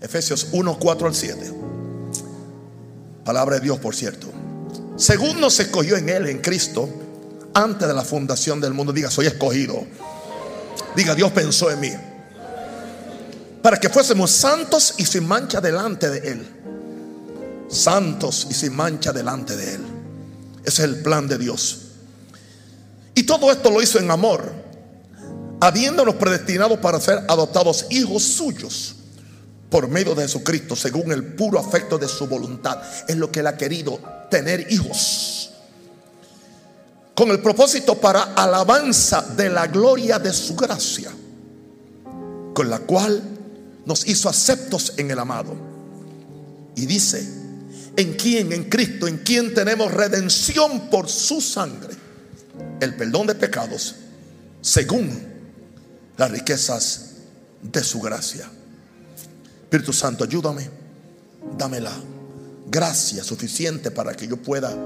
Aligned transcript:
Efesios 0.00 0.48
1, 0.52 0.78
4 0.78 1.06
al 1.06 1.14
7. 1.14 1.52
Palabra 3.24 3.56
de 3.56 3.60
Dios, 3.60 3.78
por 3.78 3.94
cierto. 3.94 4.28
Según 4.96 5.40
nos 5.40 5.60
escogió 5.60 5.96
en 5.96 6.08
Él, 6.08 6.26
en 6.26 6.38
Cristo, 6.38 6.88
antes 7.52 7.86
de 7.86 7.94
la 7.94 8.02
fundación 8.02 8.60
del 8.60 8.72
mundo. 8.72 8.92
Diga, 8.92 9.10
soy 9.10 9.26
escogido. 9.26 9.84
Diga, 10.96 11.14
Dios 11.14 11.30
pensó 11.32 11.70
en 11.70 11.80
mí. 11.80 11.92
Para 13.62 13.76
que 13.76 13.90
fuésemos 13.90 14.30
santos 14.30 14.94
y 14.96 15.04
sin 15.04 15.26
mancha 15.26 15.60
delante 15.60 16.08
de 16.08 16.30
Él. 16.30 16.46
Santos 17.68 18.46
y 18.50 18.54
sin 18.54 18.74
mancha 18.74 19.12
delante 19.12 19.54
de 19.56 19.74
Él. 19.74 19.80
Ese 20.64 20.82
es 20.82 20.88
el 20.88 21.02
plan 21.02 21.28
de 21.28 21.36
Dios. 21.36 21.88
Y 23.14 23.24
todo 23.24 23.52
esto 23.52 23.70
lo 23.70 23.82
hizo 23.82 23.98
en 23.98 24.10
amor, 24.10 24.50
habiéndonos 25.60 26.14
predestinado 26.14 26.80
para 26.80 27.00
ser 27.00 27.22
adoptados 27.28 27.86
hijos 27.90 28.22
suyos 28.22 28.96
por 29.70 29.88
medio 29.88 30.14
de 30.14 30.22
Jesucristo, 30.22 30.74
según 30.74 31.12
el 31.12 31.24
puro 31.34 31.58
afecto 31.58 31.96
de 31.96 32.08
su 32.08 32.26
voluntad. 32.26 32.82
Es 33.08 33.16
lo 33.16 33.30
que 33.30 33.40
Él 33.40 33.46
ha 33.46 33.56
querido, 33.56 34.00
tener 34.28 34.70
hijos. 34.70 35.52
Con 37.14 37.30
el 37.30 37.40
propósito 37.40 37.94
para 37.94 38.34
alabanza 38.34 39.22
de 39.36 39.48
la 39.48 39.68
gloria 39.68 40.18
de 40.18 40.32
su 40.32 40.56
gracia, 40.56 41.12
con 42.52 42.68
la 42.68 42.80
cual 42.80 43.22
nos 43.86 44.06
hizo 44.08 44.28
aceptos 44.28 44.94
en 44.96 45.10
el 45.10 45.18
amado. 45.18 45.54
Y 46.74 46.86
dice, 46.86 47.26
en 47.96 48.14
quien, 48.14 48.52
en 48.52 48.64
Cristo, 48.64 49.06
en 49.06 49.18
quien 49.18 49.54
tenemos 49.54 49.92
redención 49.92 50.90
por 50.90 51.08
su 51.08 51.40
sangre, 51.40 51.94
el 52.80 52.96
perdón 52.96 53.28
de 53.28 53.34
pecados, 53.34 53.96
según 54.62 55.28
las 56.16 56.30
riquezas 56.30 57.10
de 57.62 57.84
su 57.84 58.00
gracia. 58.00 58.50
Espíritu 59.70 59.92
Santo, 59.92 60.24
ayúdame, 60.24 60.68
dame 61.56 61.78
la 61.78 61.92
gracia 62.68 63.22
suficiente 63.22 63.92
para 63.92 64.14
que 64.14 64.26
yo 64.26 64.36
pueda 64.36 64.76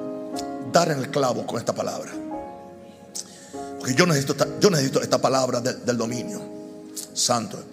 dar 0.70 0.90
en 0.90 0.98
el 0.98 1.10
clavo 1.10 1.46
con 1.46 1.58
esta 1.58 1.74
palabra. 1.74 2.12
Porque 3.78 3.94
yo 3.94 4.04
necesito, 4.04 4.34
esta, 4.34 5.00
esta 5.00 5.22
palabra 5.22 5.62
del, 5.62 5.96
dominio. 5.96 6.38
Santo. 7.14 7.64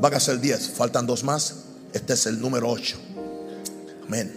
Van 0.00 0.12
a 0.12 0.18
ser 0.18 0.40
10, 0.40 0.70
faltan 0.70 1.06
dos 1.06 1.22
más. 1.22 1.54
Este 1.92 2.14
es 2.14 2.26
el 2.26 2.40
número 2.40 2.68
8. 2.68 2.96
Amén. 4.08 4.36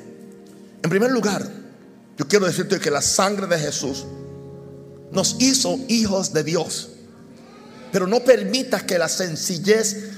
En 0.84 0.90
primer 0.92 1.10
lugar, 1.10 1.44
yo 2.20 2.28
quiero 2.28 2.46
decirte 2.46 2.80
que 2.80 2.92
la 2.92 3.02
sangre 3.02 3.48
de 3.48 3.58
Jesús 3.58 4.06
nos 5.12 5.38
hizo 5.40 5.80
hijos 5.88 6.34
de 6.34 6.44
Dios. 6.44 6.90
Pero 7.92 8.06
no 8.06 8.20
permitas 8.20 8.84
que 8.84 9.00
la 9.00 9.10
sencillez 9.10 10.15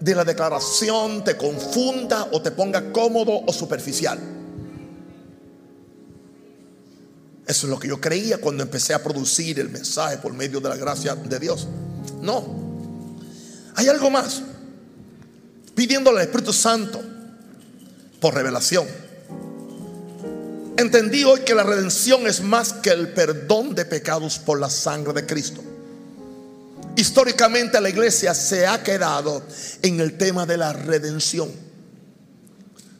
de 0.00 0.14
la 0.14 0.24
declaración 0.24 1.24
te 1.24 1.36
confunda 1.36 2.28
o 2.32 2.40
te 2.40 2.50
ponga 2.50 2.92
cómodo 2.92 3.40
o 3.46 3.52
superficial. 3.52 4.18
Eso 7.46 7.66
es 7.66 7.70
lo 7.70 7.78
que 7.78 7.88
yo 7.88 8.00
creía 8.00 8.38
cuando 8.38 8.62
empecé 8.62 8.92
a 8.92 9.02
producir 9.02 9.58
el 9.58 9.70
mensaje 9.70 10.18
por 10.18 10.34
medio 10.34 10.60
de 10.60 10.68
la 10.68 10.76
gracia 10.76 11.14
de 11.14 11.38
Dios. 11.38 11.66
No. 12.20 12.44
Hay 13.74 13.88
algo 13.88 14.10
más. 14.10 14.42
Pidiéndole 15.74 16.18
al 16.18 16.26
Espíritu 16.26 16.52
Santo 16.52 17.00
por 18.20 18.34
revelación. 18.34 18.86
Entendí 20.76 21.24
hoy 21.24 21.40
que 21.40 21.54
la 21.54 21.62
redención 21.62 22.26
es 22.26 22.42
más 22.42 22.72
que 22.72 22.90
el 22.90 23.12
perdón 23.12 23.74
de 23.74 23.84
pecados 23.84 24.38
por 24.38 24.60
la 24.60 24.68
sangre 24.68 25.12
de 25.12 25.26
Cristo. 25.26 25.62
Históricamente 26.98 27.80
la 27.80 27.90
iglesia 27.90 28.34
se 28.34 28.66
ha 28.66 28.82
quedado 28.82 29.44
en 29.82 30.00
el 30.00 30.18
tema 30.18 30.44
de 30.44 30.56
la 30.56 30.72
redención. 30.72 31.48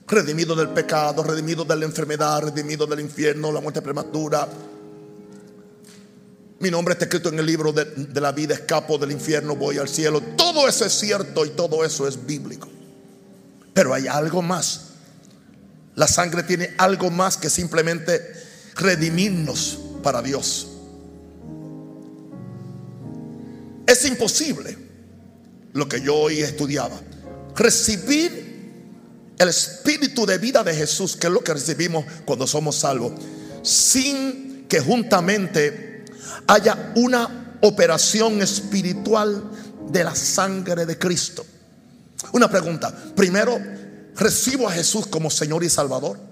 Redimido 0.07 0.55
del 0.55 0.69
pecado, 0.69 1.25
redimido 1.25 1.65
de 1.65 1.75
la 1.75 1.85
enfermedad, 1.85 2.43
redimido 2.43 2.87
del 2.87 3.01
infierno, 3.01 3.51
la 3.51 3.61
muerte 3.61 3.83
prematura. 3.83 4.47
Mi 6.61 6.71
nombre 6.71 6.93
está 6.93 7.07
escrito 7.07 7.31
en 7.31 7.41
el 7.41 7.47
libro 7.47 7.73
de, 7.73 8.21
la 8.21 8.31
vida, 8.31 8.55
escapo 8.55 8.99
del 8.99 9.11
infierno, 9.11 9.57
voy 9.57 9.79
al 9.79 9.89
cielo. 9.89 10.21
Todo 10.37 10.69
eso 10.69 10.85
es 10.85 10.93
cierto 10.93 11.45
y 11.45 11.51
todo 11.51 11.85
eso 11.85 12.07
es 12.07 12.25
bíblico. 12.25 12.69
Pero 13.75 13.93
hay 13.93 14.07
algo 14.07 14.43
más. 14.43 14.91
La 15.97 16.07
sangre 16.07 16.45
tiene 16.45 16.73
algo 16.79 17.11
más 17.11 17.37
que 17.37 17.51
simplemente 17.51 18.33
redimirnos 18.77 19.77
para 20.05 20.23
Dios. 20.23 20.78
Es 23.89 24.05
imposible 24.05 24.77
lo 25.73 25.89
que 25.89 26.03
yo 26.03 26.15
hoy 26.15 26.41
estudiaba. 26.41 27.01
Recibir 27.57 29.33
el 29.39 29.49
espíritu 29.49 30.27
de 30.27 30.37
vida 30.37 30.63
de 30.63 30.75
Jesús, 30.75 31.17
que 31.17 31.29
es 31.29 31.33
lo 31.33 31.43
que 31.43 31.55
recibimos 31.55 32.05
cuando 32.27 32.47
somos 32.47 32.77
salvos, 32.77 33.13
sin 33.63 34.67
que 34.69 34.81
juntamente 34.81 36.05
haya 36.47 36.93
una 36.97 37.57
operación 37.63 38.43
espiritual 38.43 39.43
de 39.91 40.05
la 40.05 40.15
sangre 40.15 40.85
de 40.85 40.99
Cristo. 40.99 41.47
Una 42.33 42.51
pregunta. 42.51 42.95
Primero, 43.17 43.59
¿recibo 44.17 44.69
a 44.69 44.73
Jesús 44.73 45.07
como 45.07 45.31
Señor 45.31 45.65
y 45.65 45.71
Salvador? 45.71 46.28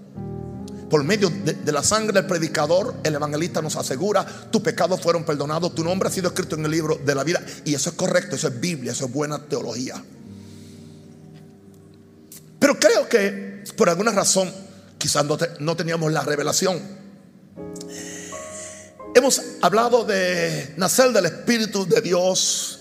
Por 0.91 1.03
medio 1.03 1.31
de, 1.31 1.73
la 1.73 1.83
sangre 1.83 2.13
del 2.13 2.27
predicador, 2.27 2.95
el 3.03 3.15
evangelista 3.15 3.61
nos 3.61 3.77
asegura, 3.77 4.25
tus 4.51 4.63
pecados 4.63 5.01
fueron 5.01 5.25
perdonados, 5.25 5.75
tu 5.75 5.83
nombre 5.83 6.09
ha 6.09 6.13
sido 6.13 6.29
escrito 6.29 6.55
en 6.55 6.65
el 6.65 6.71
libro 6.71 7.01
de 7.05 7.15
la 7.15 7.25
vida. 7.25 7.45
Y 7.65 7.75
eso 7.75 7.91
es 7.91 7.97
correcto, 7.97 8.37
eso 8.37 8.49
es 8.49 8.61
Biblia, 8.61 8.93
eso 8.93 9.07
es 9.07 9.13
buena 9.13 9.39
teología. 9.39 10.03
Pero 12.59 12.79
creo 12.79 13.09
que 13.09 13.65
por 13.77 13.89
alguna 13.89 14.13
razón, 14.13 14.53
quizás 14.99 15.25
no, 15.59 15.77
teníamos 15.77 16.13
la 16.13 16.23
revelación. 16.23 16.81
Hemos 19.15 19.43
hablado 19.63 20.05
de 20.05 20.75
nacer 20.77 21.13
del 21.13 21.27
Espíritu 21.27 21.87
de 21.87 22.01
Dios, 22.01 22.81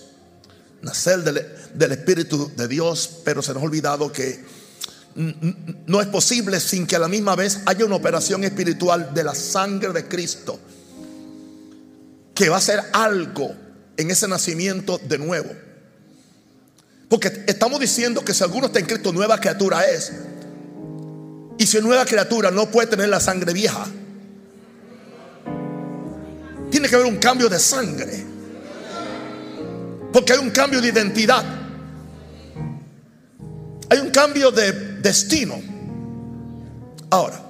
nacer 0.82 1.22
del 1.22 1.92
Espíritu 1.92 2.52
de 2.56 2.68
Dios, 2.68 3.10
pero 3.24 3.42
se 3.42 3.52
nos 3.54 3.62
ha 3.62 3.66
olvidado 3.66 4.12
que 4.12 4.44
no 5.16 6.00
es 6.00 6.06
posible 6.08 6.60
sin 6.60 6.86
que 6.86 6.96
a 6.96 6.98
la 6.98 7.08
misma 7.08 7.34
vez 7.34 7.60
haya 7.64 7.84
una 7.84 7.96
operación 7.96 8.44
espiritual 8.44 9.14
de 9.14 9.24
la 9.24 9.34
sangre 9.34 9.92
de 9.92 10.06
Cristo 10.06 10.60
que 12.34 12.50
va 12.50 12.58
a 12.58 12.60
ser 12.60 12.82
algo 12.92 13.54
en 13.96 14.10
ese 14.10 14.28
nacimiento 14.28 14.98
de 14.98 15.18
nuevo. 15.18 15.50
Porque 17.08 17.44
estamos 17.46 17.80
diciendo 17.80 18.22
que 18.22 18.34
si 18.34 18.44
alguno 18.44 18.66
está 18.66 18.78
en 18.78 18.84
Cristo, 18.84 19.10
nueva 19.12 19.40
criatura 19.40 19.88
es. 19.88 20.12
Y 21.58 21.66
si 21.66 21.80
nueva 21.80 22.04
criatura 22.04 22.50
no 22.50 22.70
puede 22.70 22.88
tener 22.88 23.08
la 23.08 23.20
sangre 23.20 23.54
vieja, 23.54 23.86
tiene 26.70 26.88
que 26.88 26.94
haber 26.94 27.06
un 27.06 27.16
cambio 27.16 27.48
de 27.48 27.58
sangre. 27.58 28.26
Porque 30.12 30.34
hay 30.34 30.38
un 30.38 30.50
cambio 30.50 30.82
de 30.82 30.88
identidad. 30.88 31.44
Hay 33.88 33.98
un 33.98 34.10
cambio 34.10 34.50
de 34.50 34.85
destino. 35.06 35.60
Ahora, 37.10 37.40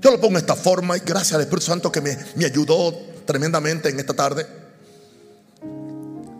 yo 0.00 0.10
lo 0.12 0.20
pongo 0.20 0.34
de 0.34 0.40
esta 0.40 0.54
forma 0.54 0.96
y 0.96 1.00
gracias 1.00 1.34
al 1.34 1.40
Espíritu 1.42 1.66
Santo 1.66 1.90
que 1.90 2.00
me, 2.00 2.16
me 2.36 2.44
ayudó 2.44 2.96
tremendamente 3.26 3.88
en 3.88 3.98
esta 3.98 4.14
tarde. 4.14 4.46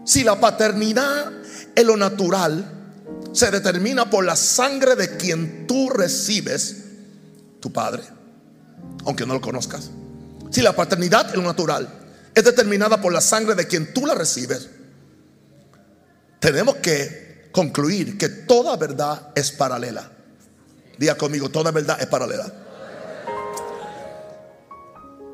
Si 0.04 0.22
la 0.22 0.38
paternidad 0.38 1.32
en 1.74 1.86
lo 1.86 1.96
natural 1.96 2.64
se 3.32 3.50
determina 3.50 4.08
por 4.08 4.24
la 4.24 4.36
sangre 4.36 4.94
de 4.94 5.16
quien 5.16 5.66
tú 5.66 5.90
recibes, 5.90 6.76
tu 7.60 7.72
padre, 7.72 8.02
aunque 9.04 9.26
no 9.26 9.34
lo 9.34 9.40
conozcas. 9.40 9.90
Si 10.50 10.62
la 10.62 10.74
paternidad 10.74 11.34
en 11.34 11.42
lo 11.42 11.46
natural 11.46 11.88
es 12.34 12.44
determinada 12.44 13.00
por 13.00 13.12
la 13.12 13.20
sangre 13.20 13.54
de 13.56 13.66
quien 13.66 13.92
tú 13.92 14.06
la 14.06 14.14
recibes, 14.14 14.68
tenemos 16.38 16.76
que 16.76 17.29
concluir 17.52 18.18
que 18.18 18.28
toda 18.28 18.76
verdad 18.76 19.32
es 19.34 19.52
paralela. 19.52 20.10
Diga 20.98 21.16
conmigo, 21.16 21.48
toda 21.48 21.70
verdad 21.70 21.98
es 22.00 22.06
paralela. 22.06 22.52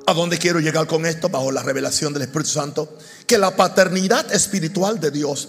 ¿A 0.08 0.14
dónde 0.14 0.38
quiero 0.38 0.60
llegar 0.60 0.86
con 0.86 1.04
esto? 1.04 1.28
Bajo 1.28 1.50
la 1.50 1.62
revelación 1.62 2.12
del 2.12 2.22
Espíritu 2.22 2.50
Santo. 2.50 2.96
Que 3.26 3.38
la 3.38 3.56
paternidad 3.56 4.32
espiritual 4.32 5.00
de 5.00 5.10
Dios 5.10 5.48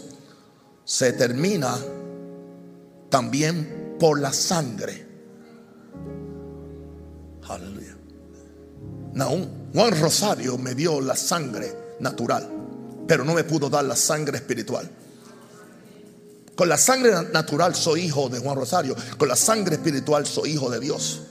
se 0.83 1.13
termina 1.13 1.77
también 3.09 3.95
por 3.99 4.19
la 4.19 4.33
sangre. 4.33 5.05
Aleluya. 7.47 7.95
Juan 9.73 10.01
Rosario 10.01 10.57
me 10.57 10.73
dio 10.73 11.01
la 11.01 11.15
sangre 11.15 11.95
natural, 11.99 12.47
pero 13.07 13.23
no 13.23 13.33
me 13.33 13.43
pudo 13.43 13.69
dar 13.69 13.85
la 13.85 13.95
sangre 13.95 14.37
espiritual. 14.37 14.89
Con 16.57 16.69
la 16.69 16.77
sangre 16.77 17.11
natural 17.31 17.75
soy 17.75 18.01
hijo 18.01 18.29
de 18.29 18.39
Juan 18.39 18.57
Rosario. 18.57 18.95
Con 19.15 19.27
la 19.27 19.35
sangre 19.35 19.75
espiritual 19.75 20.25
soy 20.25 20.53
hijo 20.53 20.71
de 20.71 20.79
Dios. 20.79 21.21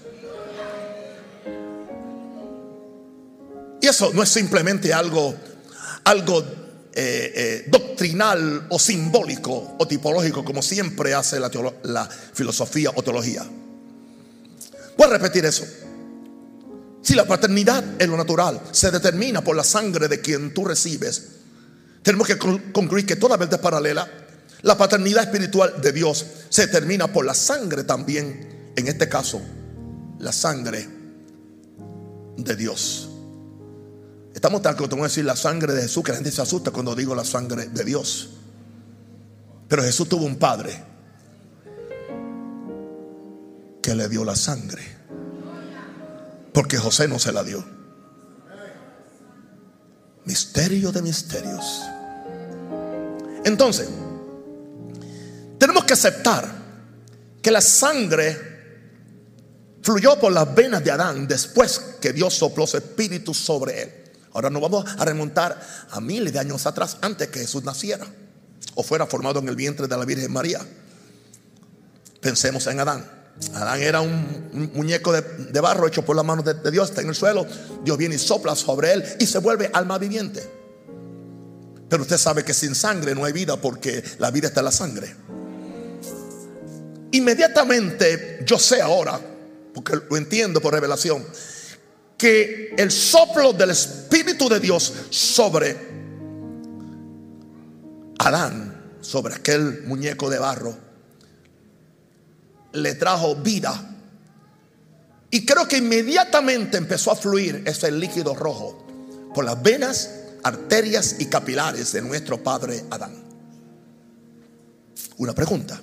Y 3.80 3.86
eso 3.88 4.12
no 4.14 4.22
es 4.22 4.28
simplemente 4.28 4.94
algo, 4.94 5.34
algo 6.04 6.38
eh, 6.94 7.32
eh, 7.34 7.64
doctrinal 7.66 8.68
o 8.70 8.78
simbólico 8.78 9.74
o 9.76 9.88
tipológico 9.88 10.44
como 10.44 10.62
siempre 10.62 11.12
hace 11.12 11.40
la, 11.40 12.08
filosofía 12.32 12.92
o 12.94 13.02
teología. 13.02 13.44
Voy 14.96 15.06
a 15.08 15.10
repetir 15.10 15.44
eso. 15.44 15.66
Si 17.02 17.14
la 17.14 17.24
paternidad 17.24 18.00
en 18.00 18.12
lo 18.12 18.16
natural 18.16 18.60
se 18.70 18.92
determina 18.92 19.42
por 19.42 19.56
la 19.56 19.64
sangre 19.64 20.06
de 20.06 20.20
quien 20.20 20.54
tú 20.54 20.64
recibes, 20.64 21.30
tenemos 22.04 22.28
que 22.28 22.38
concluir 22.38 23.04
que 23.04 23.16
toda 23.16 23.36
verdad 23.36 23.60
paralela. 23.60 24.08
La 24.66 24.76
paternidad 24.76 25.22
espiritual 25.22 25.80
de 25.80 25.92
Dios 25.92 26.26
se 26.48 26.66
determina 26.66 27.06
por 27.12 27.24
la 27.24 27.34
sangre 27.34 27.84
también, 27.84 28.72
en 28.74 28.88
este 28.88 29.08
caso, 29.08 29.40
la 30.18 30.32
sangre 30.32 30.88
de 32.36 32.56
Dios. 32.56 33.08
Estamos 34.34 34.62
tan 34.62 34.74
acostumbrados 34.74 35.12
a 35.12 35.12
decir 35.12 35.24
la 35.24 35.36
sangre 35.36 35.72
de 35.72 35.82
Jesús 35.82 36.02
que 36.02 36.10
la 36.10 36.16
gente 36.16 36.32
se 36.32 36.42
asusta 36.42 36.72
cuando 36.72 36.96
digo 36.96 37.14
la 37.14 37.24
sangre 37.24 37.68
de 37.68 37.84
Dios. 37.84 38.30
Pero 39.68 39.84
Jesús 39.84 40.08
tuvo 40.08 40.24
un 40.24 40.36
padre 40.36 40.82
que 43.80 43.94
le 43.94 44.08
dio 44.08 44.24
la 44.24 44.34
sangre. 44.34 44.82
Porque 46.52 46.76
José 46.76 47.06
no 47.06 47.20
se 47.20 47.30
la 47.30 47.44
dio. 47.44 47.64
Misterio 50.24 50.90
de 50.90 51.02
misterios. 51.02 51.82
Entonces, 53.44 53.88
tenemos 55.76 55.84
que 55.84 55.92
aceptar 55.92 56.48
que 57.42 57.50
la 57.50 57.60
sangre 57.60 58.56
fluyó 59.82 60.18
por 60.18 60.32
las 60.32 60.54
venas 60.54 60.82
de 60.82 60.90
Adán 60.90 61.28
después 61.28 61.80
que 62.00 62.14
Dios 62.14 62.32
sopló 62.34 62.66
su 62.66 62.78
espíritu 62.78 63.34
sobre 63.34 63.82
él. 63.82 63.92
Ahora 64.32 64.48
nos 64.48 64.62
vamos 64.62 64.86
a 64.98 65.04
remontar 65.04 65.60
a 65.90 66.00
miles 66.00 66.32
de 66.32 66.38
años 66.38 66.64
atrás, 66.66 66.96
antes 67.02 67.28
que 67.28 67.40
Jesús 67.40 67.62
naciera 67.62 68.06
o 68.74 68.82
fuera 68.82 69.06
formado 69.06 69.40
en 69.40 69.48
el 69.48 69.56
vientre 69.56 69.86
de 69.86 69.96
la 69.96 70.04
Virgen 70.06 70.32
María. 70.32 70.60
Pensemos 72.22 72.66
en 72.68 72.80
Adán. 72.80 73.10
Adán 73.52 73.82
era 73.82 74.00
un, 74.00 74.70
muñeco 74.72 75.12
de, 75.12 75.60
barro 75.60 75.86
hecho 75.86 76.06
por 76.06 76.16
la 76.16 76.22
mano 76.22 76.42
de, 76.42 76.54
de 76.54 76.70
Dios, 76.70 76.88
está 76.88 77.02
en 77.02 77.08
el 77.08 77.14
suelo. 77.14 77.46
Dios 77.84 77.98
viene 77.98 78.14
y 78.14 78.18
sopla 78.18 78.56
sobre 78.56 78.94
él 78.94 79.04
y 79.20 79.26
se 79.26 79.38
vuelve 79.38 79.70
alma 79.74 79.98
viviente. 79.98 80.42
Pero 81.90 82.02
usted 82.02 82.16
sabe 82.16 82.44
que 82.44 82.54
sin 82.54 82.74
sangre 82.74 83.14
no 83.14 83.26
hay 83.26 83.34
vida 83.34 83.58
porque 83.58 84.02
la 84.18 84.30
vida 84.30 84.48
está 84.48 84.60
en 84.60 84.64
la 84.64 84.72
sangre. 84.72 85.35
Inmediatamente 87.12 88.42
yo 88.44 88.58
sé 88.58 88.80
ahora, 88.80 89.20
porque 89.72 89.94
lo 90.08 90.16
entiendo 90.16 90.60
por 90.60 90.74
revelación, 90.74 91.24
que 92.16 92.74
el 92.76 92.90
soplo 92.90 93.52
del 93.52 93.70
Espíritu 93.70 94.48
de 94.48 94.60
Dios 94.60 94.92
sobre 95.10 95.76
Adán, 98.18 98.96
sobre 99.00 99.34
aquel 99.34 99.82
muñeco 99.84 100.30
de 100.30 100.38
barro, 100.38 100.76
le 102.72 102.94
trajo 102.94 103.36
vida. 103.36 103.94
Y 105.30 105.44
creo 105.44 105.68
que 105.68 105.78
inmediatamente 105.78 106.78
empezó 106.78 107.10
a 107.10 107.16
fluir 107.16 107.62
ese 107.66 107.90
líquido 107.90 108.34
rojo 108.34 108.86
por 109.34 109.44
las 109.44 109.62
venas, 109.62 110.10
arterias 110.42 111.16
y 111.18 111.26
capilares 111.26 111.92
de 111.92 112.02
nuestro 112.02 112.42
padre 112.42 112.84
Adán. 112.90 113.14
Una 115.18 115.34
pregunta. 115.34 115.80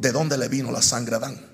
¿De 0.00 0.12
dónde 0.12 0.38
le 0.38 0.48
vino 0.48 0.72
la 0.72 0.80
sangre 0.80 1.14
a 1.14 1.18
Adán? 1.18 1.50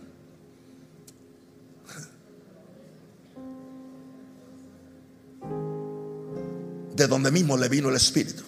de 6.96 7.06
donde 7.06 7.31
mismo 7.31 7.58
le 7.58 7.69
vino 7.69 7.90
el 7.90 7.96
Espíritu. 7.96 8.43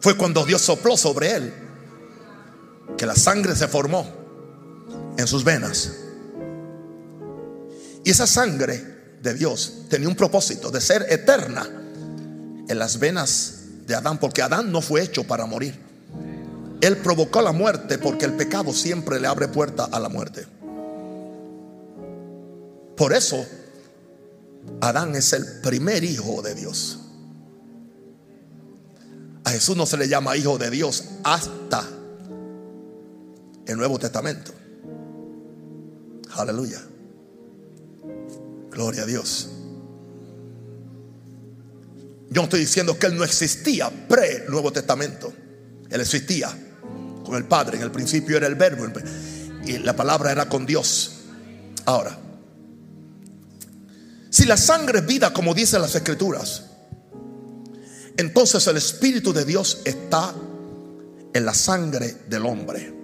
Fue 0.00 0.18
cuando 0.18 0.44
Dios 0.44 0.60
sopló 0.60 0.98
sobre 0.98 1.34
él 1.34 1.54
que 2.98 3.06
la 3.06 3.16
sangre 3.16 3.56
se 3.56 3.68
formó 3.68 4.06
en 5.16 5.26
sus 5.26 5.44
venas. 5.44 5.94
Y 8.04 8.10
esa 8.10 8.26
sangre 8.26 9.16
de 9.22 9.32
Dios 9.32 9.84
tenía 9.88 10.08
un 10.08 10.14
propósito 10.14 10.70
de 10.70 10.82
ser 10.82 11.06
eterna 11.08 11.66
en 12.68 12.78
las 12.78 12.98
venas 12.98 13.62
de 13.86 13.94
Adán, 13.94 14.18
porque 14.18 14.42
Adán 14.42 14.70
no 14.70 14.82
fue 14.82 15.02
hecho 15.02 15.24
para 15.24 15.46
morir. 15.46 15.87
Él 16.80 16.96
provocó 16.98 17.42
la 17.42 17.52
muerte 17.52 17.98
porque 17.98 18.24
el 18.24 18.34
pecado 18.34 18.72
siempre 18.72 19.18
le 19.18 19.26
abre 19.26 19.48
puerta 19.48 19.84
a 19.84 19.98
la 19.98 20.08
muerte. 20.08 20.46
Por 22.96 23.12
eso 23.12 23.44
Adán 24.80 25.14
es 25.16 25.32
el 25.32 25.60
primer 25.62 26.04
hijo 26.04 26.42
de 26.42 26.54
Dios. 26.54 26.98
A 29.44 29.50
Jesús 29.50 29.76
no 29.76 29.86
se 29.86 29.96
le 29.96 30.08
llama 30.08 30.36
hijo 30.36 30.58
de 30.58 30.70
Dios 30.70 31.04
hasta 31.24 31.84
el 33.66 33.76
Nuevo 33.76 33.98
Testamento. 33.98 34.52
Aleluya. 36.34 36.80
Gloria 38.70 39.02
a 39.02 39.06
Dios. 39.06 39.48
Yo 42.30 42.42
no 42.42 42.44
estoy 42.44 42.60
diciendo 42.60 42.98
que 42.98 43.06
Él 43.06 43.16
no 43.16 43.24
existía 43.24 43.90
pre-Nuevo 44.08 44.70
Testamento. 44.70 45.32
Él 45.90 46.00
existía 46.00 46.56
con 47.28 47.36
el 47.36 47.44
Padre. 47.44 47.76
En 47.76 47.82
el 47.84 47.90
principio 47.90 48.36
era 48.36 48.46
el 48.46 48.54
verbo. 48.54 48.86
Y 49.64 49.78
la 49.78 49.94
palabra 49.94 50.32
era 50.32 50.48
con 50.48 50.66
Dios. 50.66 51.12
Ahora, 51.84 52.18
si 54.30 54.44
la 54.44 54.56
sangre 54.56 55.00
es 55.00 55.06
vida, 55.06 55.32
como 55.32 55.54
dicen 55.54 55.80
las 55.80 55.94
escrituras, 55.94 56.64
entonces 58.16 58.66
el 58.66 58.76
Espíritu 58.76 59.32
de 59.32 59.44
Dios 59.44 59.80
está 59.84 60.34
en 61.32 61.44
la 61.44 61.54
sangre 61.54 62.16
del 62.28 62.46
hombre. 62.46 62.94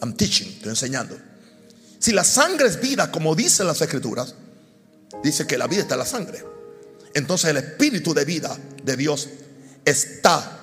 I'm 0.00 0.14
teaching, 0.14 0.48
estoy 0.48 0.70
enseñando. 0.70 1.16
Si 1.98 2.12
la 2.12 2.24
sangre 2.24 2.68
es 2.68 2.80
vida, 2.80 3.10
como 3.10 3.34
dicen 3.34 3.66
las 3.66 3.80
escrituras, 3.80 4.34
dice 5.22 5.46
que 5.46 5.56
la 5.56 5.66
vida 5.66 5.82
está 5.82 5.94
en 5.94 6.00
la 6.00 6.06
sangre. 6.06 6.44
Entonces 7.14 7.50
el 7.50 7.58
Espíritu 7.58 8.14
de 8.14 8.24
vida 8.24 8.56
de 8.82 8.96
Dios 8.96 9.28
está 9.84 10.58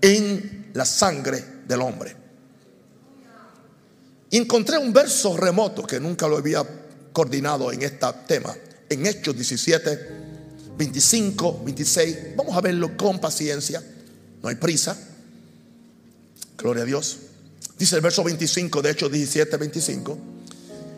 en 0.00 0.70
la 0.74 0.84
sangre 0.84 1.57
del 1.68 1.82
hombre. 1.82 2.16
Encontré 4.30 4.78
un 4.78 4.92
verso 4.92 5.36
remoto 5.36 5.84
que 5.84 6.00
nunca 6.00 6.26
lo 6.26 6.38
había 6.38 6.64
coordinado 7.12 7.70
en 7.72 7.82
este 7.82 8.06
tema 8.26 8.54
en 8.88 9.06
Hechos 9.06 9.34
17, 9.34 10.08
25, 10.76 11.62
26. 11.64 12.36
Vamos 12.36 12.56
a 12.56 12.60
verlo 12.60 12.96
con 12.96 13.18
paciencia. 13.18 13.82
No 14.42 14.48
hay 14.48 14.56
prisa. 14.56 14.98
Gloria 16.56 16.82
a 16.82 16.86
Dios. 16.86 17.18
Dice 17.78 17.96
el 17.96 18.02
verso 18.02 18.24
25 18.24 18.82
de 18.82 18.90
Hechos 18.90 19.12
17, 19.12 19.56
25. 19.56 20.18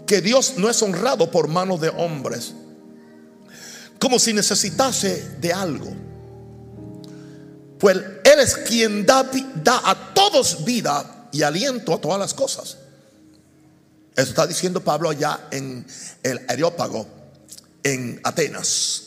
Que 0.06 0.20
Dios 0.20 0.54
no 0.56 0.68
es 0.68 0.82
honrado 0.82 1.30
por 1.30 1.48
manos 1.48 1.80
de 1.80 1.88
hombres. 1.88 2.52
Como 4.00 4.18
si 4.18 4.32
necesitase 4.32 5.36
de 5.40 5.52
algo. 5.52 6.09
Pues 7.80 7.96
Él 7.96 8.38
es 8.38 8.56
quien 8.56 9.06
da, 9.06 9.24
a 9.66 10.12
todos 10.14 10.64
vida 10.64 11.28
y 11.32 11.42
aliento 11.42 11.94
a 11.94 12.00
todas 12.00 12.18
las 12.20 12.34
cosas. 12.34 12.76
Eso 14.14 14.28
está 14.28 14.46
diciendo 14.46 14.84
Pablo 14.84 15.08
allá 15.08 15.48
en 15.50 15.86
el 16.22 16.44
Areópago 16.46 17.06
en 17.82 18.20
Atenas. 18.22 19.04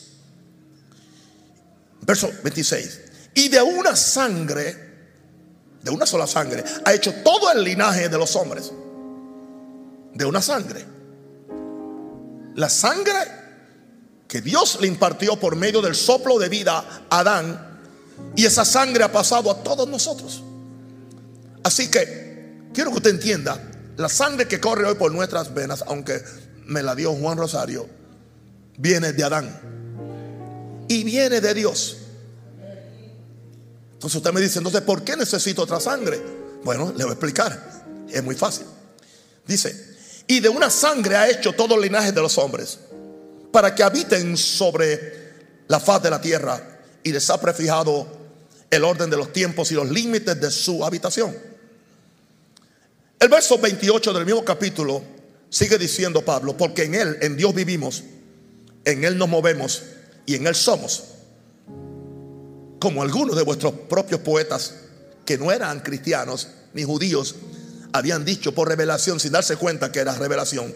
Verso 2.00 2.30
26. 2.42 3.00
Y 3.34 3.48
de 3.48 3.62
una 3.62 3.94
sangre, 3.94 4.76
de 5.80 5.90
una 5.90 6.04
sola 6.04 6.26
sangre, 6.26 6.64
ha 6.84 6.92
hecho 6.92 7.14
todo 7.22 7.52
el 7.52 7.62
linaje 7.62 8.08
de 8.08 8.18
los 8.18 8.34
hombres. 8.34 8.72
De 10.14 10.24
una 10.24 10.42
sangre. 10.42 10.84
La 12.56 12.68
sangre 12.68 13.12
que 14.26 14.40
Dios 14.40 14.78
le 14.80 14.88
impartió 14.88 15.38
por 15.38 15.54
medio 15.54 15.80
del 15.80 15.94
soplo 15.94 16.40
de 16.40 16.48
vida 16.48 17.06
a 17.08 17.18
Adán. 17.20 17.63
Y 18.36 18.44
esa 18.44 18.64
sangre 18.64 19.04
ha 19.04 19.12
pasado 19.12 19.50
a 19.50 19.62
todos 19.62 19.88
nosotros. 19.88 20.42
Así 21.62 21.90
que 21.90 22.68
quiero 22.72 22.90
que 22.90 22.96
usted 22.96 23.10
entienda, 23.10 23.60
la 23.96 24.08
sangre 24.08 24.48
que 24.48 24.60
corre 24.60 24.86
hoy 24.86 24.96
por 24.96 25.12
nuestras 25.12 25.54
venas, 25.54 25.84
aunque 25.86 26.22
me 26.66 26.82
la 26.82 26.94
dio 26.94 27.12
Juan 27.14 27.38
Rosario, 27.38 27.88
viene 28.76 29.12
de 29.12 29.24
Adán 29.24 29.60
y 30.88 31.04
viene 31.04 31.40
de 31.40 31.54
Dios. 31.54 31.98
Entonces 33.94 34.16
usted 34.16 34.32
me 34.32 34.40
dice, 34.40 34.58
entonces, 34.58 34.82
¿por 34.82 35.02
qué 35.02 35.16
necesito 35.16 35.62
otra 35.62 35.80
sangre? 35.80 36.20
Bueno, 36.64 36.92
le 36.96 37.04
voy 37.04 37.12
a 37.12 37.14
explicar. 37.14 37.84
Es 38.10 38.22
muy 38.22 38.34
fácil. 38.34 38.66
Dice, 39.46 39.94
y 40.26 40.40
de 40.40 40.48
una 40.48 40.70
sangre 40.70 41.16
ha 41.16 41.28
hecho 41.28 41.52
todo 41.52 41.76
el 41.76 41.82
linaje 41.82 42.12
de 42.12 42.20
los 42.20 42.36
hombres, 42.38 42.78
para 43.52 43.74
que 43.74 43.82
habiten 43.82 44.36
sobre 44.36 45.32
la 45.68 45.78
faz 45.80 46.02
de 46.02 46.10
la 46.10 46.20
tierra 46.20 46.73
y 47.04 47.12
les 47.12 47.30
ha 47.30 47.40
prefijado 47.40 48.06
el 48.70 48.82
orden 48.82 49.08
de 49.08 49.16
los 49.16 49.32
tiempos 49.32 49.70
y 49.70 49.74
los 49.74 49.88
límites 49.88 50.40
de 50.40 50.50
su 50.50 50.84
habitación. 50.84 51.36
El 53.20 53.28
verso 53.28 53.58
28 53.58 54.12
del 54.12 54.26
mismo 54.26 54.44
capítulo 54.44 55.02
sigue 55.48 55.78
diciendo 55.78 56.22
Pablo, 56.24 56.56
porque 56.56 56.82
en 56.82 56.96
Él, 56.96 57.18
en 57.20 57.36
Dios 57.36 57.54
vivimos 57.54 58.02
en 58.84 59.04
Él 59.04 59.18
nos 59.18 59.28
movemos 59.28 59.82
y 60.26 60.34
en 60.34 60.46
Él 60.46 60.54
somos. 60.54 61.04
como 62.80 63.02
algunos 63.02 63.34
de 63.34 63.42
vuestros 63.42 63.72
propios 63.88 64.20
poetas 64.20 64.74
que 65.24 65.38
no 65.38 65.50
eran 65.50 65.80
cristianos 65.80 66.48
ni 66.74 66.82
judíos 66.82 67.34
habían 67.94 68.26
dicho 68.26 68.54
por 68.54 68.68
revelación 68.68 69.18
sin 69.18 69.32
darse 69.32 69.56
cuenta 69.56 69.90
que 69.90 70.00
era 70.00 70.14
revelación. 70.14 70.74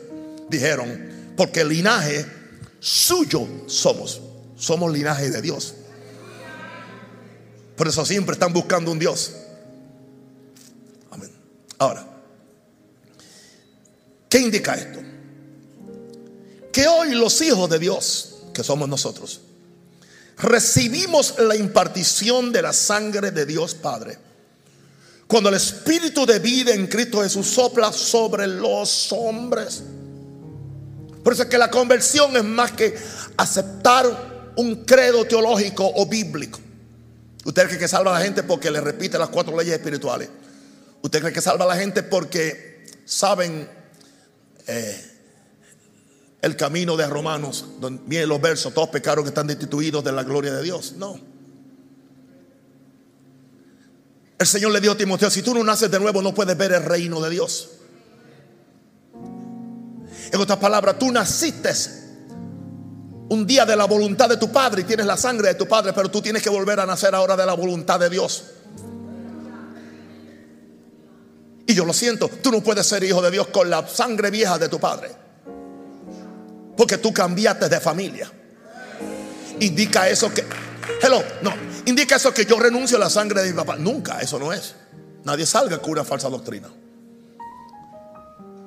Dijeron, 0.49 1.35
porque 1.37 1.61
el 1.61 1.69
linaje 1.69 2.25
suyo 2.81 3.47
somos. 3.67 4.23
Somos 4.57 4.91
linaje 4.91 5.29
de 5.31 5.43
Dios. 5.43 5.75
Por 7.79 7.87
eso 7.87 8.05
siempre 8.05 8.33
están 8.33 8.53
buscando 8.53 8.91
un 8.91 8.99
Dios. 8.99 9.33
Amén. 11.13 11.31
Ahora, 11.79 12.05
¿qué 14.29 14.41
indica 14.41 14.75
esto? 14.75 14.99
Que 16.73 16.89
hoy 16.89 17.15
los 17.15 17.41
hijos 17.41 17.71
de 17.71 17.79
Dios, 17.79 18.39
que 18.53 18.65
somos 18.65 18.89
nosotros, 18.89 19.43
recibimos 20.39 21.37
la 21.39 21.55
impartición 21.55 22.51
de 22.51 22.63
la 22.63 22.73
sangre 22.73 23.31
de 23.31 23.47
Dios 23.47 23.77
Padre. 23.77 24.19
Cuando 25.29 25.49
el 25.49 25.55
Espíritu 25.55 26.27
de 26.27 26.41
vida 26.41 26.75
en 26.75 26.89
Cristo 26.89 27.23
Jesús 27.23 27.47
sopla 27.47 27.93
sobre 27.93 28.49
los 28.49 29.13
hombres. 29.13 29.85
Por 31.23 31.33
eso 31.33 31.45
es 31.45 31.49
que 31.49 31.59
la 31.59 31.71
conversión 31.71 32.37
es 32.37 32.45
más 32.45 32.73
que 32.73 32.99
aceptar 33.37 34.53
un 34.57 34.85
credo 34.85 35.25
teológico 35.27 35.89
o 35.95 36.07
bíblico. 36.07 36.59
Usted 37.45 37.67
cree 37.67 37.79
que 37.79 37.89
salva 37.89 38.15
a 38.15 38.19
la 38.19 38.25
gente 38.25 38.43
porque 38.43 38.71
le 38.71 38.81
repite 38.81 39.19
las 39.19 39.29
cuatro 39.29 39.57
leyes 39.57 39.75
espirituales. 39.75 40.29
Usted 41.03 41.21
cree 41.21 41.33
que 41.33 41.41
salva 41.41 41.65
a 41.65 41.69
la 41.69 41.77
gente 41.77 42.03
porque 42.03 42.87
saben 43.05 43.69
eh, 44.67 45.05
el 46.43 46.57
camino 46.57 46.97
de 46.97 47.07
Romanos, 47.07 47.65
donde 47.81 48.03
vienen 48.07 48.29
los 48.29 48.41
versos, 48.41 48.75
todos 48.75 48.89
pecaron 48.89 49.25
que 49.25 49.29
están 49.29 49.47
destituidos 49.47 50.05
de 50.05 50.13
la 50.13 50.25
gloria 50.25 50.53
de 50.53 50.63
Dios. 50.63 50.95
No. 50.97 51.19
El 54.39 54.47
Señor 54.47 54.71
le 54.73 54.81
dijo 54.81 54.93
a 54.93 54.97
Timoteo, 54.97 55.31
si 55.31 55.43
tú 55.43 55.55
no 55.55 55.65
naces 55.65 55.91
de 55.91 55.99
nuevo 55.99 56.23
no 56.23 56.33
puedes 56.33 56.57
ver 56.57 56.73
el 56.73 56.85
reino 56.85 57.21
de 57.21 57.31
Dios. 57.31 57.71
En 60.31 60.41
otras 60.41 60.59
palabras, 60.59 60.99
tú 60.99 61.11
naciste 61.11 61.73
un 63.31 63.47
día 63.47 63.67
de 63.67 63.77
la 63.77 63.85
voluntad 63.85 64.29
de 64.29 64.37
tu 64.37 64.51
padre 64.51 64.83
y 64.83 64.85
tienes 64.85 65.07
la 65.07 65.17
sangre 65.17 65.49
de 65.49 65.55
tu 65.55 65.67
padre, 65.67 65.93
pero 65.93 66.11
tú 66.11 66.23
tienes 66.23 66.43
que 66.43 66.49
volver 66.49 66.81
a 66.81 66.87
nacer 66.87 67.15
ahora 67.15 67.37
de 67.37 67.45
la 67.45 67.55
voluntad 67.55 68.01
de 68.01 68.09
Dios. 68.09 68.45
Y 71.67 71.75
yo 71.75 71.85
lo 71.85 71.93
siento, 71.93 72.31
tú 72.43 72.51
no 72.51 72.63
puedes 72.63 72.87
ser 72.87 73.05
hijo 73.05 73.21
de 73.21 73.31
Dios 73.31 73.49
con 73.49 73.69
la 73.69 73.87
sangre 73.87 74.31
vieja 74.31 74.59
de 74.59 74.69
tu 74.69 74.81
padre. 74.81 75.11
Porque 76.77 76.97
tú 76.97 77.13
cambiaste 77.13 77.69
de 77.69 77.81
familia. 77.81 78.31
Indica 79.61 80.09
eso 80.09 80.33
que... 80.33 80.45
Hello, 81.03 81.23
no. 81.43 81.53
Indica 81.85 82.17
eso 82.17 82.33
que 82.33 82.47
yo 82.47 82.59
renuncio 82.59 82.97
a 82.97 83.01
la 83.01 83.11
sangre 83.11 83.43
de 83.43 83.51
mi 83.51 83.57
papá. 83.57 83.77
Nunca, 83.77 84.21
eso 84.21 84.39
no 84.39 84.53
es. 84.53 84.75
Nadie 85.25 85.45
salga 85.45 85.79
con 85.79 85.91
una 85.91 86.05
falsa 86.05 86.31
doctrina. 86.31 86.69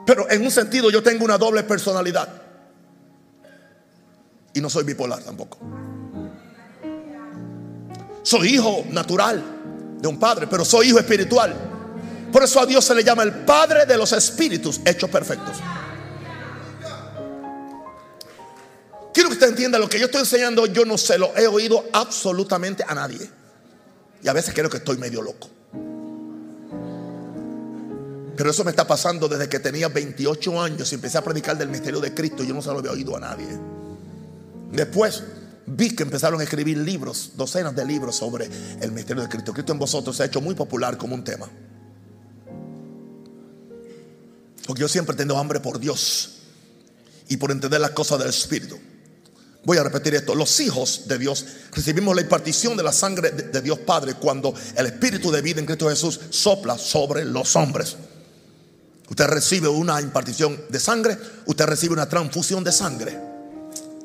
Pero 0.05 0.29
en 0.29 0.43
un 0.43 0.51
sentido 0.51 0.91
yo 0.91 1.01
tengo 1.01 1.25
una 1.25 1.37
doble 1.37 1.63
personalidad. 1.63 2.40
Y 4.53 4.61
no 4.61 4.69
soy 4.69 4.83
bipolar 4.83 5.21
tampoco. 5.23 5.57
Soy 8.23 8.55
hijo 8.55 8.85
natural 8.89 9.43
de 9.99 10.07
un 10.07 10.19
padre, 10.19 10.47
pero 10.47 10.65
soy 10.65 10.89
hijo 10.89 10.99
espiritual. 10.99 11.55
Por 12.31 12.43
eso 12.43 12.59
a 12.59 12.65
Dios 12.65 12.85
se 12.85 12.95
le 12.95 13.03
llama 13.03 13.23
el 13.23 13.33
Padre 13.43 13.85
de 13.85 13.97
los 13.97 14.11
Espíritus 14.13 14.79
hechos 14.85 15.09
perfectos. 15.09 15.57
Quiero 19.13 19.27
que 19.27 19.33
usted 19.33 19.49
entienda 19.49 19.77
lo 19.77 19.89
que 19.89 19.99
yo 19.99 20.05
estoy 20.05 20.21
enseñando, 20.21 20.65
yo 20.67 20.85
no 20.85 20.97
se 20.97 21.17
lo 21.17 21.35
he 21.35 21.45
oído 21.47 21.83
absolutamente 21.91 22.83
a 22.87 22.95
nadie. 22.95 23.29
Y 24.23 24.27
a 24.27 24.33
veces 24.33 24.53
creo 24.53 24.69
que 24.69 24.77
estoy 24.77 24.97
medio 24.97 25.21
loco. 25.21 25.49
Pero 28.37 28.49
eso 28.49 28.63
me 28.63 28.71
está 28.71 28.87
pasando 28.87 29.27
desde 29.27 29.49
que 29.49 29.59
tenía 29.59 29.89
28 29.89 30.61
años 30.61 30.91
y 30.91 30.95
empecé 30.95 31.17
a 31.17 31.23
predicar 31.23 31.57
del 31.57 31.67
misterio 31.67 31.99
de 31.99 32.13
Cristo. 32.13 32.43
Yo 32.43 32.53
no 32.53 32.61
se 32.61 32.71
lo 32.71 32.79
había 32.79 32.91
oído 32.91 33.17
a 33.17 33.19
nadie. 33.19 33.47
Después 34.71 35.23
vi 35.65 35.95
que 35.95 36.03
empezaron 36.03 36.39
a 36.39 36.43
escribir 36.43 36.77
libros, 36.77 37.31
docenas 37.35 37.75
de 37.75 37.85
libros 37.85 38.15
sobre 38.15 38.49
el 38.79 38.91
misterio 38.91 39.23
de 39.23 39.29
Cristo. 39.29 39.53
Cristo 39.53 39.73
en 39.73 39.79
vosotros 39.79 40.15
se 40.15 40.23
ha 40.23 40.25
hecho 40.25 40.41
muy 40.41 40.55
popular 40.55 40.97
como 40.97 41.15
un 41.15 41.23
tema. 41.23 41.49
Porque 44.65 44.81
yo 44.81 44.87
siempre 44.87 45.13
he 45.15 45.17
tenido 45.17 45.37
hambre 45.37 45.59
por 45.59 45.79
Dios 45.79 46.37
y 47.27 47.37
por 47.37 47.51
entender 47.51 47.81
las 47.81 47.91
cosas 47.91 48.19
del 48.19 48.29
Espíritu. 48.29 48.77
Voy 49.63 49.77
a 49.77 49.83
repetir 49.83 50.15
esto. 50.15 50.33
Los 50.33 50.59
hijos 50.59 51.07
de 51.07 51.17
Dios 51.19 51.45
recibimos 51.71 52.15
la 52.15 52.21
impartición 52.21 52.75
de 52.75 52.83
la 52.83 52.91
sangre 52.91 53.31
de, 53.31 53.61
Dios 53.61 53.79
Padre 53.79 54.15
cuando 54.15 54.53
el 54.75 54.85
Espíritu 54.85 55.31
de 55.31 55.41
vida 55.41 55.59
en 55.59 55.65
Cristo 55.65 55.89
Jesús 55.89 56.19
sopla 56.29 56.77
sobre 56.77 57.25
los 57.25 57.55
hombres. 57.55 57.95
Usted 59.09 59.27
recibe 59.27 59.67
una 59.67 59.99
impartición 60.01 60.59
de 60.69 60.79
sangre, 60.79 61.17
usted 61.45 61.65
recibe 61.65 61.93
una 61.93 62.07
transfusión 62.07 62.63
de 62.63 62.71
sangre 62.71 63.30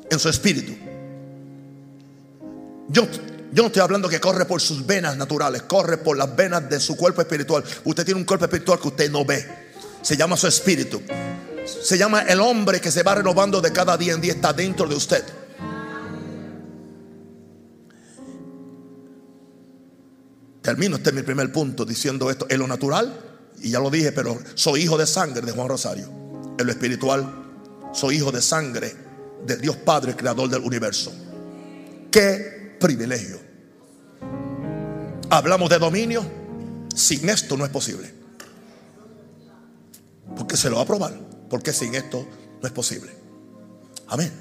en 0.09 0.19
su 0.19 0.29
espíritu. 0.29 0.73
Yo, 2.89 3.05
yo 3.51 3.63
no 3.63 3.67
estoy 3.67 3.81
hablando 3.81 4.07
que 4.09 4.19
corre 4.19 4.45
por 4.45 4.61
sus 4.61 4.85
venas 4.85 5.17
naturales, 5.17 5.63
corre 5.63 5.97
por 5.97 6.17
las 6.17 6.35
venas 6.35 6.69
de 6.69 6.79
su 6.79 6.95
cuerpo 6.95 7.21
espiritual. 7.21 7.63
Usted 7.83 8.05
tiene 8.05 8.19
un 8.19 8.25
cuerpo 8.25 8.45
espiritual 8.45 8.79
que 8.79 8.87
usted 8.87 9.11
no 9.11 9.25
ve. 9.25 9.45
Se 10.01 10.15
llama 10.15 10.37
su 10.37 10.47
espíritu. 10.47 11.01
Se 11.65 11.97
llama 11.97 12.21
el 12.21 12.39
hombre 12.39 12.79
que 12.79 12.91
se 12.91 13.03
va 13.03 13.15
renovando 13.15 13.59
de 13.59 13.73
cada 13.73 13.97
día 13.97 14.13
en 14.13 14.21
día, 14.21 14.33
está 14.33 14.53
dentro 14.53 14.87
de 14.87 14.95
usted. 14.95 15.23
Termino 20.61 20.97
este 20.97 21.09
es 21.09 21.15
mi 21.15 21.23
primer 21.23 21.51
punto 21.51 21.85
diciendo 21.85 22.29
esto. 22.29 22.45
En 22.49 22.59
lo 22.59 22.67
natural, 22.67 23.17
y 23.61 23.71
ya 23.71 23.79
lo 23.79 23.89
dije, 23.89 24.11
pero 24.11 24.37
soy 24.55 24.83
hijo 24.83 24.97
de 24.97 25.07
sangre 25.07 25.41
de 25.41 25.51
Juan 25.51 25.67
Rosario. 25.67 26.09
En 26.57 26.65
lo 26.65 26.71
espiritual, 26.71 27.25
soy 27.93 28.17
hijo 28.17 28.31
de 28.31 28.41
sangre 28.41 29.06
de 29.47 29.57
Dios 29.57 29.77
Padre, 29.77 30.15
creador 30.15 30.49
del 30.49 30.61
universo. 30.61 31.11
Qué 32.11 32.75
privilegio. 32.79 33.39
Hablamos 35.29 35.69
de 35.69 35.79
dominio. 35.79 36.23
Sin 36.93 37.29
esto 37.29 37.57
no 37.57 37.65
es 37.65 37.71
posible. 37.71 38.13
Porque 40.35 40.57
se 40.57 40.69
lo 40.69 40.77
va 40.77 40.83
a 40.83 40.85
probar. 40.85 41.13
Porque 41.49 41.73
sin 41.73 41.95
esto 41.95 42.27
no 42.61 42.67
es 42.67 42.73
posible. 42.73 43.11
Amén. 44.07 44.31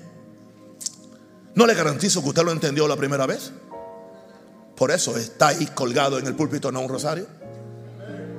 No 1.55 1.67
le 1.67 1.75
garantizo 1.75 2.23
que 2.23 2.29
usted 2.29 2.45
lo 2.45 2.53
entendió 2.53 2.87
la 2.89 2.97
primera 2.97 3.27
vez. 3.27 3.53
Por 4.77 4.91
eso 4.91 5.17
está 5.17 5.49
ahí 5.49 5.67
colgado 5.67 6.19
en 6.19 6.27
el 6.27 6.35
púlpito, 6.35 6.71
no 6.71 6.81
un 6.81 6.89
rosario. 6.89 7.27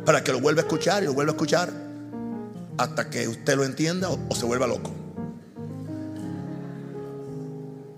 Para 0.05 0.23
que 0.23 0.31
lo 0.31 0.39
vuelva 0.39 0.61
a 0.61 0.65
escuchar 0.65 1.03
y 1.03 1.07
lo 1.07 1.13
vuelva 1.13 1.31
a 1.31 1.35
escuchar 1.35 1.87
hasta 2.77 3.09
que 3.09 3.27
usted 3.27 3.55
lo 3.55 3.63
entienda 3.63 4.09
o, 4.09 4.35
se 4.35 4.45
vuelva 4.45 4.67
loco. 4.67 4.91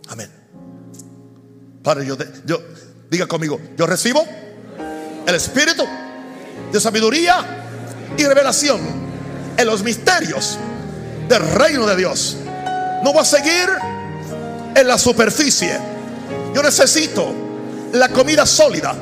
Amén. 0.09 0.29
Padre, 1.83 2.05
yo, 2.05 2.17
yo, 2.45 2.59
diga 3.09 3.27
conmigo, 3.27 3.59
yo 3.77 3.85
recibo 3.85 4.25
el 5.25 5.35
espíritu 5.35 5.85
de 6.71 6.79
sabiduría 6.79 7.45
y 8.17 8.23
revelación 8.25 8.79
en 9.55 9.67
los 9.67 9.83
misterios 9.83 10.57
del 11.27 11.47
reino 11.51 11.85
de 11.85 11.95
Dios. 11.95 12.37
No 13.03 13.13
voy 13.13 13.21
a 13.21 13.25
seguir 13.25 13.69
en 14.75 14.87
la 14.87 14.97
superficie. 14.97 15.77
Yo 16.53 16.61
necesito 16.63 17.33
la 17.93 18.09
comida 18.09 18.45
sólida 18.45 18.95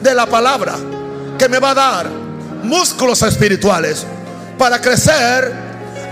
de 0.00 0.14
la 0.14 0.26
palabra 0.26 0.74
que 1.38 1.48
me 1.48 1.58
va 1.58 1.70
a 1.70 1.74
dar 1.74 2.10
músculos 2.62 3.22
espirituales 3.22 4.06
para 4.58 4.80
crecer 4.80 5.52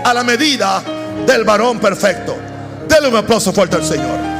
a 0.03 0.13
la 0.13 0.23
medida 0.23 0.83
del 1.25 1.43
varón 1.43 1.79
perfecto. 1.79 2.35
Denle 2.87 3.09
un 3.09 3.15
aplauso 3.15 3.53
fuerte 3.53 3.77
al 3.77 3.85
Señor. 3.85 4.30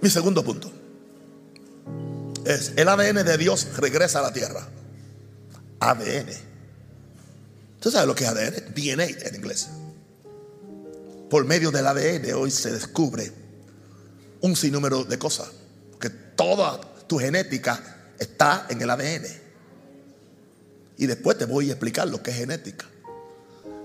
Mi 0.00 0.10
segundo 0.10 0.44
punto 0.44 0.70
es 2.44 2.72
el 2.76 2.88
ADN 2.88 3.24
de 3.24 3.36
Dios 3.36 3.66
regresa 3.76 4.20
a 4.20 4.22
la 4.22 4.32
tierra. 4.32 4.66
ADN. 5.80 6.30
¿Tú 7.80 7.90
sabes 7.90 8.06
lo 8.06 8.14
que 8.14 8.24
es 8.24 8.30
ADN? 8.30 8.74
DNA 8.74 9.26
en 9.26 9.34
inglés. 9.34 9.68
Por 11.28 11.44
medio 11.44 11.70
del 11.70 11.86
ADN 11.86 12.32
hoy 12.34 12.50
se 12.50 12.72
descubre 12.72 13.30
un 14.40 14.56
sinnúmero 14.56 15.04
de 15.04 15.18
cosas. 15.18 15.48
Porque 15.90 16.10
toda 16.10 16.80
tu 17.06 17.18
genética 17.18 18.12
está 18.18 18.66
en 18.70 18.80
el 18.80 18.90
ADN. 18.90 19.26
Y 20.96 21.06
después 21.06 21.38
te 21.38 21.44
voy 21.44 21.68
a 21.68 21.72
explicar 21.72 22.08
lo 22.08 22.22
que 22.22 22.30
es 22.30 22.36
genética. 22.38 22.86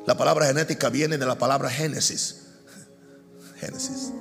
La 0.06 0.18
palabra 0.18 0.48
genética 0.48 0.90
viene 0.90 1.18
de 1.18 1.26
la 1.26 1.38
palabra 1.38 1.70
Génesis. 1.70 2.38
Génesis. 3.60 4.12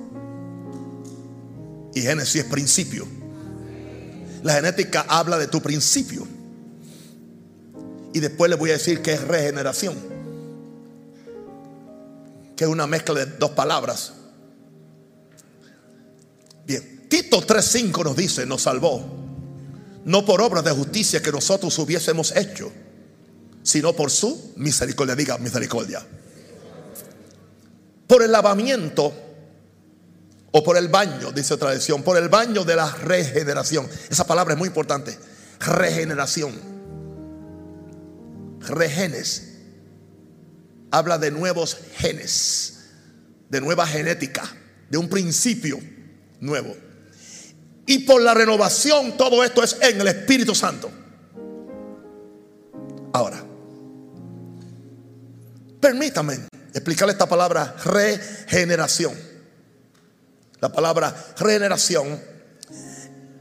Y 1.93 2.01
Génesis 2.01 2.43
es 2.43 2.45
principio. 2.45 3.07
La 4.43 4.53
genética 4.53 5.05
habla 5.07 5.37
de 5.37 5.47
tu 5.47 5.61
principio. 5.61 6.27
Y 8.13 8.19
después 8.19 8.49
les 8.49 8.59
voy 8.59 8.71
a 8.71 8.73
decir 8.73 9.01
que 9.01 9.13
es 9.13 9.21
regeneración. 9.21 10.13
que 12.55 12.65
es 12.65 12.69
una 12.69 12.85
mezcla 12.85 13.15
de 13.15 13.25
dos 13.25 13.51
palabras. 13.51 14.13
Bien, 16.67 17.07
Tito 17.09 17.41
3.5 17.41 18.03
nos 18.03 18.15
dice, 18.15 18.45
nos 18.45 18.61
salvó, 18.61 19.03
no 20.05 20.23
por 20.23 20.39
obras 20.39 20.63
de 20.63 20.69
justicia 20.69 21.19
que 21.19 21.31
nosotros 21.31 21.77
hubiésemos 21.79 22.31
hecho, 22.35 22.71
sino 23.63 23.93
por 23.93 24.11
su 24.11 24.53
misericordia. 24.57 25.15
Diga 25.15 25.39
misericordia. 25.39 26.05
Por 28.05 28.21
el 28.21 28.31
lavamiento 28.31 29.13
o 30.55 30.63
por 30.63 30.77
el 30.77 30.87
baño, 30.87 31.31
dice 31.31 31.55
otra 31.55 31.71
versión, 31.71 32.03
por 32.03 32.15
el 32.15 32.29
baño 32.29 32.63
de 32.63 32.75
la 32.75 32.89
regeneración. 32.89 33.89
Esa 34.09 34.25
palabra 34.25 34.53
es 34.53 34.57
muy 34.59 34.67
importante. 34.67 35.17
Regeneración. 35.59 36.53
Regenes. 38.59 39.49
Habla 40.91 41.17
de 41.17 41.31
nuevos 41.31 41.75
genes, 41.95 42.81
de 43.49 43.61
nueva 43.61 43.87
genética, 43.87 44.43
de 44.91 44.99
un 44.99 45.09
principio 45.09 45.79
nuevo. 46.39 46.75
Y 47.87 47.99
por 47.99 48.21
la 48.21 48.35
renovación, 48.35 49.17
todo 49.17 49.43
esto 49.43 49.63
es 49.63 49.75
en 49.81 50.01
el 50.01 50.07
Espíritu 50.07 50.53
Santo. 50.53 50.91
Ahora, 53.11 53.43
permítame 55.79 56.45
explicarle 56.71 57.13
esta 57.13 57.27
palabra 57.27 57.75
regeneración. 57.83 59.32
La 60.63 60.71
palabra 60.71 61.13
regeneración 61.39 62.21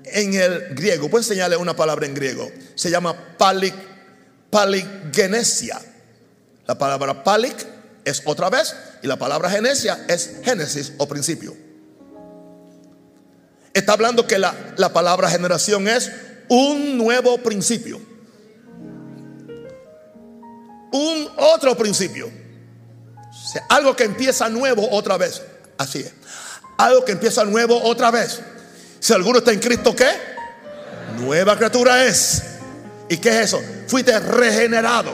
en 0.07 0.35
el 0.35 0.75
griego, 0.75 1.09
puedo 1.09 1.23
enseñarle 1.23 1.57
una 1.57 1.77
palabra 1.77 2.05
en 2.05 2.15
griego, 2.15 2.51
se 2.75 2.91
llama 2.91 3.15
palik, 3.39 3.77
paligenesia. 4.51 5.81
La 6.67 6.77
palabra 6.77 7.23
palik 7.23 7.55
es 8.05 8.23
otra 8.25 8.51
vez 8.51 8.75
y 9.05 9.07
la 9.07 9.21
palabra 9.21 9.49
genesia 9.51 10.05
es 10.09 10.41
génesis 10.43 10.95
o 10.99 11.07
principio. 11.07 11.55
Está 13.73 13.93
hablando 13.93 14.27
que 14.27 14.41
la, 14.41 14.75
la 14.77 14.93
palabra 14.93 15.31
generación 15.31 15.87
es 15.87 16.11
un 16.49 16.99
nuevo 16.99 17.39
principio. 17.39 18.01
Un 20.91 21.29
otro 21.37 21.77
principio. 21.77 22.29
algo 23.69 23.95
que 23.95 24.03
empieza 24.03 24.49
nuevo 24.49 24.91
otra 24.91 25.17
vez. 25.17 25.41
Así 25.79 26.01
es. 26.01 26.22
Algo 26.79 27.05
que 27.05 27.13
empieza 27.13 27.45
nuevo 27.45 27.81
otra 27.83 28.11
vez. 28.11 28.41
Si 28.99 29.13
alguno 29.13 29.39
está 29.39 29.53
en 29.53 29.61
Cristo, 29.61 29.95
¿qué? 29.95 30.11
Nueva 31.19 31.57
criatura 31.57 32.05
es. 32.05 32.43
¿Y 33.09 33.19
qué 33.19 33.31
es 33.31 33.47
eso? 33.47 33.61
Fuiste 33.87 34.19
regenerado. 34.19 35.13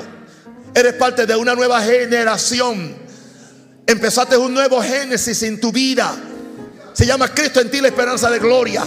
Eres 0.74 0.94
parte 0.94 1.26
de 1.26 1.34
una 1.34 1.54
nueva 1.54 1.80
generación. 1.82 2.96
Empezaste 3.86 4.36
un 4.36 4.54
nuevo 4.54 4.82
génesis 4.82 5.42
en 5.42 5.60
tu 5.60 5.72
vida. 5.72 6.14
Se 6.92 7.06
llama 7.06 7.32
Cristo 7.32 7.60
en 7.60 7.70
ti 7.70 7.80
la 7.80 7.88
esperanza 7.88 8.30
de 8.30 8.38
gloria. 8.38 8.84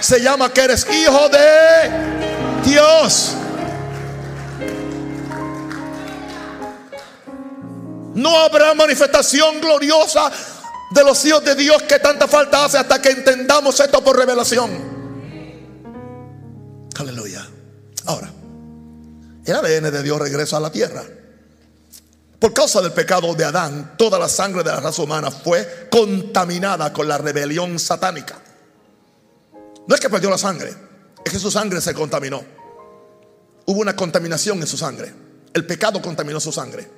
Se 0.00 0.20
llama 0.20 0.52
que 0.52 0.60
eres 0.60 0.86
hijo 0.90 1.28
de 1.28 2.70
Dios. 2.70 3.32
No 8.14 8.38
habrá 8.38 8.74
manifestación 8.74 9.60
gloriosa 9.60 10.30
de 10.90 11.04
los 11.04 11.24
hijos 11.24 11.44
de 11.44 11.54
Dios 11.54 11.82
que 11.82 11.98
tanta 11.98 12.28
falta 12.28 12.64
hace 12.64 12.78
hasta 12.78 13.00
que 13.00 13.10
entendamos 13.10 13.78
esto 13.80 14.02
por 14.02 14.16
revelación. 14.16 14.96
Aleluya. 16.98 17.46
Ahora, 18.06 18.30
el 19.44 19.54
ADN 19.54 19.90
de 19.90 20.02
Dios 20.02 20.18
regresa 20.18 20.56
a 20.56 20.60
la 20.60 20.70
tierra. 20.70 21.04
Por 22.38 22.52
causa 22.52 22.80
del 22.82 22.92
pecado 22.92 23.34
de 23.34 23.44
Adán, 23.44 23.94
toda 23.96 24.18
la 24.18 24.28
sangre 24.28 24.62
de 24.62 24.70
la 24.70 24.80
raza 24.80 25.02
humana 25.02 25.30
fue 25.30 25.88
contaminada 25.90 26.92
con 26.92 27.08
la 27.08 27.18
rebelión 27.18 27.78
satánica. 27.78 28.38
No 29.86 29.94
es 29.94 30.00
que 30.00 30.10
perdió 30.10 30.30
la 30.30 30.38
sangre, 30.38 30.74
es 31.24 31.32
que 31.32 31.38
su 31.38 31.50
sangre 31.50 31.80
se 31.80 31.94
contaminó. 31.94 32.44
Hubo 33.66 33.80
una 33.80 33.96
contaminación 33.96 34.60
en 34.60 34.66
su 34.66 34.76
sangre. 34.76 35.12
El 35.52 35.66
pecado 35.66 36.00
contaminó 36.02 36.38
su 36.38 36.52
sangre. 36.52 36.88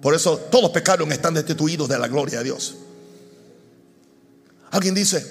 Por 0.00 0.14
eso 0.14 0.36
todos 0.50 0.70
pecaron 0.70 1.10
están 1.12 1.34
destituidos 1.34 1.88
de 1.88 1.98
la 1.98 2.08
gloria 2.08 2.38
de 2.38 2.44
Dios. 2.44 2.76
Alguien 4.70 4.94
dice, 4.94 5.24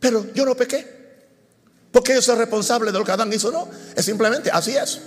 pero 0.00 0.26
yo 0.34 0.44
no 0.44 0.54
pequé. 0.54 0.96
Porque 1.92 2.14
yo 2.14 2.22
soy 2.22 2.36
responsable 2.36 2.92
de 2.92 2.98
lo 2.98 3.04
que 3.04 3.12
Adán 3.12 3.32
hizo. 3.32 3.50
No, 3.50 3.68
es 3.94 4.04
simplemente 4.04 4.50
así 4.50 4.76
es. 4.76 5.00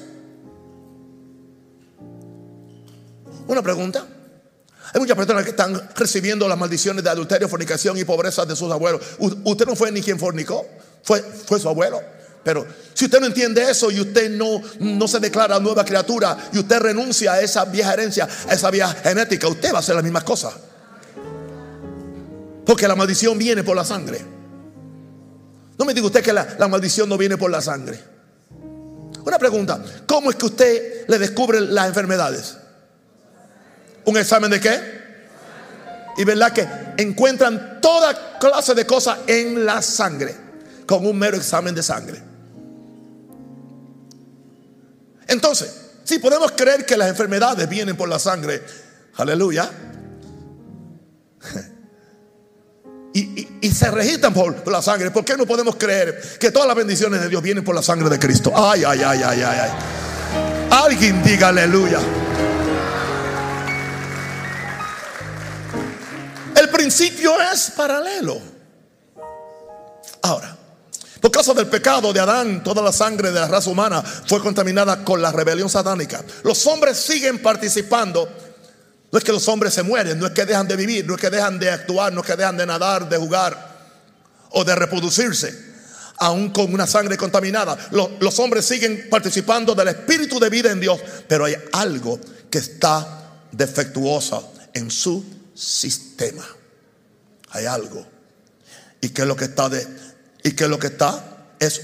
Una 3.47 3.61
pregunta. 3.61 4.07
Hay 4.93 4.99
muchas 4.99 5.15
personas 5.15 5.43
que 5.43 5.51
están 5.51 5.89
recibiendo 5.95 6.47
las 6.47 6.57
maldiciones 6.57 7.03
de 7.03 7.09
adulterio, 7.09 7.47
fornicación 7.47 7.97
y 7.97 8.05
pobreza 8.05 8.45
de 8.45 8.55
sus 8.55 8.71
abuelos. 8.71 9.01
usted 9.19 9.65
no 9.67 9.75
fue 9.75 9.91
ni 9.91 10.01
quien 10.01 10.17
fornicó, 10.17 10.65
fue, 11.03 11.21
fue 11.21 11.59
su 11.59 11.69
abuelo. 11.69 12.01
Pero 12.43 12.65
si 12.93 13.05
usted 13.05 13.19
no 13.19 13.25
entiende 13.25 13.69
eso 13.69 13.91
y 13.91 13.99
usted 13.99 14.29
no, 14.31 14.61
no 14.79 15.07
se 15.07 15.19
declara 15.19 15.59
nueva 15.59 15.83
criatura 15.83 16.37
y 16.53 16.59
usted 16.59 16.79
renuncia 16.79 17.33
a 17.33 17.41
esa 17.41 17.65
vieja 17.65 17.93
herencia, 17.93 18.27
a 18.47 18.53
esa 18.53 18.71
vieja 18.71 18.93
genética, 19.03 19.47
usted 19.47 19.73
va 19.73 19.77
a 19.77 19.79
hacer 19.79 19.95
las 19.95 20.03
mismas 20.03 20.23
cosas. 20.23 20.53
Porque 22.65 22.87
la 22.87 22.95
maldición 22.95 23.37
viene 23.37 23.63
por 23.63 23.75
la 23.75 23.83
sangre. 23.83 24.23
No 25.77 25.85
me 25.85 25.93
diga 25.93 26.07
usted 26.07 26.23
que 26.23 26.33
la, 26.33 26.55
la 26.57 26.67
maldición 26.67 27.09
no 27.09 27.17
viene 27.17 27.37
por 27.37 27.51
la 27.51 27.61
sangre. 27.61 27.99
Una 29.25 29.37
pregunta, 29.37 29.83
¿cómo 30.07 30.29
es 30.29 30.35
que 30.35 30.45
usted 30.45 31.07
le 31.07 31.19
descubre 31.19 31.59
las 31.59 31.87
enfermedades? 31.87 32.57
¿Un 34.05 34.17
examen 34.17 34.49
de 34.49 34.59
qué? 34.59 34.99
Y 36.17 36.23
verdad 36.23 36.51
que 36.51 36.67
encuentran 36.97 37.79
toda 37.81 38.39
clase 38.39 38.73
de 38.73 38.85
cosas 38.85 39.19
en 39.27 39.65
la 39.65 39.81
sangre 39.81 40.35
con 40.85 41.05
un 41.05 41.17
mero 41.17 41.37
examen 41.37 41.75
de 41.75 41.83
sangre. 41.83 42.28
Entonces, 45.29 45.73
si 46.03 46.19
podemos 46.19 46.51
creer 46.51 46.85
que 46.85 46.97
las 46.97 47.07
enfermedades 47.09 47.69
vienen 47.69 47.95
por 47.95 48.09
la 48.09 48.19
sangre, 48.19 48.61
aleluya, 49.15 49.69
y, 53.13 53.71
se 53.71 53.91
registran 53.91 54.33
por, 54.33 54.55
por, 54.55 54.73
la 54.73 54.81
sangre, 54.81 55.11
¿por 55.11 55.23
qué 55.23 55.37
no 55.37 55.45
podemos 55.45 55.75
creer 55.75 56.37
que 56.39 56.51
todas 56.51 56.67
las 56.67 56.75
bendiciones 56.75 57.21
de 57.21 57.29
Dios 57.29 57.41
vienen 57.41 57.63
por 57.63 57.75
la 57.75 57.81
sangre 57.81 58.09
de 58.09 58.19
Cristo? 58.19 58.51
Ay, 58.53 58.83
ay, 58.85 59.01
ay, 59.05 59.21
ay, 59.23 59.41
ay, 59.41 59.59
ay. 59.61 59.71
Alguien 60.69 61.23
diga 61.23 61.47
aleluya. 61.47 61.99
principio 66.79 67.39
es 67.41 67.71
paralelo. 67.71 68.39
Ahora, 70.23 70.57
por 71.21 71.31
causa 71.31 71.53
del 71.53 71.67
pecado 71.67 72.13
de 72.13 72.19
Adán, 72.19 72.63
toda 72.63 72.81
la 72.81 72.91
sangre 72.91 73.31
de 73.31 73.39
la 73.39 73.47
raza 73.47 73.69
humana 73.69 74.01
fue 74.01 74.39
contaminada 74.41 75.03
con 75.03 75.21
la 75.21 75.31
rebelión 75.31 75.69
satánica. 75.69 76.23
Los 76.43 76.65
hombres 76.67 76.97
siguen 76.97 77.41
participando. 77.41 78.29
No 79.11 79.17
es 79.17 79.25
que 79.25 79.31
los 79.31 79.47
hombres 79.47 79.73
se 79.73 79.83
mueren, 79.83 80.19
no 80.19 80.27
es 80.27 80.33
que 80.33 80.45
dejan 80.45 80.67
de 80.67 80.75
vivir, 80.75 81.05
no 81.05 81.15
es 81.15 81.21
que 81.21 81.29
dejan 81.29 81.57
de 81.57 81.71
actuar, 81.71 82.13
no 82.13 82.21
es 82.21 82.27
que 82.27 82.35
dejan 82.35 82.57
de 82.57 82.65
nadar, 82.65 83.09
de 83.09 83.17
jugar 83.17 83.77
o 84.51 84.63
de 84.63 84.75
reproducirse. 84.75 85.67
Aún 86.17 86.51
con 86.51 86.73
una 86.73 86.85
sangre 86.85 87.17
contaminada, 87.17 87.77
los, 87.91 88.09
los 88.19 88.37
hombres 88.39 88.65
siguen 88.65 89.07
participando 89.09 89.73
del 89.73 89.87
espíritu 89.87 90.39
de 90.39 90.49
vida 90.49 90.69
en 90.69 90.79
Dios, 90.79 90.99
pero 91.27 91.45
hay 91.45 91.55
algo 91.71 92.19
que 92.51 92.59
está 92.59 93.41
defectuoso 93.51 94.53
en 94.73 94.91
su 94.91 95.25
sistema 95.55 96.45
hay 97.51 97.65
algo. 97.65 98.05
¿Y 99.01 99.09
qué 99.09 99.21
es 99.21 99.27
lo 99.27 99.35
que 99.35 99.45
está 99.45 99.69
de 99.69 99.85
y 100.43 100.51
qué 100.51 100.65
es 100.65 100.69
lo 100.69 100.79
que 100.79 100.87
está? 100.87 101.53
Es 101.59 101.81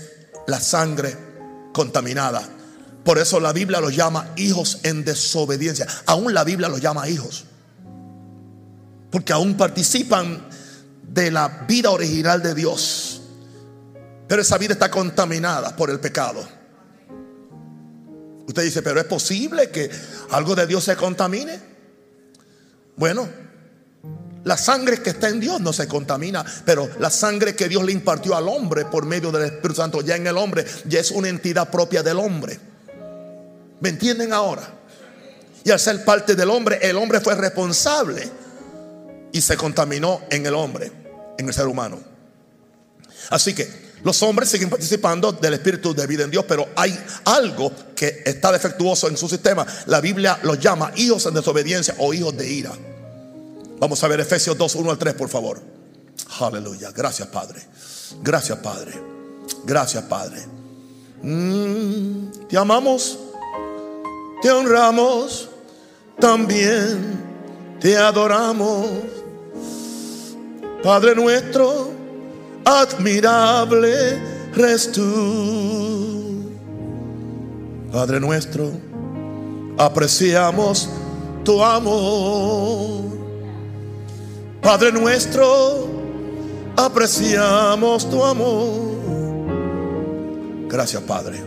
la 0.48 0.60
sangre 0.60 1.15
contaminada. 1.74 2.48
Por 3.04 3.18
eso 3.20 3.39
la 3.39 3.54
Biblia 3.54 3.80
los 3.80 3.96
llama 3.96 4.32
hijos 4.36 4.80
en 4.84 5.06
desobediencia. 5.06 5.88
Aún 6.06 6.34
la 6.34 6.44
Biblia 6.44 6.70
los 6.70 6.82
llama 6.82 7.08
hijos. 7.08 7.46
Porque 9.12 9.34
aún 9.34 9.56
participan 9.56 10.48
de 11.04 11.32
la 11.32 11.65
vida 11.68 11.91
original 11.91 12.41
de 12.41 12.56
Dios. 12.56 13.22
Pero 14.28 14.41
esa 14.41 14.58
vida 14.58 14.74
está 14.74 14.89
contaminada 14.89 15.76
por 15.76 15.89
el 15.89 16.00
pecado. 16.00 16.48
Usted 18.48 18.63
dice, 18.63 18.82
pero 18.82 19.00
es 19.00 19.06
posible 19.06 19.70
que 19.70 19.89
algo 20.32 20.56
de 20.56 20.65
Dios 20.65 20.84
se 20.84 20.96
contamine. 20.96 21.60
Bueno, 22.96 23.28
la 24.45 24.58
sangre 24.58 25.01
que 25.01 25.10
está 25.10 25.27
en 25.27 25.39
Dios 25.39 25.60
no 25.60 25.73
se 25.73 25.88
contamina, 25.88 26.45
pero 26.65 26.88
la 26.99 27.10
sangre 27.10 27.55
que 27.55 27.67
Dios 27.67 27.84
le 27.84 27.91
impartió 27.91 28.36
al 28.36 28.47
hombre 28.47 28.86
por 28.86 29.05
medio 29.05 29.31
del 29.31 29.43
Espíritu 29.45 29.81
Santo, 29.81 30.01
ya 30.01 30.15
en 30.15 30.27
el 30.27 30.38
hombre, 30.38 30.65
ya 30.86 30.99
es 30.99 31.12
una 31.12 31.29
entidad 31.29 31.69
propia 31.69 32.03
del 32.03 32.19
hombre. 32.19 32.60
¿Me 33.79 33.89
entienden 33.89 34.31
ahora? 34.34 34.62
Y 35.63 35.71
al 35.71 35.79
ser 35.79 36.05
parte 36.05 36.36
del 36.36 36.51
hombre, 36.51 36.77
el 36.81 36.95
hombre 36.95 37.19
fue 37.21 37.34
responsable 37.34 38.29
y 39.31 39.41
se 39.41 39.58
contaminó 39.58 40.21
en 40.29 40.45
el 40.45 40.53
hombre, 40.53 40.91
en 41.39 41.47
el 41.47 41.53
ser 41.53 41.65
humano. 41.65 41.99
Así 43.31 43.55
que 43.55 43.86
Los 44.05 44.21
hombres 44.21 44.49
siguen 44.49 44.69
participando 44.69 45.31
del 45.31 45.55
espíritu 45.55 45.95
de 45.95 46.05
vida 46.05 46.23
en 46.23 46.29
Dios, 46.29 46.45
pero 46.47 46.69
hay 46.75 46.95
algo 47.23 47.71
que 47.95 48.21
está 48.23 48.51
defectuoso 48.51 49.08
en 49.08 49.17
su 49.17 49.27
sistema. 49.27 49.65
La 49.88 49.99
Biblia 49.99 50.38
los 50.43 50.60
llama 50.60 50.91
hijos 50.95 51.25
en 51.25 51.34
desobediencia 51.34 51.95
o 51.97 52.13
hijos 52.13 52.38
de 52.38 52.47
ira. 52.47 52.71
Vamos 53.79 54.03
a 54.03 54.07
ver 54.07 54.19
Efesios 54.19 54.57
2, 54.57 54.75
1 54.75 54.91
al 54.91 54.97
3, 54.97 55.13
por 55.15 55.29
favor. 55.29 55.61
Aleluya. 56.39 56.91
Gracias, 56.91 57.27
Padre. 57.27 57.61
Gracias, 58.21 58.57
Padre. 58.59 58.93
Gracias, 59.65 60.03
Padre. 60.03 60.38
Mm, 61.21 62.47
te 62.47 62.57
amamos, 62.57 63.17
te 64.41 64.51
honramos, 64.51 65.49
también 66.19 67.23
te 67.79 67.97
adoramos. 67.97 68.88
Padre 70.83 71.15
nuestro, 71.15 71.89
admirable 72.63 74.19
eres 74.55 74.91
tú. 74.91 76.43
Padre 77.91 78.19
nuestro, 78.19 78.71
apreciamos 79.77 80.89
tu 81.43 81.63
amor. 81.63 83.14
Padre 84.65 84.91
nuestro, 84.91 85.88
apreciamos 86.75 88.10
tu 88.10 88.25
amor. 88.25 88.97
Gracias, 90.67 91.04
Padre. 91.04 91.39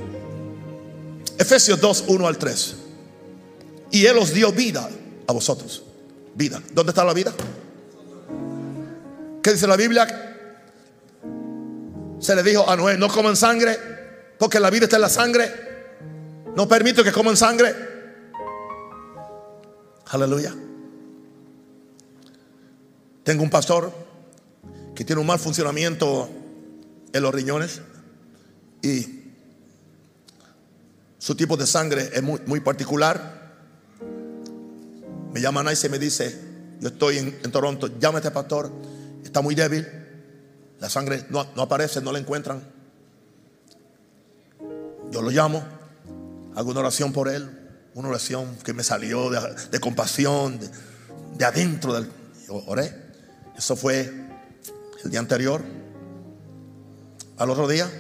Efesios 1.36 1.80
2, 1.80 2.04
1 2.06 2.28
al 2.28 2.38
3. 2.38 2.76
Y 3.90 4.06
Él 4.06 4.18
os 4.18 4.32
dio 4.32 4.52
vida 4.52 4.88
a 5.26 5.32
vosotros. 5.32 5.82
Vida. 6.36 6.62
¿Dónde 6.72 6.92
está 6.92 7.04
la 7.04 7.12
vida? 7.12 7.32
¿Qué 9.42 9.52
dice 9.52 9.66
la 9.66 9.76
Biblia? 9.76 10.06
Se 12.20 12.36
le 12.36 12.44
dijo 12.44 12.70
a 12.70 12.76
Noé, 12.76 12.96
no 12.96 13.08
coman 13.08 13.34
sangre, 13.34 13.76
porque 14.38 14.60
la 14.60 14.70
vida 14.70 14.84
está 14.84 14.94
en 14.94 15.02
la 15.02 15.08
sangre. 15.08 15.52
No 16.54 16.68
permito 16.68 17.02
que 17.02 17.10
coman 17.10 17.36
sangre. 17.36 17.74
Aleluya. 20.06 20.54
Tengo 23.28 23.42
un 23.42 23.50
pastor 23.50 23.92
que 24.94 25.04
tiene 25.04 25.20
un 25.20 25.26
mal 25.26 25.38
funcionamiento 25.38 26.30
en 27.12 27.22
los 27.22 27.34
riñones 27.34 27.82
y 28.80 29.34
su 31.18 31.34
tipo 31.34 31.58
de 31.58 31.66
sangre 31.66 32.08
es 32.14 32.22
muy, 32.22 32.40
muy 32.46 32.60
particular. 32.60 33.52
Me 35.34 35.42
llama 35.42 35.62
Nice 35.62 35.86
y 35.86 35.90
me 35.90 35.98
dice, 35.98 36.40
yo 36.80 36.88
estoy 36.88 37.18
en, 37.18 37.52
Toronto, 37.52 37.98
llámate 37.98 38.30
pastor, 38.30 38.72
está 39.22 39.42
muy 39.42 39.54
débil, 39.54 39.86
la 40.80 40.88
sangre 40.88 41.26
no, 41.28 41.40
aparece, 41.58 42.00
no 42.00 42.12
la 42.12 42.20
encuentran. 42.20 42.62
Yo 45.10 45.20
lo 45.20 45.28
llamo, 45.28 45.62
hago 46.54 46.70
una 46.70 46.80
oración 46.80 47.12
por 47.12 47.28
él, 47.28 47.46
una 47.92 48.08
oración 48.08 48.56
que 48.64 48.72
me 48.72 48.82
salió 48.82 49.28
de, 49.28 49.80
compasión, 49.80 50.58
de, 51.36 51.44
adentro 51.44 51.92
del... 51.92 52.10
Oré. 52.48 53.07
Eso 53.58 53.74
fue 53.74 54.08
el 55.02 55.10
día 55.10 55.18
anterior. 55.18 55.64
Al 57.36 57.50
otro 57.50 57.66
día 57.66 57.90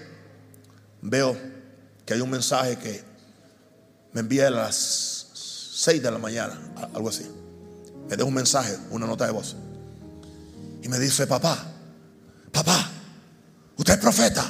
veo 1.02 1.36
que 2.06 2.14
hay 2.14 2.20
un 2.20 2.30
mensaje 2.30 2.78
que 2.78 3.02
me 4.12 4.20
envía 4.20 4.46
a 4.46 4.50
las 4.50 4.76
6 5.74 6.00
de 6.00 6.10
la 6.12 6.18
mañana, 6.18 6.56
algo 6.94 7.08
así. 7.08 7.28
Me 8.08 8.16
deja 8.16 8.24
un 8.24 8.34
mensaje, 8.34 8.78
una 8.90 9.06
nota 9.06 9.26
de 9.26 9.32
voz. 9.32 9.56
Y 10.80 10.88
me 10.88 10.98
dice, 11.00 11.26
papá, 11.26 11.66
papá, 12.52 12.88
usted 13.76 13.94
es 13.94 14.00
profeta. 14.00 14.44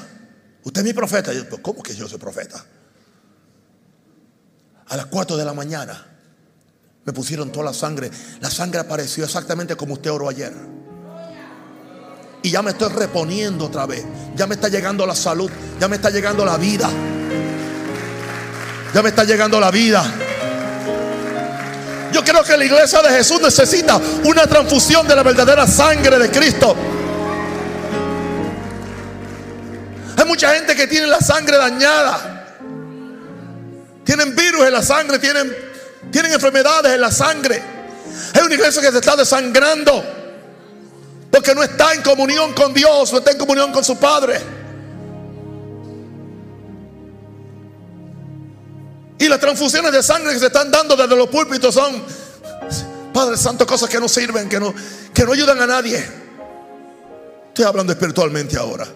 Usted 0.62 0.82
es 0.82 0.86
mi 0.86 0.92
profeta. 0.92 1.32
yo, 1.32 1.48
¿cómo 1.62 1.82
que 1.82 1.94
yo 1.94 2.06
soy 2.06 2.18
profeta? 2.18 2.62
A 4.88 4.96
las 4.96 5.06
4 5.06 5.38
de 5.38 5.44
la 5.46 5.54
mañana 5.54 6.06
me 7.06 7.14
pusieron 7.14 7.50
toda 7.50 7.64
la 7.64 7.74
sangre. 7.74 8.10
La 8.42 8.50
sangre 8.50 8.80
apareció 8.80 9.24
exactamente 9.24 9.74
como 9.74 9.94
usted 9.94 10.10
oró 10.10 10.28
ayer. 10.28 10.77
Y 12.42 12.50
ya 12.50 12.62
me 12.62 12.70
estoy 12.70 12.92
reponiendo 12.92 13.66
otra 13.66 13.86
vez. 13.86 14.04
Ya 14.36 14.46
me 14.46 14.54
está 14.54 14.68
llegando 14.68 15.06
la 15.06 15.14
salud. 15.14 15.50
Ya 15.80 15.88
me 15.88 15.96
está 15.96 16.10
llegando 16.10 16.44
la 16.44 16.56
vida. 16.56 16.88
Ya 18.94 19.02
me 19.02 19.08
está 19.08 19.24
llegando 19.24 19.60
la 19.60 19.70
vida. 19.70 20.04
Yo 22.12 22.24
creo 22.24 22.42
que 22.42 22.56
la 22.56 22.64
iglesia 22.64 23.02
de 23.02 23.10
Jesús 23.10 23.40
necesita 23.40 24.00
una 24.24 24.46
transfusión 24.46 25.06
de 25.06 25.14
la 25.14 25.22
verdadera 25.22 25.66
sangre 25.66 26.18
de 26.18 26.30
Cristo. 26.30 26.74
Hay 30.16 30.24
mucha 30.24 30.54
gente 30.54 30.74
que 30.74 30.86
tiene 30.86 31.06
la 31.06 31.20
sangre 31.20 31.56
dañada. 31.58 32.56
Tienen 34.04 34.34
virus 34.34 34.66
en 34.66 34.72
la 34.72 34.82
sangre, 34.82 35.18
tienen, 35.18 35.54
tienen 36.10 36.32
enfermedades 36.32 36.94
en 36.94 37.00
la 37.00 37.10
sangre. 37.10 37.62
Hay 38.34 38.42
una 38.42 38.54
iglesia 38.54 38.80
que 38.80 38.90
se 38.90 38.98
está 38.98 39.16
desangrando 39.16 40.17
porque 41.30 41.54
no 41.54 41.62
está 41.62 41.94
en 41.94 42.02
comunión 42.02 42.52
con 42.52 42.72
Dios, 42.72 43.12
no 43.12 43.18
está 43.18 43.32
en 43.32 43.38
comunión 43.38 43.72
con 43.72 43.84
su 43.84 43.96
Padre. 43.96 44.40
Y 49.18 49.28
las 49.28 49.40
transfusiones 49.40 49.92
de 49.92 50.02
sangre 50.02 50.32
que 50.32 50.38
se 50.38 50.46
están 50.46 50.70
dando 50.70 50.96
desde 50.96 51.16
los 51.16 51.28
púlpitos 51.28 51.74
son, 51.74 52.02
Padre 53.12 53.36
Santo, 53.36 53.66
cosas 53.66 53.90
que 53.90 53.98
no 53.98 54.08
sirven, 54.08 54.48
que 54.48 54.60
no, 54.60 54.72
que 55.12 55.24
no 55.24 55.32
ayudan 55.32 55.60
a 55.60 55.66
nadie. 55.66 56.04
Estoy 57.48 57.64
hablando 57.64 57.92
espiritualmente 57.92 58.56
ahora. 58.56 58.86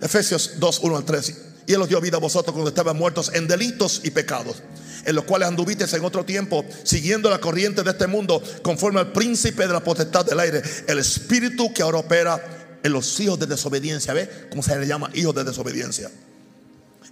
Efesios 0.00 0.52
2, 0.58 0.80
1 0.82 0.96
al 0.96 1.04
3. 1.04 1.34
Y 1.66 1.72
Él 1.72 1.82
os 1.82 1.88
dio 1.88 2.00
vida 2.00 2.16
a 2.16 2.20
vosotros 2.20 2.52
cuando 2.52 2.70
estaban 2.70 2.96
muertos 2.96 3.30
en 3.32 3.46
delitos 3.46 4.00
y 4.02 4.10
pecados, 4.10 4.56
en 5.04 5.14
los 5.14 5.24
cuales 5.24 5.48
anduvisteis 5.48 5.92
en 5.94 6.04
otro 6.04 6.24
tiempo, 6.24 6.64
siguiendo 6.82 7.30
la 7.30 7.40
corriente 7.40 7.82
de 7.82 7.90
este 7.90 8.06
mundo, 8.06 8.42
conforme 8.62 9.00
al 9.00 9.12
príncipe 9.12 9.66
de 9.66 9.72
la 9.72 9.82
potestad 9.82 10.24
del 10.24 10.40
aire, 10.40 10.62
el 10.86 10.98
espíritu 10.98 11.72
que 11.72 11.82
ahora 11.82 11.98
opera 11.98 12.78
en 12.82 12.92
los 12.92 13.18
hijos 13.20 13.38
de 13.38 13.46
desobediencia. 13.46 14.14
¿Ve 14.14 14.48
cómo 14.50 14.62
se 14.62 14.78
le 14.78 14.86
llama 14.86 15.10
hijos 15.14 15.34
de 15.34 15.44
desobediencia? 15.44 16.10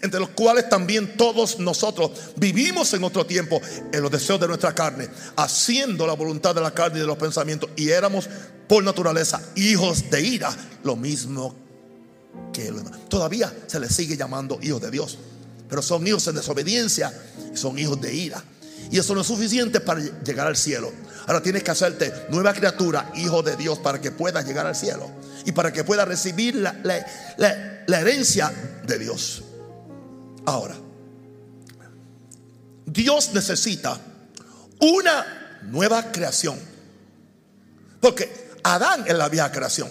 Entre 0.00 0.20
los 0.20 0.28
cuales 0.30 0.68
también 0.68 1.16
todos 1.16 1.58
nosotros 1.58 2.12
vivimos 2.36 2.94
en 2.94 3.02
otro 3.02 3.26
tiempo 3.26 3.60
en 3.92 4.00
los 4.00 4.10
deseos 4.10 4.40
de 4.40 4.46
nuestra 4.46 4.74
carne, 4.74 5.08
haciendo 5.36 6.06
la 6.06 6.12
voluntad 6.12 6.54
de 6.54 6.60
la 6.60 6.70
carne 6.70 6.98
y 6.98 7.00
de 7.00 7.06
los 7.06 7.18
pensamientos, 7.18 7.70
y 7.76 7.88
éramos 7.88 8.28
por 8.68 8.84
naturaleza 8.84 9.42
hijos 9.56 10.08
de 10.10 10.20
ira, 10.20 10.56
lo 10.84 10.94
mismo 10.94 11.52
que 11.52 11.68
que 12.52 12.72
Todavía 13.08 13.52
se 13.66 13.80
les 13.80 13.94
sigue 13.94 14.16
llamando 14.16 14.58
hijos 14.62 14.80
de 14.82 14.90
Dios, 14.90 15.18
pero 15.68 15.82
son 15.82 16.06
hijos 16.06 16.26
en 16.26 16.36
desobediencia 16.36 17.12
y 17.52 17.56
son 17.56 17.78
hijos 17.78 18.00
de 18.00 18.14
ira. 18.14 18.42
Y 18.90 18.98
eso 18.98 19.14
no 19.14 19.20
es 19.20 19.26
suficiente 19.26 19.80
para 19.80 20.00
llegar 20.00 20.46
al 20.46 20.56
cielo. 20.56 20.90
Ahora 21.26 21.42
tienes 21.42 21.62
que 21.62 21.70
hacerte 21.70 22.12
nueva 22.30 22.54
criatura, 22.54 23.10
hijo 23.14 23.42
de 23.42 23.56
Dios, 23.56 23.78
para 23.78 24.00
que 24.00 24.10
puedas 24.10 24.46
llegar 24.46 24.66
al 24.66 24.74
cielo 24.74 25.10
y 25.44 25.52
para 25.52 25.72
que 25.72 25.84
puedas 25.84 26.08
recibir 26.08 26.54
la, 26.54 26.74
la 27.86 28.00
herencia 28.00 28.50
de 28.86 28.98
Dios. 28.98 29.42
Ahora, 30.46 30.76
Dios 32.86 33.30
necesita 33.34 34.00
una 34.80 35.60
nueva 35.64 36.10
creación. 36.10 36.58
Porque 38.00 38.48
Adán 38.62 39.04
es 39.06 39.14
la 39.14 39.28
vieja 39.28 39.52
creación. 39.52 39.90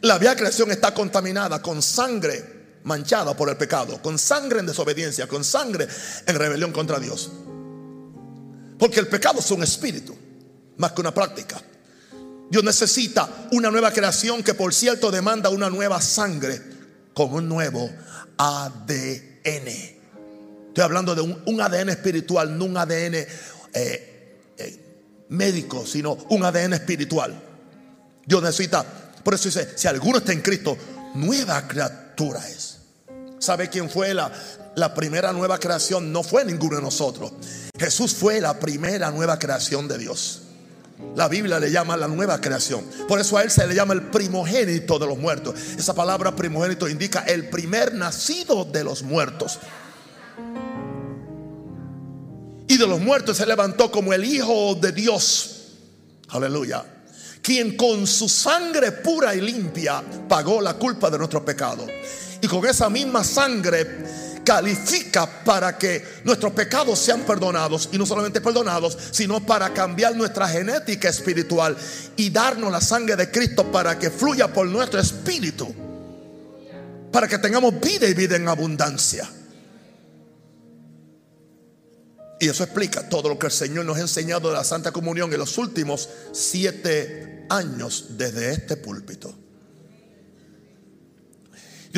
La 0.00 0.18
vieja 0.18 0.34
creación 0.34 0.70
está 0.70 0.92
contaminada 0.94 1.60
con 1.62 1.82
sangre 1.82 2.57
manchada 2.88 3.36
por 3.36 3.48
el 3.48 3.56
pecado, 3.56 4.02
con 4.02 4.18
sangre 4.18 4.58
en 4.58 4.66
desobediencia, 4.66 5.28
con 5.28 5.44
sangre 5.44 5.86
en 6.26 6.34
rebelión 6.34 6.72
contra 6.72 6.98
Dios. 6.98 7.30
Porque 8.78 8.98
el 8.98 9.06
pecado 9.06 9.38
es 9.38 9.50
un 9.52 9.62
espíritu, 9.62 10.16
más 10.78 10.92
que 10.92 11.00
una 11.00 11.14
práctica. 11.14 11.62
Dios 12.50 12.64
necesita 12.64 13.48
una 13.52 13.70
nueva 13.70 13.92
creación 13.92 14.42
que 14.42 14.54
por 14.54 14.74
cierto 14.74 15.10
demanda 15.10 15.50
una 15.50 15.70
nueva 15.70 16.00
sangre 16.00 16.60
con 17.12 17.32
un 17.32 17.48
nuevo 17.48 17.88
ADN. 18.38 19.68
Estoy 20.68 20.82
hablando 20.84 21.14
de 21.14 21.20
un, 21.20 21.60
ADN 21.60 21.90
espiritual, 21.90 22.56
no 22.56 22.64
un 22.64 22.76
ADN 22.76 23.14
eh, 23.14 23.26
eh, 23.74 25.26
médico, 25.28 25.86
sino 25.86 26.12
un 26.30 26.44
ADN 26.44 26.72
espiritual. 26.72 27.40
Dios 28.24 28.42
necesita 28.42 29.08
por 29.28 29.34
eso 29.34 29.50
dice, 29.50 29.68
si 29.76 29.86
alguno 29.86 30.18
está 30.18 30.32
en 30.32 30.40
Cristo, 30.40 30.74
nueva 31.14 31.68
criatura 31.68 32.40
es. 32.48 32.77
¿Sabe 33.38 33.68
quién 33.68 33.88
fue 33.88 34.14
la, 34.14 34.32
la 34.74 34.94
primera 34.94 35.32
nueva 35.32 35.58
creación? 35.58 36.12
No 36.12 36.22
fue 36.22 36.44
ninguno 36.44 36.76
de 36.76 36.82
nosotros. 36.82 37.32
Jesús 37.78 38.14
fue 38.14 38.40
la 38.40 38.58
primera 38.58 39.10
nueva 39.10 39.38
creación 39.38 39.86
de 39.88 39.98
Dios. 39.98 40.42
La 41.14 41.28
Biblia 41.28 41.60
le 41.60 41.70
llama 41.70 41.96
la 41.96 42.08
nueva 42.08 42.40
creación. 42.40 42.84
Por 43.06 43.20
eso 43.20 43.36
a 43.36 43.42
él 43.42 43.50
se 43.50 43.66
le 43.66 43.74
llama 43.74 43.94
el 43.94 44.02
primogénito 44.02 44.98
de 44.98 45.06
los 45.06 45.16
muertos. 45.16 45.54
Esa 45.78 45.94
palabra 45.94 46.34
primogénito 46.34 46.88
indica 46.88 47.20
el 47.20 47.48
primer 47.48 47.94
nacido 47.94 48.64
de 48.64 48.82
los 48.82 49.02
muertos. 49.02 49.58
Y 52.66 52.76
de 52.76 52.86
los 52.86 53.00
muertos 53.00 53.36
se 53.36 53.46
levantó 53.46 53.90
como 53.90 54.12
el 54.12 54.24
Hijo 54.24 54.74
de 54.74 54.92
Dios. 54.92 55.54
Aleluya 56.30 56.84
quien 57.48 57.78
con 57.78 58.06
su 58.06 58.28
sangre 58.28 58.92
pura 58.92 59.34
y 59.34 59.40
limpia 59.40 60.02
pagó 60.28 60.60
la 60.60 60.74
culpa 60.74 61.08
de 61.08 61.16
nuestro 61.16 61.42
pecado. 61.42 61.86
Y 62.40 62.46
con 62.46 62.64
esa 62.66 62.88
misma 62.88 63.24
sangre 63.24 64.38
califica 64.48 65.44
para 65.44 65.76
que 65.76 66.02
nuestros 66.24 66.52
pecados 66.52 66.98
sean 66.98 67.20
perdonados 67.20 67.90
y 67.92 67.98
no 67.98 68.06
solamente 68.06 68.40
perdonados, 68.40 68.96
sino 69.10 69.44
para 69.44 69.74
cambiar 69.74 70.16
nuestra 70.16 70.48
genética 70.48 71.10
espiritual 71.10 71.76
y 72.16 72.30
darnos 72.30 72.72
la 72.72 72.80
sangre 72.80 73.14
de 73.14 73.30
Cristo 73.30 73.70
para 73.70 73.98
que 73.98 74.10
fluya 74.10 74.50
por 74.50 74.66
nuestro 74.66 75.00
espíritu, 75.00 75.68
para 77.12 77.28
que 77.28 77.36
tengamos 77.36 77.78
vida 77.78 78.08
y 78.08 78.14
vida 78.14 78.36
en 78.36 78.48
abundancia. 78.48 79.28
Y 82.40 82.48
eso 82.48 82.64
explica 82.64 83.06
todo 83.06 83.28
lo 83.28 83.38
que 83.38 83.48
el 83.48 83.52
Señor 83.52 83.84
nos 83.84 83.98
ha 83.98 84.00
enseñado 84.00 84.48
de 84.48 84.54
la 84.54 84.64
Santa 84.64 84.92
Comunión 84.92 85.30
en 85.30 85.40
los 85.40 85.58
últimos 85.58 86.08
siete 86.32 87.44
años 87.50 88.16
desde 88.16 88.52
este 88.52 88.76
púlpito. 88.76 89.34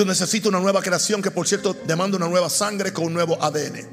Yo 0.00 0.06
necesito 0.06 0.48
una 0.48 0.60
nueva 0.60 0.80
creación 0.80 1.20
que 1.20 1.30
por 1.30 1.46
cierto 1.46 1.76
demanda 1.86 2.16
una 2.16 2.26
nueva 2.26 2.48
sangre 2.48 2.90
con 2.90 3.04
un 3.04 3.12
nuevo 3.12 3.36
ADN. 3.38 3.86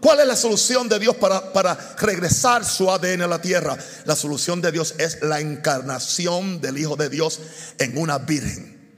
¿Cuál 0.00 0.20
es 0.20 0.26
la 0.26 0.34
solución 0.34 0.88
de 0.88 0.98
Dios 0.98 1.14
para, 1.16 1.52
para, 1.52 1.94
regresar 1.98 2.64
su 2.64 2.90
ADN 2.90 3.20
a 3.20 3.26
la 3.26 3.42
tierra? 3.42 3.76
La 4.06 4.16
solución 4.16 4.62
de 4.62 4.72
Dios 4.72 4.94
es 4.96 5.20
la 5.20 5.40
encarnación 5.40 6.58
del 6.62 6.78
Hijo 6.78 6.96
de 6.96 7.10
Dios 7.10 7.38
en 7.76 7.98
una 7.98 8.16
virgen. 8.16 8.96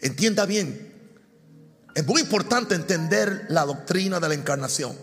Entienda 0.00 0.46
bien, 0.46 0.90
es 1.94 2.06
muy 2.06 2.22
importante 2.22 2.74
entender 2.74 3.44
la 3.50 3.66
doctrina 3.66 4.18
de 4.20 4.28
la 4.28 4.34
encarnación. 4.36 4.96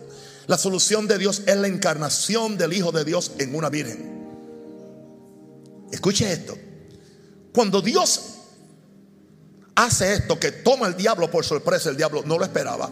La 0.48 0.58
solución 0.58 1.06
de 1.06 1.16
Dios 1.16 1.42
es 1.46 1.56
la 1.58 1.68
encarnación 1.68 2.58
del 2.58 2.72
Hijo 2.72 2.90
de 2.90 3.04
Dios 3.04 3.30
en 3.38 3.54
una 3.54 3.70
virgen. 3.70 4.34
Escuche 5.92 6.32
esto. 6.32 6.58
Cuando 7.52 7.80
Dios 7.80 8.35
hace 9.76 10.14
esto, 10.14 10.38
que 10.38 10.52
toma 10.52 10.86
al 10.86 10.96
diablo 10.96 11.30
por 11.30 11.44
sorpresa, 11.44 11.90
el 11.90 11.96
diablo 11.96 12.22
no 12.26 12.38
lo 12.38 12.44
esperaba. 12.44 12.90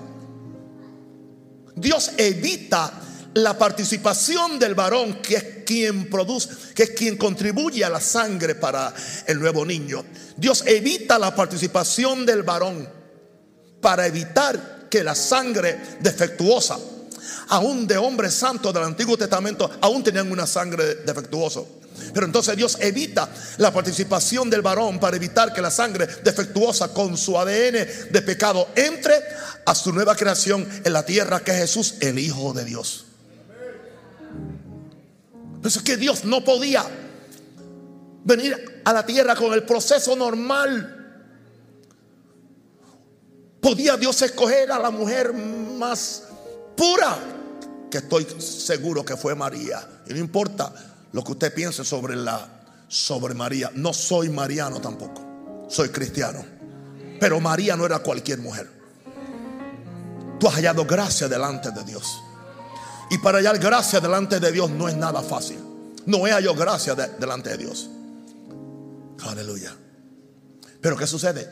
Dios 1.74 2.12
evita 2.16 2.92
la 3.34 3.58
participación 3.58 4.58
del 4.60 4.76
varón, 4.76 5.20
que 5.20 5.34
es 5.34 5.44
quien 5.66 6.08
produce, 6.08 6.50
que 6.74 6.84
es 6.84 6.90
quien 6.90 7.16
contribuye 7.16 7.84
a 7.84 7.90
la 7.90 8.00
sangre 8.00 8.54
para 8.54 8.94
el 9.26 9.40
nuevo 9.40 9.66
niño. 9.66 10.04
Dios 10.36 10.62
evita 10.66 11.18
la 11.18 11.34
participación 11.34 12.24
del 12.24 12.44
varón 12.44 12.88
para 13.80 14.06
evitar 14.06 14.86
que 14.88 15.02
la 15.02 15.16
sangre 15.16 15.80
defectuosa 16.00 16.78
aún 17.48 17.86
de 17.86 17.96
hombres 17.96 18.34
santos 18.34 18.72
del 18.72 18.84
Antiguo 18.84 19.16
Testamento, 19.16 19.70
aún 19.80 20.02
tenían 20.02 20.30
una 20.30 20.46
sangre 20.46 20.96
defectuosa. 20.96 21.60
Pero 22.14 22.26
entonces 22.26 22.56
Dios 22.56 22.78
evita 22.80 23.28
la 23.58 23.72
participación 23.72 24.48
del 24.48 24.62
varón 24.62 25.00
para 25.00 25.16
evitar 25.16 25.52
que 25.52 25.60
la 25.60 25.70
sangre 25.70 26.06
defectuosa 26.22 26.94
con 26.94 27.18
su 27.18 27.36
ADN 27.36 28.12
de 28.12 28.22
pecado 28.24 28.68
entre 28.76 29.14
a 29.66 29.74
su 29.74 29.92
nueva 29.92 30.14
creación 30.14 30.66
en 30.84 30.92
la 30.92 31.04
tierra 31.04 31.40
que 31.40 31.50
es 31.50 31.58
Jesús, 31.58 31.96
el 32.00 32.20
Hijo 32.20 32.52
de 32.52 32.64
Dios. 32.64 33.06
Por 35.60 35.66
eso 35.66 35.80
es 35.80 35.84
que 35.84 35.96
Dios 35.96 36.24
no 36.24 36.44
podía 36.44 36.84
venir 38.22 38.82
a 38.84 38.92
la 38.92 39.04
tierra 39.04 39.34
con 39.34 39.52
el 39.52 39.64
proceso 39.64 40.14
normal. 40.14 41.00
Podía 43.60 43.96
Dios 43.96 44.22
escoger 44.22 44.70
a 44.70 44.78
la 44.78 44.90
mujer 44.90 45.32
más 45.32 46.24
pura, 46.76 47.18
que 47.90 47.98
estoy 47.98 48.26
seguro 48.38 49.04
que 49.04 49.16
fue 49.16 49.34
María. 49.34 49.88
Y 50.06 50.12
no 50.12 50.18
importa 50.18 50.93
lo 51.14 51.22
que 51.22 51.30
usted 51.30 51.54
piense 51.54 51.84
sobre 51.84 52.16
la 52.16 52.44
sobre 52.88 53.34
María, 53.34 53.70
no 53.74 53.92
soy 53.92 54.28
mariano 54.28 54.80
tampoco. 54.80 55.66
Soy 55.68 55.90
cristiano. 55.90 56.44
Pero 57.20 57.38
María 57.40 57.76
no 57.76 57.86
era 57.86 58.00
cualquier 58.00 58.40
mujer. 58.40 58.68
Tú 60.40 60.48
has 60.48 60.54
hallado 60.54 60.84
gracia 60.84 61.28
delante 61.28 61.70
de 61.70 61.84
Dios. 61.84 62.20
Y 63.10 63.18
para 63.18 63.38
hallar 63.38 63.60
gracia 63.60 64.00
delante 64.00 64.40
de 64.40 64.50
Dios 64.50 64.70
no 64.70 64.88
es 64.88 64.96
nada 64.96 65.22
fácil. 65.22 65.58
No 66.04 66.26
he 66.26 66.32
hallado 66.32 66.56
gracia 66.56 66.96
delante 66.96 67.50
de 67.50 67.58
Dios. 67.58 67.88
Aleluya. 69.24 69.72
Pero 70.80 70.96
¿qué 70.96 71.06
sucede? 71.06 71.48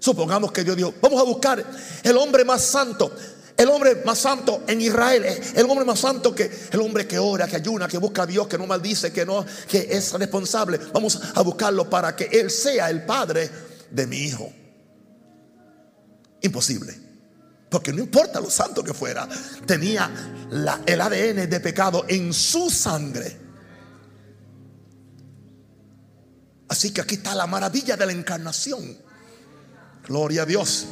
Supongamos 0.00 0.50
que 0.50 0.64
Dios 0.64 0.76
dijo, 0.76 0.92
vamos 1.00 1.20
a 1.20 1.24
buscar 1.24 1.64
el 2.02 2.16
hombre 2.16 2.44
más 2.44 2.62
santo. 2.62 3.12
El 3.56 3.68
hombre 3.68 4.02
más 4.04 4.18
santo 4.18 4.64
en 4.66 4.80
Israel, 4.80 5.24
el 5.54 5.70
hombre 5.70 5.84
más 5.84 6.00
santo 6.00 6.34
que 6.34 6.50
el 6.72 6.80
hombre 6.80 7.06
que 7.06 7.18
ora, 7.18 7.46
que 7.46 7.56
ayuna, 7.56 7.86
que 7.86 7.98
busca 7.98 8.24
a 8.24 8.26
Dios, 8.26 8.48
que 8.48 8.58
no 8.58 8.66
maldice, 8.66 9.12
que 9.12 9.24
no, 9.24 9.46
que 9.68 9.88
es 9.90 10.12
responsable. 10.12 10.78
Vamos 10.92 11.20
a 11.34 11.40
buscarlo 11.42 11.88
para 11.88 12.16
que 12.16 12.24
él 12.24 12.50
sea 12.50 12.90
el 12.90 13.04
padre 13.04 13.48
de 13.90 14.06
mi 14.08 14.16
hijo. 14.18 14.52
Imposible. 16.42 16.98
Porque 17.70 17.92
no 17.92 18.00
importa 18.00 18.40
lo 18.40 18.50
santo 18.50 18.82
que 18.82 18.92
fuera, 18.92 19.28
tenía 19.66 20.10
el 20.86 21.00
ADN 21.00 21.48
de 21.48 21.60
pecado 21.60 22.04
en 22.08 22.32
su 22.32 22.70
sangre. 22.70 23.40
Así 26.68 26.92
que 26.92 27.00
aquí 27.00 27.16
está 27.16 27.34
la 27.34 27.46
maravilla 27.46 27.96
de 27.96 28.06
la 28.06 28.12
encarnación. 28.12 28.98
Gloria 30.06 30.42
a 30.42 30.46
Dios. 30.46 30.86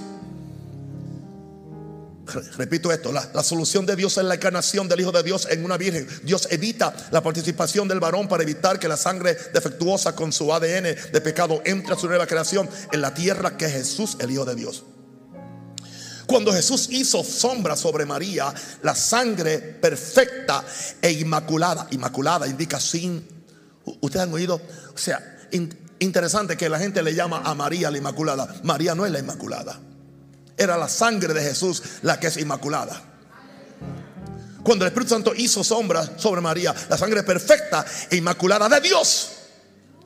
Repito 2.56 2.92
esto, 2.92 3.12
la, 3.12 3.42
solución 3.42 3.86
de 3.86 3.96
Dios 3.96 4.16
es 4.18 4.24
la 4.24 4.34
encarnación 4.34 4.88
del 4.88 5.00
Hijo 5.00 5.12
de 5.12 5.22
Dios 5.22 5.46
en 5.50 5.64
una 5.64 5.76
virgen. 5.76 6.06
Dios 6.22 6.48
evita 6.50 6.94
la 7.10 7.22
participación 7.22 7.88
del 7.88 8.00
varón 8.00 8.28
para 8.28 8.42
evitar 8.42 8.78
que 8.78 8.88
la 8.88 8.96
sangre 8.96 9.36
defectuosa 9.52 10.14
con 10.14 10.32
su 10.32 10.52
ADN 10.52 10.94
de 11.12 11.20
pecado 11.20 11.62
entre 11.64 11.94
a 11.94 11.98
su 11.98 12.08
nueva 12.08 12.26
creación 12.26 12.68
en 12.92 13.00
la 13.00 13.14
tierra 13.14 13.56
que 13.56 13.66
es 13.66 13.72
Jesús, 13.72 14.16
el 14.20 14.30
Hijo 14.30 14.44
de 14.44 14.54
Dios. 14.54 14.84
Cuando 16.26 16.52
Jesús 16.52 16.88
hizo 16.90 17.22
sombra 17.24 17.76
sobre 17.76 18.06
María, 18.06 18.54
la 18.82 18.94
sangre 18.94 19.58
perfecta 19.58 20.64
e 21.00 21.10
inmaculada, 21.10 21.88
inmaculada 21.90 22.46
indica 22.46 22.80
sin, 22.80 23.26
ustedes 23.84 24.22
han 24.22 24.32
oído, 24.32 24.60
o 24.94 24.98
sea, 24.98 25.48
interesante 25.98 26.56
que 26.56 26.68
la 26.68 26.78
gente 26.78 27.02
le 27.02 27.14
llama 27.14 27.42
a 27.44 27.54
María 27.54 27.90
la 27.90 27.98
Inmaculada. 27.98 28.54
María 28.62 28.94
no 28.94 29.04
es 29.04 29.12
la 29.12 29.18
Inmaculada. 29.18 29.78
Era 30.56 30.76
la 30.76 30.88
sangre 30.88 31.34
de 31.34 31.42
Jesús 31.42 31.82
la 32.02 32.20
que 32.20 32.28
es 32.28 32.36
inmaculada. 32.36 33.02
Cuando 34.62 34.84
el 34.84 34.90
Espíritu 34.90 35.14
Santo 35.14 35.32
hizo 35.34 35.64
sombra 35.64 36.18
sobre 36.18 36.40
María, 36.40 36.74
la 36.88 36.96
sangre 36.96 37.22
perfecta 37.22 37.84
e 38.10 38.16
inmaculada 38.16 38.68
de 38.68 38.80
Dios 38.80 39.30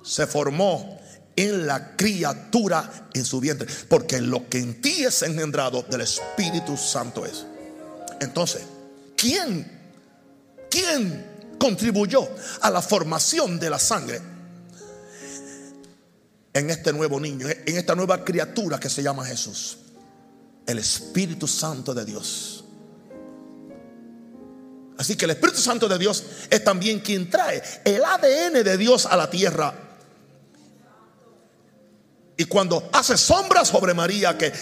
se 0.03 0.27
formó 0.27 0.99
en 1.35 1.67
la 1.67 1.95
criatura 1.97 3.09
en 3.13 3.25
su 3.25 3.39
vientre. 3.41 3.69
Porque 3.89 4.21
lo 4.21 4.49
que 4.49 4.59
en 4.59 4.81
ti 4.81 5.05
es 5.05 5.23
engendrado 5.23 5.83
del 5.83 6.01
Espíritu 6.01 6.77
Santo 6.77 7.27
es. 7.27 7.45
Entonces, 8.21 8.63
¿quién? 9.17 9.71
¿Quién 10.71 11.57
contribuyó 11.59 12.27
a 12.63 12.71
la 12.71 12.81
formación 12.81 13.59
de 13.59 13.71
la 13.71 13.79
sangre 13.79 14.21
en 16.55 16.71
este 16.71 16.93
nuevo 16.95 17.21
niño, 17.21 17.47
en 17.49 17.77
esta 17.77 17.95
nueva 17.95 18.25
criatura 18.25 18.81
que 18.81 18.89
se 18.89 19.03
llama 19.03 19.27
Jesús? 19.27 19.79
El 20.67 20.79
Espíritu 20.79 21.47
Santo 21.47 21.95
de 21.95 22.05
Dios. 22.05 22.65
Así 24.99 25.17
que 25.17 25.27
el 25.27 25.33
Espíritu 25.33 25.61
Santo 25.61 25.89
de 25.89 25.99
Dios 25.99 26.25
es 26.49 26.65
también 26.65 27.01
quien 27.01 27.29
trae 27.29 27.63
el 27.85 28.03
ADN 28.03 28.65
de 28.65 28.77
Dios 28.77 29.07
a 29.07 29.17
la 29.17 29.29
tierra. 29.29 29.75
Y 32.37 32.45
cuando 32.45 32.89
hace 32.93 33.17
sombra 33.17 33.65
sobre 33.65 33.95
María, 33.95 34.37
que, 34.37 34.53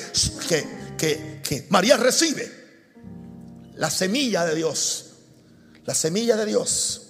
que, 0.49 1.41
que, 1.43 1.67
María 1.71 1.97
recibe 1.97 2.51
la 3.75 3.91
semilla 3.91 4.45
de 4.45 4.55
Dios, 4.55 5.07
la 5.85 5.95
semilla 5.95 6.37
de 6.37 6.47
Dios. 6.47 7.01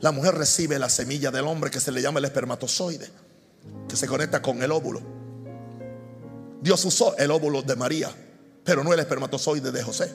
La 0.00 0.12
mujer 0.12 0.34
recibe 0.34 0.78
la 0.78 0.90
semilla 0.90 1.30
del 1.30 1.46
hombre 1.46 1.70
que 1.70 1.80
se 1.80 1.92
le 1.92 2.02
llama 2.02 2.18
el 2.18 2.26
espermatozoide, 2.26 3.08
que 3.88 3.96
se 3.96 4.06
conecta 4.06 4.42
con 4.42 4.62
el 4.62 4.70
óvulo. 4.70 5.15
Dios 6.60 6.84
usó 6.84 7.16
el 7.16 7.30
óvulo 7.30 7.62
de 7.62 7.76
María, 7.76 8.10
pero 8.64 8.82
no 8.82 8.92
el 8.92 9.00
espermatozoide 9.00 9.70
de 9.70 9.82
José. 9.82 10.10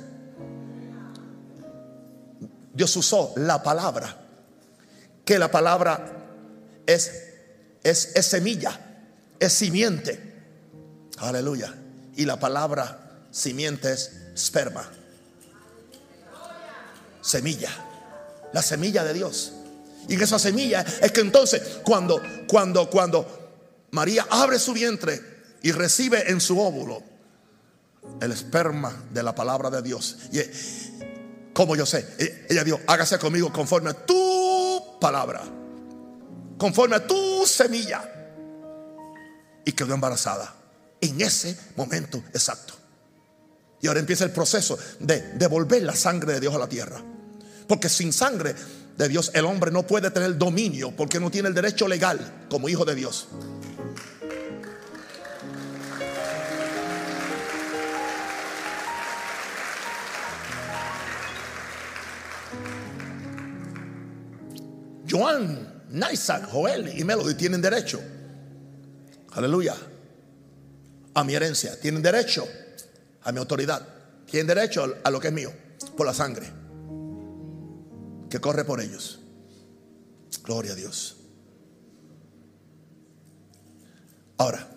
Dios 2.74 2.96
usó 2.96 3.34
la 3.36 3.62
palabra, 3.64 4.18
que 5.26 5.38
la 5.38 5.52
palabra 5.52 6.22
es, 6.86 7.12
es, 7.84 8.12
es 8.16 8.26
semilla, 8.26 8.80
es 9.40 9.54
simiente. 9.54 10.32
Aleluya. 11.18 11.76
Y 12.16 12.26
la 12.26 12.40
palabra 12.40 13.26
simiente 13.32 13.92
es 13.94 14.12
esperma. 14.34 14.90
Semilla. 17.22 17.70
La 18.54 18.62
semilla 18.62 19.04
de 19.04 19.14
Dios. 19.14 19.54
Y 20.08 20.22
esa 20.22 20.40
semilla 20.40 20.82
es 20.82 21.12
que 21.12 21.22
entonces 21.22 21.62
cuando, 21.84 22.22
cuando, 22.48 22.90
cuando 22.90 23.42
María 23.92 24.26
abre 24.30 24.58
su 24.60 24.74
vientre, 24.74 25.31
y 25.62 25.72
recibe 25.72 26.32
en 26.32 26.42
su 26.42 26.60
óvulo 26.60 27.04
el 28.20 28.32
esperma 28.32 29.04
de 29.12 29.24
la 29.24 29.36
palabra 29.36 29.70
de 29.70 29.82
Dios. 29.82 30.18
Y 30.32 30.40
como 31.54 31.76
yo 31.76 31.86
sé, 31.86 32.46
ella 32.50 32.64
dijo, 32.64 32.80
hágase 32.88 33.20
conmigo 33.20 33.52
conforme 33.52 33.92
a 33.92 33.94
tu 33.94 35.00
palabra. 35.00 35.42
conforme 36.58 36.96
a 36.96 37.08
tu 37.08 37.46
semilla. 37.46 38.04
Y 39.66 39.72
quedó 39.72 39.94
embarazada. 39.94 40.54
En 41.00 41.20
ese 41.22 41.58
momento 41.76 42.24
exacto. 42.34 42.76
Y 43.82 43.88
ahora 43.88 44.00
empieza 44.00 44.24
el 44.24 44.32
proceso 44.32 44.78
de 45.00 45.34
devolver 45.34 45.82
la 45.82 45.96
sangre 45.96 46.34
de 46.34 46.40
Dios 46.40 46.54
a 46.54 46.60
la 46.60 46.70
tierra. 46.70 47.02
Porque 47.68 47.90
sin 47.90 48.14
sangre 48.14 48.54
de 48.96 49.10
Dios 49.10 49.32
el 49.34 49.46
hombre 49.46 49.72
no 49.72 49.88
puede 49.88 50.12
tener 50.12 50.38
dominio 50.38 50.96
porque 50.96 51.20
no 51.20 51.32
tiene 51.32 51.48
el 51.48 51.56
derecho 51.56 51.88
legal 51.88 52.46
como 52.50 52.70
hijo 52.70 52.86
de 52.86 52.94
Dios. 52.94 53.28
Joan, 65.12 65.84
Isaac, 66.12 66.48
Joel 66.50 66.98
y 66.98 67.04
Melody 67.04 67.36
tienen 67.36 67.62
derecho. 67.62 68.02
Aleluya. 69.34 69.76
A 71.14 71.24
mi 71.24 71.36
herencia. 71.36 71.78
Tienen 71.80 72.02
derecho 72.02 72.48
a 73.24 73.32
mi 73.32 73.40
autoridad. 73.40 73.86
Tienen 74.26 74.48
derecho 74.48 74.96
a 75.04 75.10
lo 75.10 75.20
que 75.20 75.28
es 75.28 75.34
mío. 75.34 75.52
Por 75.98 76.06
la 76.06 76.14
sangre. 76.14 76.50
Que 78.30 78.40
corre 78.40 78.64
por 78.64 78.80
ellos. 78.80 79.20
Gloria 80.44 80.72
a 80.72 80.76
Dios. 80.76 81.18
Ahora, 84.38 84.68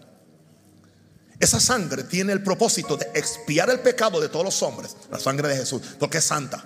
esa 1.38 1.60
sangre 1.60 2.04
tiene 2.04 2.32
el 2.32 2.42
propósito 2.42 2.96
de 2.96 3.06
expiar 3.14 3.70
el 3.70 3.80
pecado 3.80 4.20
de 4.20 4.28
todos 4.28 4.44
los 4.44 4.62
hombres. 4.62 4.96
La 5.10 5.20
sangre 5.20 5.48
de 5.48 5.56
Jesús. 5.56 5.80
Porque 5.98 6.18
es 6.18 6.24
santa. 6.24 6.64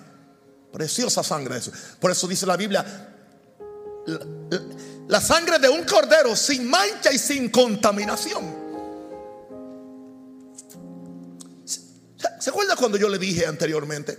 Preciosa 0.73 1.23
sangre 1.23 1.55
de 1.55 1.61
Jesús. 1.61 1.75
Por 2.01 2.11
eso 2.11 2.27
dice 2.27 2.47
la 2.47 2.57
Biblia, 2.57 3.18
la 5.09 5.21
sangre 5.21 5.59
de 5.59 5.69
un 5.69 5.85
cordero 5.85 6.37
sin 6.37 6.69
mancha 6.69 7.13
y 7.13 7.19
sin 7.19 7.49
contaminación. 7.51 8.69
¿Se 12.39 12.51
acuerda 12.51 12.77
cuando 12.77 12.97
yo 12.99 13.09
le 13.09 13.19
dije 13.19 13.47
anteriormente? 13.47 14.19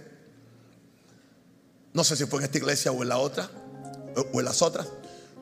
No 1.94 2.04
sé 2.04 2.16
si 2.16 2.26
fue 2.26 2.40
en 2.40 2.46
esta 2.46 2.58
iglesia 2.58 2.92
o 2.92 3.02
en 3.02 3.10
la 3.10 3.18
otra, 3.18 3.50
o 4.34 4.40
en 4.40 4.46
las 4.46 4.62
otras. 4.62 4.88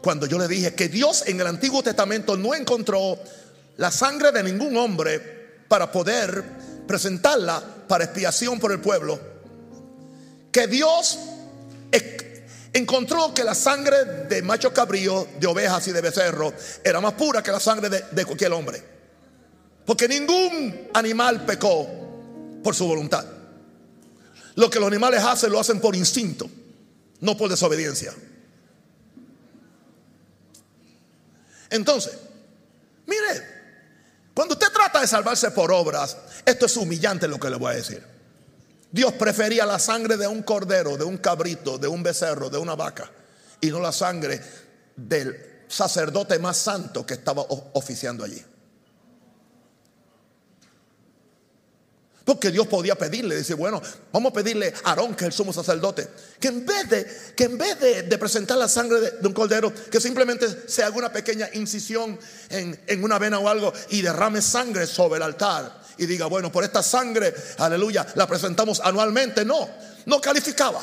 Cuando 0.02 0.26
yo 0.26 0.38
le 0.38 0.48
dije 0.48 0.74
que 0.74 0.88
Dios 0.88 1.24
en 1.28 1.40
el 1.42 1.48
Antiguo 1.48 1.84
Testamento 1.84 2.38
no 2.38 2.54
encontró 2.54 3.20
la 3.78 3.92
sangre 3.92 4.32
de 4.32 4.44
ningún 4.44 4.78
hombre 4.78 5.66
para 5.68 5.92
poder 5.92 6.44
presentarla 6.88 7.62
para 7.88 8.06
expiación 8.06 8.60
por 8.60 8.72
el 8.72 8.80
pueblo. 8.80 9.20
Que 10.52 10.68
Dios 10.68 11.20
encontró 12.78 13.34
que 13.34 13.44
la 13.44 13.56
sangre 13.56 14.06
de 14.28 14.42
macho 14.42 14.74
cabrío, 14.74 15.28
de 15.40 15.48
ovejas 15.48 15.88
y 15.88 15.92
de 15.92 16.02
becerro 16.02 16.54
era 16.84 17.02
más 17.02 17.14
pura 17.14 17.42
que 17.42 17.52
la 17.52 17.60
sangre 17.60 17.90
de, 17.90 18.26
cualquier 18.26 18.54
hombre. 18.54 18.84
Porque 19.86 20.08
ningún 20.08 20.90
animal 20.94 21.46
pecó 21.46 21.88
por 22.64 22.76
su 22.76 22.88
voluntad. 22.88 23.26
Lo 24.56 24.70
que 24.70 24.80
los 24.80 24.88
animales 24.88 25.24
hacen 25.24 25.52
lo 25.52 25.60
hacen 25.60 25.80
por 25.80 25.96
instinto, 25.96 26.50
no 27.22 27.38
por 27.38 27.50
desobediencia. 27.50 28.14
Entonces, 31.70 32.18
mire, 33.06 33.58
cuando 34.34 34.54
usted 34.54 34.72
trata 34.72 35.02
de 35.02 35.08
salvarse 35.08 35.52
por 35.52 35.72
obras, 35.72 36.18
esto 36.46 36.66
es 36.66 36.78
humillante 36.78 37.28
lo 37.28 37.40
que 37.40 37.50
le 37.50 37.56
voy 37.56 37.74
a 37.74 37.76
decir. 37.76 38.17
Dios 38.92 39.14
prefería 39.14 39.66
la 39.66 39.80
sangre 39.80 40.18
de 40.18 40.28
un 40.28 40.44
cordero, 40.44 40.98
de 40.98 41.04
un 41.04 41.18
cabrito, 41.18 41.78
de 41.78 41.88
un 41.88 42.04
becerro, 42.04 42.50
de 42.50 42.58
una 42.58 42.76
vaca, 42.76 43.12
y 43.60 43.68
no 43.68 43.80
la 43.80 43.92
sangre 43.92 44.42
del 44.96 45.64
sacerdote 45.68 46.40
más 46.40 46.58
santo 46.58 47.06
que 47.06 47.16
estaba 47.16 47.46
oficiando 47.74 48.24
allí. 48.24 48.44
Porque 52.28 52.52
Dios 52.52 52.68
podía 52.68 52.96
pedirle, 52.96 53.38
dice, 53.38 53.54
bueno, 53.54 53.82
vamos 54.12 54.32
a 54.32 54.34
pedirle 54.34 54.74
a 54.84 54.90
Aarón, 54.90 55.16
que 55.16 55.24
es 55.24 55.28
el 55.28 55.32
sumo 55.32 55.54
sacerdote, 55.54 56.10
que 56.38 56.50
en 56.50 56.66
vez 56.66 56.90
de, 56.90 57.08
que 57.34 57.46
en 57.46 57.58
vez 57.58 57.80
de, 57.80 58.18
presentar 58.18 58.58
la 58.58 58.68
sangre 58.68 59.00
de, 59.00 59.26
un 59.26 59.32
cordero, 59.32 59.74
que 59.90 60.02
simplemente 60.02 60.68
se 60.68 60.84
haga 60.84 60.98
una 60.98 61.10
pequeña 61.10 61.50
incisión 61.54 62.20
en, 62.50 62.78
en 62.86 63.02
una 63.02 63.18
vena 63.18 63.40
o 63.40 63.48
algo 63.48 63.72
y 63.92 64.02
derrame 64.02 64.42
sangre 64.42 64.88
sobre 64.88 65.16
el 65.16 65.24
altar 65.24 65.82
y 65.98 66.06
diga, 66.06 66.26
bueno, 66.26 66.52
por 66.52 66.66
esta 66.66 66.84
sangre, 66.84 67.34
aleluya, 67.60 68.06
la 68.16 68.28
presentamos 68.28 68.82
anualmente. 68.82 69.46
No, 69.46 69.70
no 70.06 70.20
calificaba. 70.20 70.82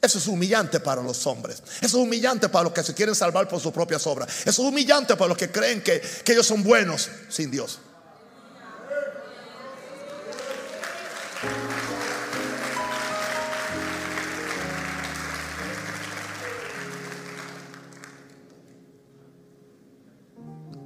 Eso 0.00 0.16
es 0.16 0.26
humillante 0.28 0.80
para 0.80 1.02
los 1.02 1.26
hombres. 1.26 1.62
Eso 1.82 1.98
es 1.98 2.02
humillante 2.06 2.48
para 2.48 2.64
los 2.64 2.72
que 2.72 2.82
se 2.82 2.94
quieren 2.94 3.14
salvar 3.14 3.48
por 3.48 3.60
sus 3.60 3.72
propias 3.72 4.06
obras. 4.06 4.30
Eso 4.46 4.62
es 4.62 4.68
humillante 4.70 5.14
para 5.14 5.28
los 5.28 5.36
que 5.36 5.50
creen 5.50 5.82
que, 5.82 6.00
que 6.00 6.32
ellos 6.32 6.46
son 6.46 6.62
buenos 6.62 7.10
sin 7.28 7.50
Dios. 7.50 7.80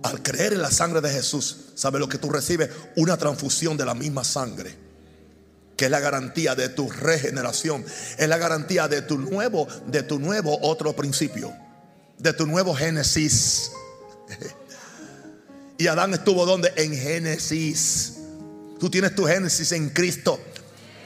Al 0.02 0.22
creer 0.22 0.52
en 0.52 0.62
la 0.62 0.70
sangre 0.70 1.00
de 1.00 1.10
Jesús, 1.10 1.72
¿sabe 1.74 1.98
lo 1.98 2.08
que 2.08 2.18
tú 2.18 2.30
recibes? 2.30 2.70
Una 2.96 3.16
transfusión 3.16 3.76
de 3.76 3.84
la 3.84 3.94
misma 3.94 4.24
sangre, 4.24 4.74
que 5.76 5.86
es 5.86 5.90
la 5.90 6.00
garantía 6.00 6.54
de 6.54 6.68
tu 6.68 6.88
regeneración, 6.90 7.84
es 8.16 8.28
la 8.28 8.38
garantía 8.38 8.88
de 8.88 9.02
tu 9.02 9.18
nuevo, 9.18 9.66
de 9.86 10.02
tu 10.02 10.18
nuevo 10.18 10.58
otro 10.62 10.94
principio, 10.94 11.52
de 12.18 12.32
tu 12.32 12.46
nuevo 12.46 12.74
Génesis. 12.74 13.72
Y 15.80 15.86
Adán 15.86 16.12
estuvo 16.12 16.44
donde? 16.44 16.72
En 16.74 16.92
Génesis. 16.92 18.14
Tú 18.80 18.90
tienes 18.90 19.14
tu 19.14 19.24
Génesis 19.26 19.70
en 19.70 19.90
Cristo. 19.90 20.40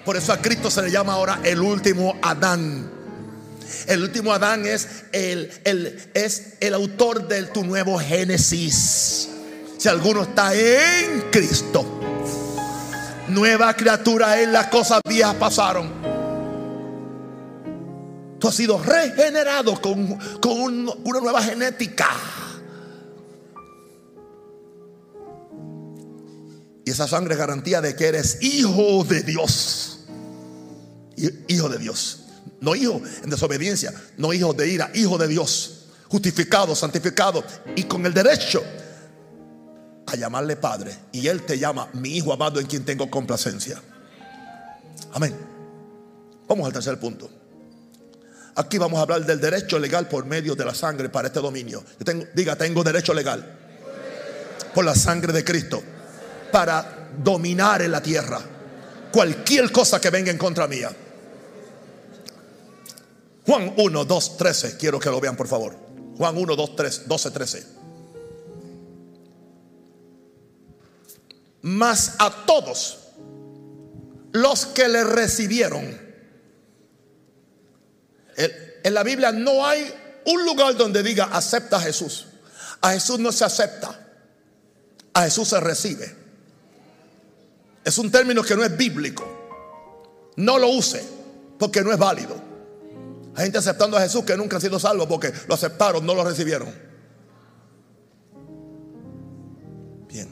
Por 0.02 0.16
eso 0.16 0.32
a 0.32 0.38
Cristo 0.38 0.70
se 0.70 0.80
le 0.80 0.90
llama 0.90 1.12
ahora 1.12 1.40
el 1.44 1.60
último 1.60 2.18
Adán. 2.22 2.90
El 3.86 4.02
último 4.02 4.32
Adán 4.32 4.66
es 4.66 4.88
el, 5.12 5.50
es 6.14 6.54
el 6.60 6.74
autor 6.74 7.28
de 7.28 7.42
tu 7.44 7.64
nuevo 7.64 7.98
Génesis. 7.98 9.28
Si 9.78 9.88
alguno 9.88 10.22
está 10.22 10.54
en 10.54 11.30
Cristo, 11.30 12.00
nueva 13.28 13.74
criatura 13.74 14.40
en 14.40 14.52
las 14.52 14.68
cosas 14.68 15.00
viejas 15.08 15.34
pasaron. 15.34 15.90
Tú 18.38 18.48
has 18.48 18.54
sido 18.54 18.82
regenerado 18.82 19.80
con, 19.80 20.18
con 20.40 20.88
una 21.04 21.20
nueva 21.20 21.42
genética. 21.42 22.08
Y 26.84 26.90
esa 26.90 27.06
sangre 27.06 27.34
es 27.34 27.38
garantía 27.38 27.80
de 27.80 27.94
que 27.94 28.06
eres 28.08 28.38
hijo 28.40 29.04
de 29.04 29.22
Dios. 29.22 30.00
Hijo 31.48 31.68
de 31.68 31.78
Dios. 31.78 32.21
No 32.62 32.76
hijo 32.76 33.02
en 33.22 33.28
desobediencia, 33.28 33.92
no 34.16 34.32
hijo 34.32 34.54
de 34.54 34.68
ira, 34.68 34.88
hijo 34.94 35.18
de 35.18 35.26
Dios, 35.26 35.86
justificado, 36.06 36.76
santificado 36.76 37.44
y 37.74 37.82
con 37.82 38.06
el 38.06 38.14
derecho 38.14 38.62
a 40.06 40.14
llamarle 40.14 40.54
Padre. 40.54 40.96
Y 41.10 41.26
Él 41.26 41.42
te 41.42 41.58
llama 41.58 41.88
mi 41.94 42.16
hijo 42.16 42.32
amado 42.32 42.60
en 42.60 42.66
quien 42.66 42.84
tengo 42.84 43.10
complacencia. 43.10 43.82
Amén. 45.12 45.34
Vamos 46.46 46.64
al 46.64 46.72
tercer 46.72 47.00
punto. 47.00 47.28
Aquí 48.54 48.78
vamos 48.78 49.00
a 49.00 49.02
hablar 49.02 49.26
del 49.26 49.40
derecho 49.40 49.80
legal 49.80 50.06
por 50.06 50.24
medio 50.24 50.54
de 50.54 50.64
la 50.64 50.74
sangre 50.74 51.08
para 51.08 51.28
este 51.28 51.40
dominio. 51.40 51.82
tengo, 52.04 52.26
diga, 52.32 52.54
tengo 52.54 52.84
derecho 52.84 53.12
legal 53.12 53.58
por 54.72 54.84
la 54.84 54.94
sangre 54.94 55.32
de 55.32 55.42
Cristo 55.42 55.82
para 56.52 57.10
dominar 57.18 57.82
en 57.82 57.90
la 57.90 58.00
tierra 58.00 58.40
cualquier 59.10 59.72
cosa 59.72 60.00
que 60.00 60.10
venga 60.10 60.30
en 60.30 60.38
contra 60.38 60.68
mía. 60.68 60.90
Juan 63.46 63.74
1, 63.76 64.04
2, 64.04 64.36
13. 64.36 64.76
Quiero 64.76 65.00
que 65.00 65.10
lo 65.10 65.20
vean, 65.20 65.36
por 65.36 65.48
favor. 65.48 65.76
Juan 66.16 66.36
1, 66.36 66.56
2, 66.56 66.76
3, 66.76 67.08
12, 67.08 67.30
13. 67.30 67.66
Mas 71.62 72.16
a 72.18 72.44
todos 72.46 72.98
los 74.32 74.66
que 74.66 74.88
le 74.88 75.04
recibieron. 75.04 76.00
En 78.36 78.94
la 78.94 79.02
Biblia 79.02 79.32
no 79.32 79.64
hay 79.64 79.92
un 80.26 80.44
lugar 80.44 80.76
donde 80.76 81.02
diga 81.02 81.24
acepta 81.32 81.76
a 81.76 81.80
Jesús. 81.80 82.26
A 82.80 82.92
Jesús 82.92 83.18
no 83.18 83.30
se 83.32 83.44
acepta. 83.44 83.98
A 85.14 85.22
Jesús 85.22 85.48
se 85.48 85.60
recibe. 85.60 86.16
Es 87.84 87.98
un 87.98 88.10
término 88.10 88.42
que 88.42 88.56
no 88.56 88.64
es 88.64 88.76
bíblico. 88.76 89.24
No 90.36 90.58
lo 90.58 90.68
use 90.68 91.04
porque 91.58 91.82
no 91.82 91.92
es 91.92 91.98
válido. 91.98 92.51
Hay 93.34 93.44
gente 93.44 93.58
aceptando 93.58 93.96
a 93.96 94.00
Jesús 94.00 94.24
que 94.24 94.36
nunca 94.36 94.56
han 94.56 94.62
sido 94.62 94.78
salvos 94.78 95.06
porque 95.06 95.32
lo 95.48 95.54
aceptaron, 95.54 96.04
no 96.04 96.14
lo 96.14 96.24
recibieron. 96.24 96.68
Bien. 100.08 100.28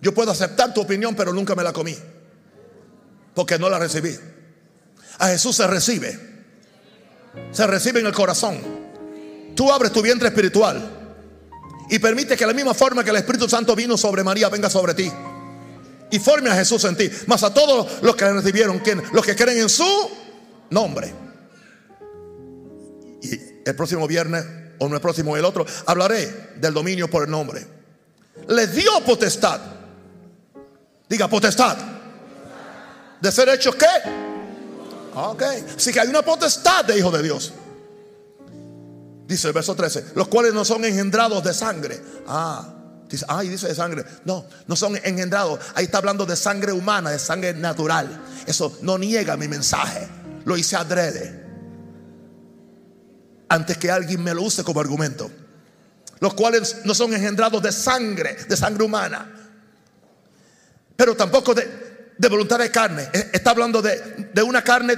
Yo 0.00 0.14
puedo 0.14 0.30
aceptar 0.30 0.72
tu 0.72 0.80
opinión, 0.80 1.16
pero 1.16 1.32
nunca 1.32 1.54
me 1.54 1.64
la 1.64 1.72
comí. 1.72 1.96
Porque 3.34 3.58
no 3.58 3.68
la 3.68 3.78
recibí. 3.78 4.16
A 5.18 5.28
Jesús 5.28 5.56
se 5.56 5.66
recibe. 5.66 6.18
se 7.50 7.66
recibe 7.66 8.00
en 8.00 8.06
el 8.06 8.12
corazón. 8.12 8.58
Tú 9.56 9.72
abres 9.72 9.92
tu 9.92 10.00
vientre 10.00 10.28
espiritual 10.28 10.98
y 11.90 11.98
permite 11.98 12.36
que 12.36 12.46
la 12.46 12.52
misma 12.52 12.74
forma 12.74 13.02
que 13.02 13.10
el 13.10 13.16
Espíritu 13.16 13.48
Santo 13.48 13.74
vino 13.74 13.96
sobre 13.96 14.22
María 14.22 14.48
venga 14.48 14.70
sobre 14.70 14.94
ti 14.94 15.10
y 16.10 16.18
forme 16.20 16.50
a 16.50 16.54
Jesús 16.54 16.84
en 16.84 16.96
ti, 16.96 17.10
más 17.26 17.42
a 17.42 17.52
todos 17.52 18.02
los 18.02 18.14
que 18.14 18.30
recibieron, 18.30 18.80
los 19.12 19.24
que 19.24 19.34
creen 19.34 19.58
en 19.58 19.68
su 19.68 19.84
nombre. 20.70 21.12
Y 23.22 23.30
el 23.64 23.74
próximo 23.76 24.06
viernes, 24.06 24.44
o 24.78 24.88
no 24.88 24.94
el 24.94 25.00
próximo, 25.00 25.36
el 25.36 25.44
otro, 25.44 25.66
hablaré 25.86 26.54
del 26.56 26.72
dominio 26.72 27.08
por 27.08 27.24
el 27.24 27.30
nombre. 27.30 27.66
Le 28.48 28.66
dio 28.68 28.90
potestad. 29.04 29.60
Diga 31.08 31.28
potestad. 31.28 31.76
De 33.20 33.32
ser 33.32 33.48
hecho 33.48 33.72
qué? 33.72 33.86
Ok. 35.14 35.42
Así 35.76 35.92
que 35.92 36.00
hay 36.00 36.08
una 36.08 36.22
potestad 36.22 36.84
de 36.84 36.98
hijo 36.98 37.10
de 37.10 37.22
Dios. 37.22 37.52
Dice 39.26 39.48
el 39.48 39.52
verso 39.52 39.74
13, 39.74 40.12
los 40.14 40.28
cuales 40.28 40.54
no 40.54 40.64
son 40.64 40.84
engendrados 40.84 41.44
de 41.44 41.52
sangre. 41.52 42.00
Ah, 42.26 42.74
Dice, 43.08 43.24
ay, 43.28 43.48
dice 43.48 43.68
de 43.68 43.74
sangre. 43.74 44.04
No, 44.24 44.44
no 44.66 44.76
son 44.76 44.96
engendrados. 44.96 45.60
Ahí 45.74 45.86
está 45.86 45.98
hablando 45.98 46.26
de 46.26 46.36
sangre 46.36 46.72
humana, 46.72 47.10
de 47.10 47.18
sangre 47.18 47.54
natural. 47.54 48.22
Eso 48.46 48.76
no 48.82 48.98
niega 48.98 49.36
mi 49.36 49.48
mensaje. 49.48 50.06
Lo 50.48 50.56
hice 50.56 50.76
adrede. 50.76 51.44
Antes 53.50 53.76
que 53.76 53.90
alguien 53.90 54.24
me 54.24 54.32
lo 54.32 54.44
use 54.44 54.64
como 54.64 54.80
argumento. 54.80 55.30
Los 56.20 56.32
cuales 56.32 56.76
no 56.84 56.94
son 56.94 57.12
engendrados 57.12 57.62
de 57.62 57.70
sangre, 57.70 58.34
de 58.48 58.56
sangre 58.56 58.82
humana. 58.82 59.30
Pero 60.96 61.14
tampoco 61.14 61.52
de, 61.54 62.28
voluntad 62.30 62.58
de 62.58 62.70
carne. 62.70 63.10
Eh, 63.12 63.28
está 63.34 63.50
hablando 63.50 63.82
de, 63.82 64.42
una 64.42 64.64
carne, 64.64 64.94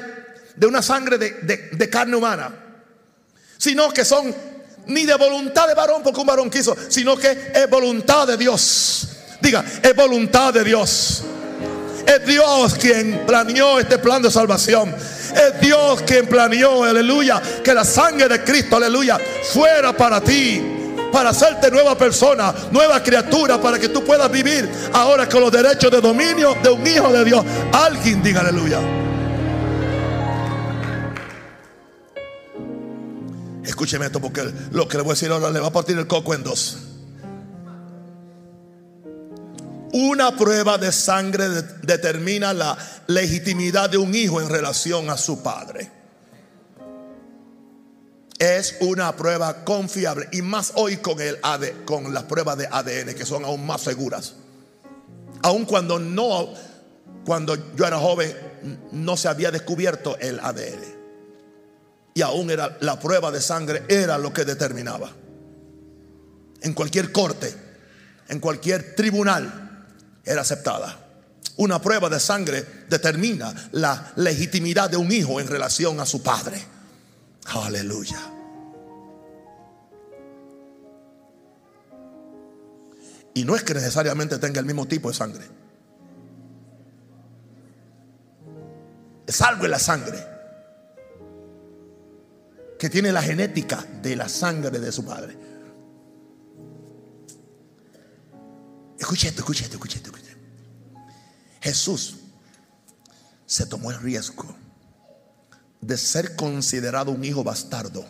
de 0.55 0.67
una 0.69 0.83
sangre 0.83 1.19
de, 1.19 1.71
de 1.73 1.91
carne 1.91 2.15
humana. 2.15 2.55
Sino 3.59 3.93
que 3.93 4.05
son 4.05 4.33
ni 4.87 5.05
de 5.05 5.17
voluntad 5.17 5.67
de 5.67 5.75
varón 5.75 6.01
porque 6.05 6.21
un 6.21 6.27
varón 6.29 6.49
quiso, 6.49 6.77
sino 6.89 7.17
que 7.17 7.51
es 7.53 7.69
voluntad 7.69 8.29
de 8.29 8.37
Dios. 8.37 9.09
Diga, 9.41 9.65
es 9.83 9.97
voluntad 9.97 10.55
de 10.55 10.63
Dios. 10.63 11.25
Es 12.11 12.27
Dios 12.27 12.75
quien 12.75 13.25
planeó 13.25 13.79
este 13.79 13.99
plan 13.99 14.21
de 14.21 14.33
salvación. 14.33 14.93
Es 14.93 15.61
Dios 15.61 16.03
quien 16.03 16.27
planeó, 16.27 16.83
aleluya, 16.83 17.41
que 17.63 17.73
la 17.73 17.85
sangre 17.85 18.27
de 18.27 18.43
Cristo, 18.43 18.77
aleluya, 18.77 19.17
fuera 19.53 19.97
para 19.97 20.21
ti. 20.21 20.61
Para 21.13 21.31
hacerte 21.31 21.71
nueva 21.71 21.97
persona, 21.97 22.53
nueva 22.73 23.01
criatura, 23.01 23.61
para 23.61 23.79
que 23.79 23.89
tú 23.89 24.03
puedas 24.05 24.31
vivir 24.31 24.69
ahora 24.93 25.29
con 25.29 25.41
los 25.41 25.53
derechos 25.53 25.91
de 25.91 26.01
dominio 26.01 26.57
de 26.61 26.71
un 26.71 26.85
hijo 26.85 27.13
de 27.13 27.25
Dios. 27.25 27.45
Alguien 27.73 28.21
diga 28.23 28.41
aleluya. 28.41 28.81
Escúcheme 33.65 34.07
esto 34.07 34.21
porque 34.21 34.53
lo 34.73 34.89
que 34.89 34.97
le 34.97 35.03
voy 35.05 35.13
a 35.13 35.15
decir 35.15 35.31
ahora 35.31 35.51
le 35.51 35.61
va 35.61 35.69
a 35.69 35.73
partir 35.73 35.97
el 35.97 36.09
coco 36.09 36.35
en 36.35 36.43
dos. 36.43 36.90
Una 40.21 40.37
prueba 40.37 40.77
de 40.77 40.93
sangre 40.93 41.49
determina 41.81 42.53
la 42.53 42.77
legitimidad 43.07 43.89
de 43.89 43.97
un 43.97 44.15
hijo 44.15 44.39
en 44.43 44.51
relación 44.51 45.09
a 45.09 45.17
su 45.17 45.43
padre. 45.43 45.91
Es 48.39 48.77
una 48.81 49.17
prueba 49.17 49.65
confiable 49.65 50.29
y 50.31 50.43
más 50.43 50.73
hoy 50.75 50.99
con 50.99 51.23
el 51.23 51.39
AD, 51.43 51.87
con 51.87 52.13
las 52.13 52.25
pruebas 52.25 52.59
de 52.59 52.69
ADN 52.71 53.15
que 53.15 53.25
son 53.25 53.47
aún 53.47 53.65
más 53.65 53.81
seguras. 53.81 54.35
Aun 55.41 55.65
cuando 55.65 55.99
no, 55.99 56.53
cuando 57.25 57.57
yo 57.75 57.87
era 57.87 57.99
joven, 57.99 58.37
no 58.93 59.17
se 59.17 59.27
había 59.27 59.51
descubierto 59.51 60.19
el 60.19 60.39
ADN. 60.39 60.85
Y 62.13 62.21
aún 62.21 62.51
era 62.51 62.77
la 62.81 63.01
prueba 63.01 63.31
de 63.31 63.41
sangre, 63.41 63.85
era 63.89 64.19
lo 64.19 64.35
que 64.35 64.45
determinaba. 64.45 65.11
En 66.61 66.75
cualquier 66.75 67.11
corte, 67.11 67.55
en 68.29 68.39
cualquier 68.39 68.95
tribunal, 68.95 69.70
era 70.31 70.43
aceptada. 70.43 70.97
Una 71.57 71.83
prueba 71.83 72.09
de 72.09 72.21
sangre 72.21 72.65
determina 72.89 73.53
la 73.73 74.13
legitimidad 74.17 74.89
de 74.89 74.97
un 74.97 75.11
hijo 75.11 75.41
en 75.41 75.49
relación 75.49 75.99
a 75.99 76.07
su 76.07 76.23
padre. 76.23 76.65
Aleluya. 77.47 78.19
Y 83.35 83.45
no 83.45 83.57
es 83.57 83.65
que 83.65 83.75
necesariamente 83.75 84.39
tenga 84.39 84.61
el 84.61 84.67
mismo 84.67 84.87
tipo 84.87 85.09
de 85.09 85.15
sangre. 85.15 85.45
Es 89.27 89.41
algo 89.43 89.65
en 89.65 89.71
la 89.73 89.79
sangre 89.79 90.27
que 92.79 92.89
tiene 92.89 93.11
la 93.11 93.23
genética 93.23 93.85
de 94.01 94.15
la 94.15 94.29
sangre 94.29 94.79
de 94.79 94.93
su 94.93 95.05
padre. 95.05 95.37
Escuche 98.99 99.29
esto, 99.29 99.41
escuche 99.41 99.65
esto, 99.65 99.77
escuche 99.77 99.97
esto. 99.97 100.20
Jesús 101.61 102.17
se 103.47 103.67
tomó 103.67 103.91
el 103.91 104.01
riesgo 104.01 104.55
de 105.81 105.97
ser 105.97 106.37
considerado 106.37 107.11
un 107.11 107.25
hijo 107.25 107.43
bastardo 107.43 108.05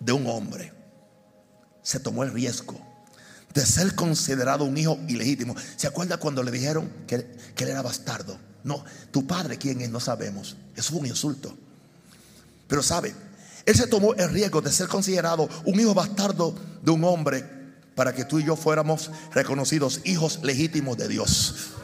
de 0.00 0.12
un 0.12 0.26
hombre. 0.26 0.72
Se 1.82 2.00
tomó 2.00 2.24
el 2.24 2.32
riesgo 2.32 2.78
de 3.52 3.64
ser 3.64 3.94
considerado 3.94 4.64
un 4.64 4.76
hijo 4.76 4.98
ilegítimo. 5.08 5.54
¿Se 5.76 5.86
acuerda 5.86 6.18
cuando 6.18 6.42
le 6.42 6.50
dijeron 6.50 6.90
que, 7.06 7.14
él 7.14 7.68
era 7.68 7.82
bastardo? 7.82 8.38
No, 8.64 8.84
tu 9.10 9.26
padre 9.26 9.58
quién 9.58 9.80
es, 9.80 9.90
no 9.90 10.00
sabemos. 10.00 10.56
Eso 10.74 10.92
fue 10.92 11.00
un 11.00 11.06
insulto. 11.06 11.56
Pero 12.66 12.82
sabe, 12.82 13.14
él 13.66 13.74
se 13.74 13.86
tomó 13.86 14.14
el 14.14 14.30
riesgo 14.30 14.60
de 14.60 14.72
ser 14.72 14.88
considerado 14.88 15.48
un 15.64 15.78
hijo 15.78 15.94
bastardo 15.94 16.54
de 16.82 16.90
un 16.90 17.04
hombre 17.04 17.63
para 17.94 18.12
que 18.12 18.24
tú 18.24 18.38
y 18.38 18.44
yo 18.44 18.56
fuéramos 18.56 19.10
reconocidos 19.32 20.00
hijos 20.04 20.40
legítimos 20.42 20.96
de 20.96 21.08
Dios. 21.08 21.74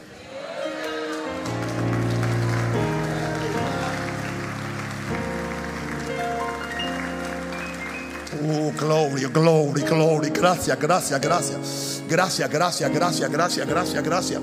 Oh, 8.43 8.73
gloria, 8.79 9.29
gloria, 9.29 9.87
gloria. 9.87 10.31
Gracias, 10.31 10.79
gracias, 10.79 11.21
gracias. 11.21 12.03
Gracias, 12.09 12.51
gracias, 12.51 12.93
gracias, 12.93 13.31
gracias, 13.31 13.69
gracias, 13.69 14.03
gracias. 14.03 14.41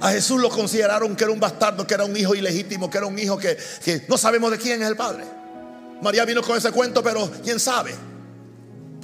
A 0.00 0.10
Jesús 0.10 0.40
lo 0.40 0.50
consideraron 0.50 1.16
que 1.16 1.24
era 1.24 1.32
un 1.32 1.40
bastardo, 1.40 1.86
que 1.86 1.94
era 1.94 2.04
un 2.04 2.16
hijo 2.16 2.34
ilegítimo, 2.34 2.90
que 2.90 2.98
era 2.98 3.06
un 3.06 3.18
hijo 3.18 3.38
que, 3.38 3.56
no 4.08 4.18
sabemos 4.18 4.50
de 4.50 4.58
quién 4.58 4.82
es 4.82 4.88
el 4.88 4.96
padre. 4.96 5.24
María 6.02 6.24
vino 6.24 6.42
con 6.42 6.56
ese 6.58 6.70
cuento, 6.70 7.02
pero 7.02 7.30
quién 7.42 7.58
sabe. 7.58 7.94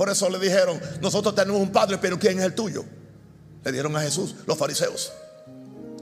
Por 0.03 0.11
eso 0.11 0.29
le 0.29 0.41
dijeron, 0.41 0.81
nosotros 1.01 1.33
tenemos 1.33 1.61
un 1.61 1.71
padre, 1.71 1.97
pero 1.97 2.19
¿quién 2.19 2.37
es 2.41 2.45
el 2.45 2.57
tuyo? 2.57 2.85
Le 3.63 3.71
dieron 3.71 3.97
a 3.97 4.01
Jesús 4.01 4.35
los 4.49 4.59
fariseos. 4.59 5.13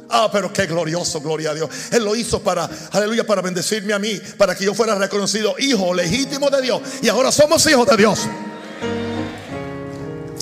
Ah, 0.09 0.31
pero 0.33 0.51
qué 0.51 0.65
glorioso, 0.65 1.21
gloria 1.21 1.51
a 1.51 1.55
Dios. 1.55 1.69
Él 1.93 2.03
lo 2.03 2.17
hizo 2.17 2.43
para, 2.43 2.67
aleluya, 2.93 3.27
para 3.27 3.43
bendecirme 3.43 3.93
a 3.93 3.99
mí, 3.99 4.19
para 4.39 4.55
que 4.55 4.65
yo 4.65 4.73
fuera 4.73 4.95
reconocido 4.95 5.55
hijo 5.59 5.93
legítimo 5.93 6.49
de 6.49 6.63
Dios. 6.63 6.81
Y 7.03 7.11
ahora 7.11 7.31
somos 7.31 7.67
hijos 7.67 7.87
de 7.89 7.97
Dios. 7.99 8.21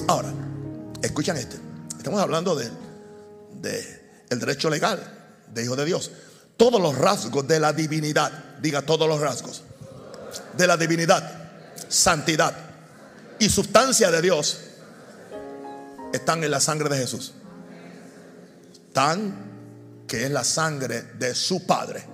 Ahora, 0.07 0.33
escuchan 1.03 1.37
este. 1.37 1.57
Estamos 1.97 2.21
hablando 2.21 2.55
de, 2.55 2.71
de 3.61 4.23
el 4.31 4.39
derecho 4.39 4.71
legal 4.71 5.01
de 5.53 5.65
hijo 5.65 5.75
de 5.75 5.85
Dios. 5.85 6.13
Todos 6.57 6.81
los 6.81 6.97
rasgos 6.97 7.49
de 7.49 7.59
la 7.59 7.73
divinidad, 7.73 8.31
diga 8.63 8.83
todos 8.83 9.09
los 9.09 9.19
rasgos 9.19 9.65
de 10.57 10.65
la 10.65 10.77
divinidad, 10.77 11.51
santidad 11.89 12.68
y 13.39 13.49
sustancia 13.49 14.11
de 14.11 14.23
Dios 14.23 14.59
están 16.13 16.43
en 16.45 16.51
la 16.51 16.61
sangre 16.61 16.89
de 16.89 16.97
Jesús. 16.97 17.35
Tan 18.93 19.49
que 20.07 20.25
es 20.25 20.31
la 20.31 20.45
sangre 20.45 21.03
de 21.19 21.35
su 21.35 21.67
Padre. 21.67 22.05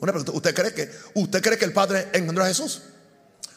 Una 0.00 0.12
pregunta, 0.12 0.32
¿usted 0.32 0.54
cree 0.54 0.74
que 0.74 0.90
usted 1.14 1.42
cree 1.42 1.58
que 1.58 1.64
el 1.64 1.72
Padre 1.72 2.10
engendró 2.12 2.44
a 2.44 2.48
Jesús? 2.48 2.82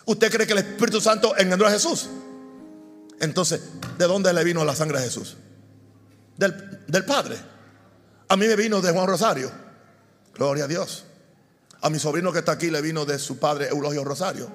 ¿Usted 0.06 0.32
cree 0.32 0.48
que 0.48 0.54
el 0.54 0.60
Espíritu 0.60 1.02
Santo 1.02 1.38
engendró 1.38 1.68
a 1.68 1.72
Jesús? 1.72 2.10
Entonces, 3.20 3.60
¿de 3.98 4.06
dónde 4.06 4.32
le 4.34 4.44
vino 4.44 4.64
la 4.64 4.76
sangre 4.76 5.00
de 5.00 5.06
Jesús? 5.06 5.36
del, 6.40 7.06
Padre. 7.06 7.38
A 8.30 8.38
mí 8.38 8.48
me 8.48 8.56
vino 8.56 8.82
de 8.82 8.92
Juan 8.92 9.08
Rosario. 9.08 9.52
Gloria 10.34 10.64
a 10.66 10.68
Dios. 10.68 11.04
A 11.82 11.90
mi 11.90 12.00
sobrino 12.00 12.32
que 12.32 12.40
está 12.40 12.54
aquí 12.54 12.70
le 12.70 12.82
vino 12.82 13.06
de 13.06 13.20
su 13.20 13.40
padre 13.40 13.68
Eulogio 13.70 14.04
Rosario. 14.04 14.50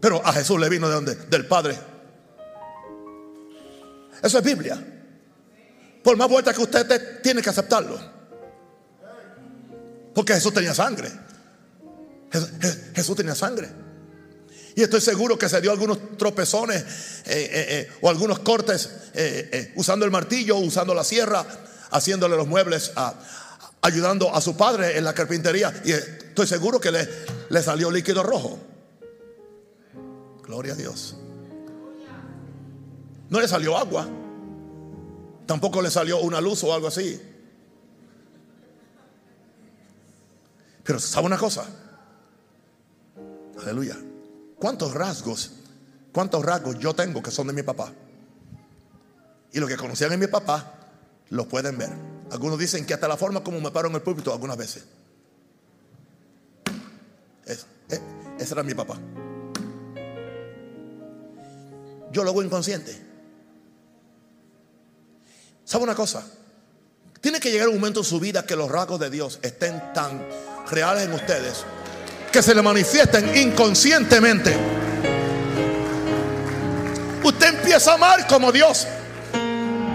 Pero 0.00 0.24
a 0.24 0.32
Jesús 0.32 0.58
le 0.60 0.68
vino 0.68 0.88
de 0.88 0.94
dónde? 0.94 1.14
Del 1.14 1.46
Padre. 1.46 1.78
Eso 4.22 4.38
es 4.38 4.44
Biblia. 4.44 4.82
Por 6.02 6.16
más 6.16 6.28
vuelta 6.28 6.52
que 6.52 6.60
usted 6.60 7.20
tiene 7.22 7.42
que 7.42 7.50
aceptarlo. 7.50 7.98
Porque 10.14 10.34
Jesús 10.34 10.52
tenía 10.54 10.74
sangre. 10.74 11.10
Jesús 12.94 13.16
tenía 13.16 13.34
sangre. 13.34 13.68
Y 14.74 14.82
estoy 14.82 15.00
seguro 15.00 15.36
que 15.36 15.48
se 15.48 15.60
dio 15.60 15.72
algunos 15.72 16.16
tropezones 16.16 16.82
eh, 16.82 16.84
eh, 17.26 17.48
eh, 17.52 17.92
o 18.00 18.08
algunos 18.08 18.38
cortes 18.40 18.90
usando 19.74 20.04
el 20.04 20.12
martillo, 20.12 20.56
usando 20.56 20.94
la 20.94 21.02
sierra, 21.02 21.44
haciéndole 21.90 22.36
los 22.36 22.46
muebles 22.46 22.92
ayudando 23.80 24.32
a 24.34 24.40
su 24.40 24.56
padre 24.56 24.96
en 24.96 25.04
la 25.04 25.14
carpintería 25.14 25.82
y 25.84 25.92
estoy 25.92 26.46
seguro 26.46 26.80
que 26.80 26.92
le 27.48 27.62
salió 27.62 27.90
líquido 27.90 28.22
rojo. 28.22 28.67
Gloria 30.48 30.72
a 30.72 30.76
Dios. 30.76 31.14
No 33.28 33.38
le 33.38 33.46
salió 33.46 33.76
agua. 33.76 34.08
Tampoco 35.44 35.82
le 35.82 35.90
salió 35.90 36.22
una 36.22 36.40
luz 36.40 36.64
o 36.64 36.72
algo 36.72 36.88
así. 36.88 37.20
Pero 40.84 40.98
¿sabe 40.98 41.26
una 41.26 41.36
cosa? 41.36 41.66
Aleluya. 43.60 43.98
¿Cuántos 44.58 44.94
rasgos, 44.94 45.52
cuántos 46.12 46.42
rasgos 46.42 46.78
yo 46.78 46.94
tengo 46.94 47.22
que 47.22 47.30
son 47.30 47.48
de 47.48 47.52
mi 47.52 47.62
papá? 47.62 47.92
Y 49.52 49.60
los 49.60 49.68
que 49.68 49.76
conocían 49.76 50.14
a 50.14 50.16
mi 50.16 50.28
papá, 50.28 50.78
los 51.28 51.46
pueden 51.46 51.76
ver. 51.76 51.90
Algunos 52.30 52.58
dicen 52.58 52.86
que 52.86 52.94
hasta 52.94 53.06
la 53.06 53.18
forma 53.18 53.44
como 53.44 53.60
me 53.60 53.70
paro 53.70 53.88
en 53.88 53.96
el 53.96 54.02
púlpito 54.02 54.32
algunas 54.32 54.56
veces. 54.56 54.86
Es, 57.44 57.66
eh, 57.90 58.00
ese 58.38 58.54
era 58.54 58.62
mi 58.62 58.72
papá. 58.72 58.98
Yo 62.12 62.24
lo 62.24 62.30
hago 62.30 62.42
inconsciente. 62.42 62.96
¿Sabe 65.64 65.84
una 65.84 65.94
cosa? 65.94 66.24
Tiene 67.20 67.40
que 67.40 67.50
llegar 67.50 67.68
un 67.68 67.74
momento 67.74 68.00
en 68.00 68.06
su 68.06 68.20
vida 68.20 68.46
que 68.46 68.56
los 68.56 68.70
rasgos 68.70 69.00
de 69.00 69.10
Dios 69.10 69.38
estén 69.42 69.92
tan 69.92 70.26
reales 70.70 71.04
en 71.04 71.12
ustedes 71.12 71.64
que 72.30 72.42
se 72.42 72.54
le 72.54 72.62
manifiesten 72.62 73.36
inconscientemente. 73.36 74.56
Usted 77.22 77.48
empieza 77.48 77.92
a 77.92 77.94
amar 77.94 78.26
como 78.26 78.52
Dios. 78.52 78.86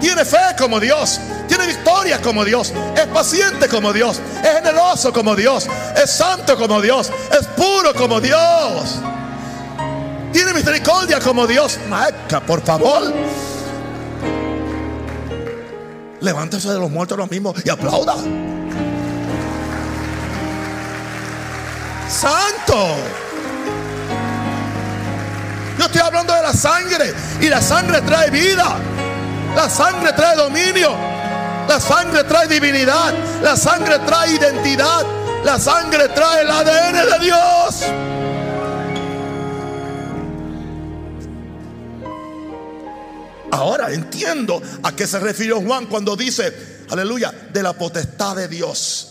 Tiene 0.00 0.24
fe 0.24 0.54
como 0.58 0.78
Dios. 0.80 1.20
Tiene 1.48 1.66
victoria 1.66 2.20
como 2.20 2.44
Dios. 2.44 2.72
Es 2.96 3.06
paciente 3.06 3.68
como 3.68 3.92
Dios. 3.92 4.20
Es 4.42 4.52
generoso 4.54 5.12
como 5.12 5.34
Dios. 5.34 5.66
Es 5.96 6.10
santo 6.10 6.56
como 6.56 6.80
Dios. 6.80 7.10
Es 7.30 7.46
puro 7.48 7.94
como 7.94 8.20
Dios. 8.20 8.96
Tiene 10.34 10.52
misericordia 10.52 11.20
como 11.20 11.46
Dios. 11.46 11.78
Maca, 11.88 12.40
por 12.40 12.60
favor. 12.60 13.14
Levántese 16.20 16.70
de 16.70 16.78
los 16.80 16.90
muertos 16.90 17.16
ahora 17.16 17.30
mismo 17.30 17.54
y 17.64 17.70
aplauda. 17.70 18.16
Santo. 22.08 22.96
Yo 25.78 25.84
estoy 25.84 26.00
hablando 26.00 26.34
de 26.34 26.42
la 26.42 26.52
sangre. 26.52 27.14
Y 27.40 27.48
la 27.48 27.62
sangre 27.62 28.00
trae 28.00 28.28
vida. 28.30 28.76
La 29.54 29.70
sangre 29.70 30.12
trae 30.14 30.34
dominio. 30.34 30.96
La 31.68 31.78
sangre 31.78 32.24
trae 32.24 32.48
divinidad. 32.48 33.14
La 33.40 33.56
sangre 33.56 34.00
trae 34.00 34.32
identidad. 34.32 35.06
La 35.44 35.60
sangre 35.60 36.08
trae 36.08 36.42
el 36.42 36.50
ADN 36.50 37.20
de 37.20 37.24
Dios. 37.24 38.23
Ahora 43.54 43.92
entiendo 43.92 44.60
a 44.82 44.96
qué 44.96 45.06
se 45.06 45.20
refirió 45.20 45.60
Juan 45.60 45.86
cuando 45.86 46.16
dice, 46.16 46.52
aleluya, 46.90 47.32
de 47.52 47.62
la 47.62 47.72
potestad 47.72 48.34
de 48.34 48.48
Dios. 48.48 49.10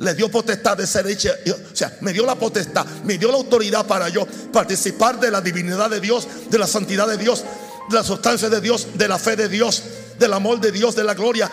Le 0.00 0.12
dio 0.14 0.30
potestad 0.30 0.76
de 0.76 0.86
ser 0.86 1.06
hecha, 1.06 1.30
o 1.50 1.74
sea, 1.74 1.96
me 2.02 2.12
dio 2.12 2.26
la 2.26 2.34
potestad, 2.34 2.84
me 3.04 3.16
dio 3.16 3.28
la 3.28 3.38
autoridad 3.38 3.86
para 3.86 4.10
yo 4.10 4.26
participar 4.52 5.18
de 5.18 5.30
la 5.30 5.40
divinidad 5.40 5.88
de 5.88 6.00
Dios, 6.00 6.28
de 6.50 6.58
la 6.58 6.66
santidad 6.66 7.08
de 7.08 7.16
Dios, 7.16 7.42
de 7.88 7.96
la 7.96 8.04
sustancia 8.04 8.50
de 8.50 8.60
Dios, 8.60 8.88
de 8.96 9.08
la 9.08 9.18
fe 9.18 9.34
de 9.34 9.48
Dios, 9.48 9.82
del 10.18 10.34
amor 10.34 10.60
de 10.60 10.70
Dios, 10.70 10.94
de 10.94 11.04
la 11.04 11.14
gloria 11.14 11.50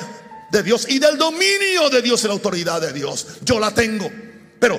de 0.52 0.64
Dios 0.64 0.86
y 0.90 1.00
del 1.00 1.18
dominio 1.18 1.90
de 1.90 2.02
Dios 2.02 2.22
y 2.26 2.28
la 2.28 2.34
autoridad 2.34 2.82
de 2.82 2.92
Dios. 2.92 3.26
Yo 3.46 3.58
la 3.58 3.72
tengo, 3.74 4.12
pero 4.60 4.78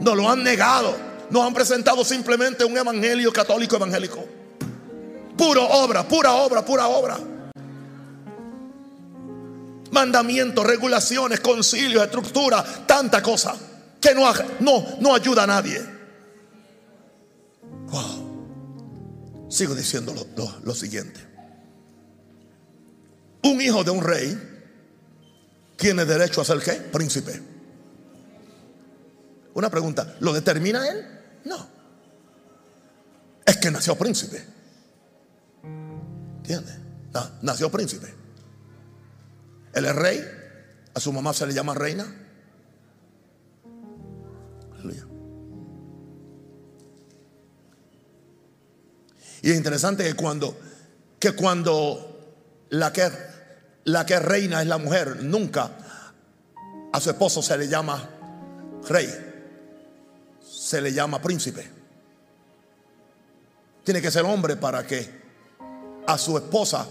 no 0.00 0.14
lo 0.14 0.30
han 0.30 0.42
negado. 0.42 0.96
Nos 1.28 1.46
han 1.46 1.52
presentado 1.52 2.06
simplemente 2.06 2.64
un 2.64 2.78
evangelio 2.78 3.34
católico 3.34 3.76
evangélico. 3.76 4.37
Pura 5.38 5.62
obra, 5.62 6.06
pura 6.06 6.32
obra, 6.32 6.64
pura 6.64 6.88
obra. 6.88 7.18
Mandamientos, 9.92 10.66
regulaciones, 10.66 11.40
concilios, 11.40 12.02
estructura, 12.04 12.62
tanta 12.86 13.22
cosa 13.22 13.56
que 14.00 14.14
no, 14.14 14.30
no, 14.60 14.84
no 15.00 15.14
ayuda 15.14 15.44
a 15.44 15.46
nadie. 15.46 15.98
Sigo 19.48 19.74
diciendo 19.74 20.14
lo, 20.62 20.74
siguiente. 20.74 21.20
Un 23.42 23.60
hijo 23.60 23.82
de 23.82 23.90
un 23.90 24.02
rey 24.02 24.38
tiene 25.76 26.04
derecho 26.04 26.42
a 26.42 26.44
ser 26.44 26.58
qué? 26.58 26.72
Príncipe. 26.72 27.40
Una 29.54 29.70
pregunta, 29.70 30.16
¿lo 30.20 30.32
determina 30.32 30.86
él? 30.86 31.06
No. 31.44 31.66
Es 33.44 33.56
que 33.56 33.70
nació 33.70 33.96
príncipe. 33.96 34.57
¿Entiendes? 36.48 36.78
nació 37.42 37.70
príncipe. 37.70 38.14
Él 39.74 39.84
es 39.84 39.94
rey. 39.94 40.24
A 40.94 41.00
su 41.00 41.12
mamá 41.12 41.34
se 41.34 41.46
le 41.46 41.52
llama 41.52 41.74
reina. 41.74 42.06
Aleluya. 44.72 45.06
Y 49.42 49.50
es 49.50 49.56
interesante 49.58 50.04
que 50.04 50.14
cuando, 50.14 50.58
que 51.20 51.32
cuando 51.32 52.64
la 52.70 52.94
que, 52.94 53.10
la 53.84 54.06
que 54.06 54.18
reina 54.18 54.62
es 54.62 54.68
la 54.68 54.78
mujer, 54.78 55.22
nunca 55.22 55.70
a 56.90 56.98
su 56.98 57.10
esposo 57.10 57.42
se 57.42 57.58
le 57.58 57.68
llama 57.68 58.08
rey, 58.88 59.08
se 60.40 60.80
le 60.80 60.94
llama 60.94 61.20
príncipe. 61.20 61.70
Tiene 63.84 64.00
que 64.00 64.10
ser 64.10 64.24
hombre 64.24 64.56
para 64.56 64.86
que 64.86 65.17
a 66.08 66.16
su 66.16 66.38
esposa 66.38 66.88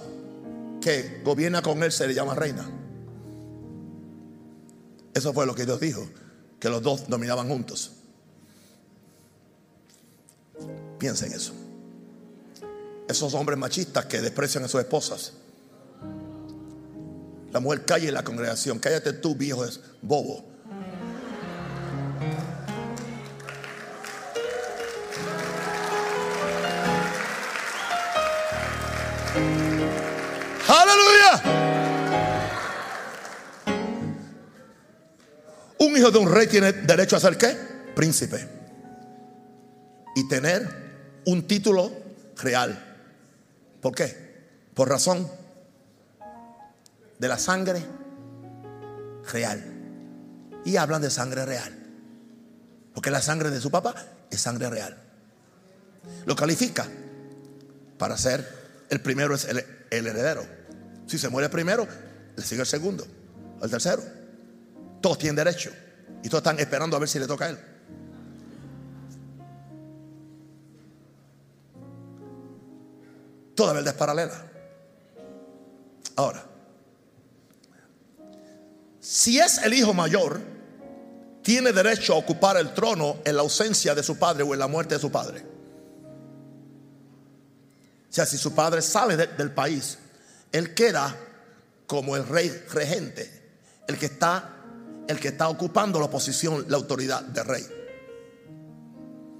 que 0.79 1.21
gobierna 1.25 1.63
con 1.63 1.81
él 1.81 1.91
se 1.91 2.07
le 2.07 2.13
llama 2.13 2.35
reina. 2.35 2.69
Eso 5.11 5.33
fue 5.33 5.47
lo 5.47 5.55
que 5.55 5.65
Dios 5.65 5.79
dijo, 5.79 6.07
que 6.59 6.69
los 6.69 6.83
dos 6.83 7.09
dominaban 7.09 7.49
juntos. 7.49 7.93
Piensen 10.99 11.33
eso. 11.33 11.51
Esos 13.09 13.33
hombres 13.33 13.57
machistas 13.57 14.05
que 14.05 14.21
desprecian 14.21 14.65
a 14.65 14.67
sus 14.67 14.81
esposas. 14.81 15.33
La 17.51 17.59
mujer 17.59 17.85
calle 17.85 18.09
en 18.09 18.13
la 18.13 18.23
congregación. 18.23 18.77
Cállate 18.77 19.13
tú, 19.13 19.35
viejo, 19.35 19.65
es 19.65 19.79
bobo. 20.03 20.45
Un 35.79 35.95
hijo 35.95 36.11
de 36.11 36.17
un 36.17 36.31
rey 36.31 36.47
tiene 36.47 36.73
derecho 36.73 37.15
a 37.15 37.19
ser 37.19 37.37
qué? 37.37 37.57
Príncipe. 37.95 38.47
Y 40.15 40.27
tener 40.27 41.21
un 41.25 41.47
título 41.47 41.91
real. 42.37 42.83
¿Por 43.81 43.93
qué? 43.93 44.27
Por 44.73 44.89
razón 44.89 45.29
de 47.19 47.27
la 47.27 47.37
sangre 47.37 47.83
real. 49.31 49.63
Y 50.65 50.77
hablan 50.77 51.01
de 51.01 51.09
sangre 51.09 51.45
real. 51.45 51.73
Porque 52.93 53.11
la 53.11 53.21
sangre 53.21 53.51
de 53.51 53.61
su 53.61 53.69
papá 53.69 53.93
es 54.31 54.41
sangre 54.41 54.69
real. 54.69 54.97
Lo 56.25 56.35
califica 56.35 56.87
para 57.97 58.17
ser 58.17 58.47
el 58.89 59.01
primero 59.01 59.35
es 59.35 59.45
el, 59.45 59.63
el 59.89 60.07
heredero. 60.07 60.56
Si 61.07 61.17
se 61.17 61.29
muere 61.29 61.49
primero, 61.49 61.87
le 62.35 62.43
sigue 62.43 62.61
el 62.61 62.67
segundo, 62.67 63.07
el 63.61 63.69
tercero. 63.69 64.03
Todos 65.01 65.17
tienen 65.17 65.37
derecho. 65.37 65.71
Y 66.23 66.29
todos 66.29 66.41
están 66.41 66.59
esperando 66.59 66.95
a 66.97 66.99
ver 66.99 67.07
si 67.07 67.17
le 67.17 67.27
toca 67.27 67.45
a 67.45 67.49
él. 67.49 67.59
Toda 73.55 73.73
verdad 73.73 73.93
es 73.93 73.97
paralela. 73.97 74.45
Ahora, 76.15 76.43
si 78.99 79.39
es 79.39 79.59
el 79.59 79.73
hijo 79.73 79.93
mayor, 79.93 80.39
tiene 81.41 81.71
derecho 81.71 82.13
a 82.13 82.17
ocupar 82.17 82.57
el 82.57 82.73
trono 82.73 83.17
en 83.23 83.35
la 83.35 83.41
ausencia 83.41 83.95
de 83.95 84.03
su 84.03 84.17
padre 84.17 84.43
o 84.43 84.53
en 84.53 84.59
la 84.59 84.67
muerte 84.67 84.95
de 84.95 85.01
su 85.01 85.09
padre. 85.09 85.45
O 88.09 88.13
sea, 88.13 88.25
si 88.25 88.37
su 88.37 88.53
padre 88.53 88.81
sale 88.81 89.15
del 89.15 89.51
país, 89.51 89.97
él 90.51 90.73
queda 90.73 91.15
como 91.85 92.15
el 92.15 92.27
rey 92.27 92.49
regente, 92.71 93.29
el 93.87 93.97
que 93.97 94.07
está 94.07 94.53
el 95.07 95.19
que 95.19 95.29
está 95.29 95.47
ocupando 95.47 95.99
la 95.99 96.09
posición, 96.09 96.65
la 96.67 96.77
autoridad 96.77 97.21
de 97.21 97.43
rey. 97.43 97.65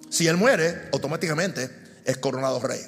Si 0.10 0.26
él 0.26 0.38
muere, 0.38 0.89
automáticamente 0.93 1.70
es 2.05 2.18
coronado 2.18 2.60
rey. 2.62 2.82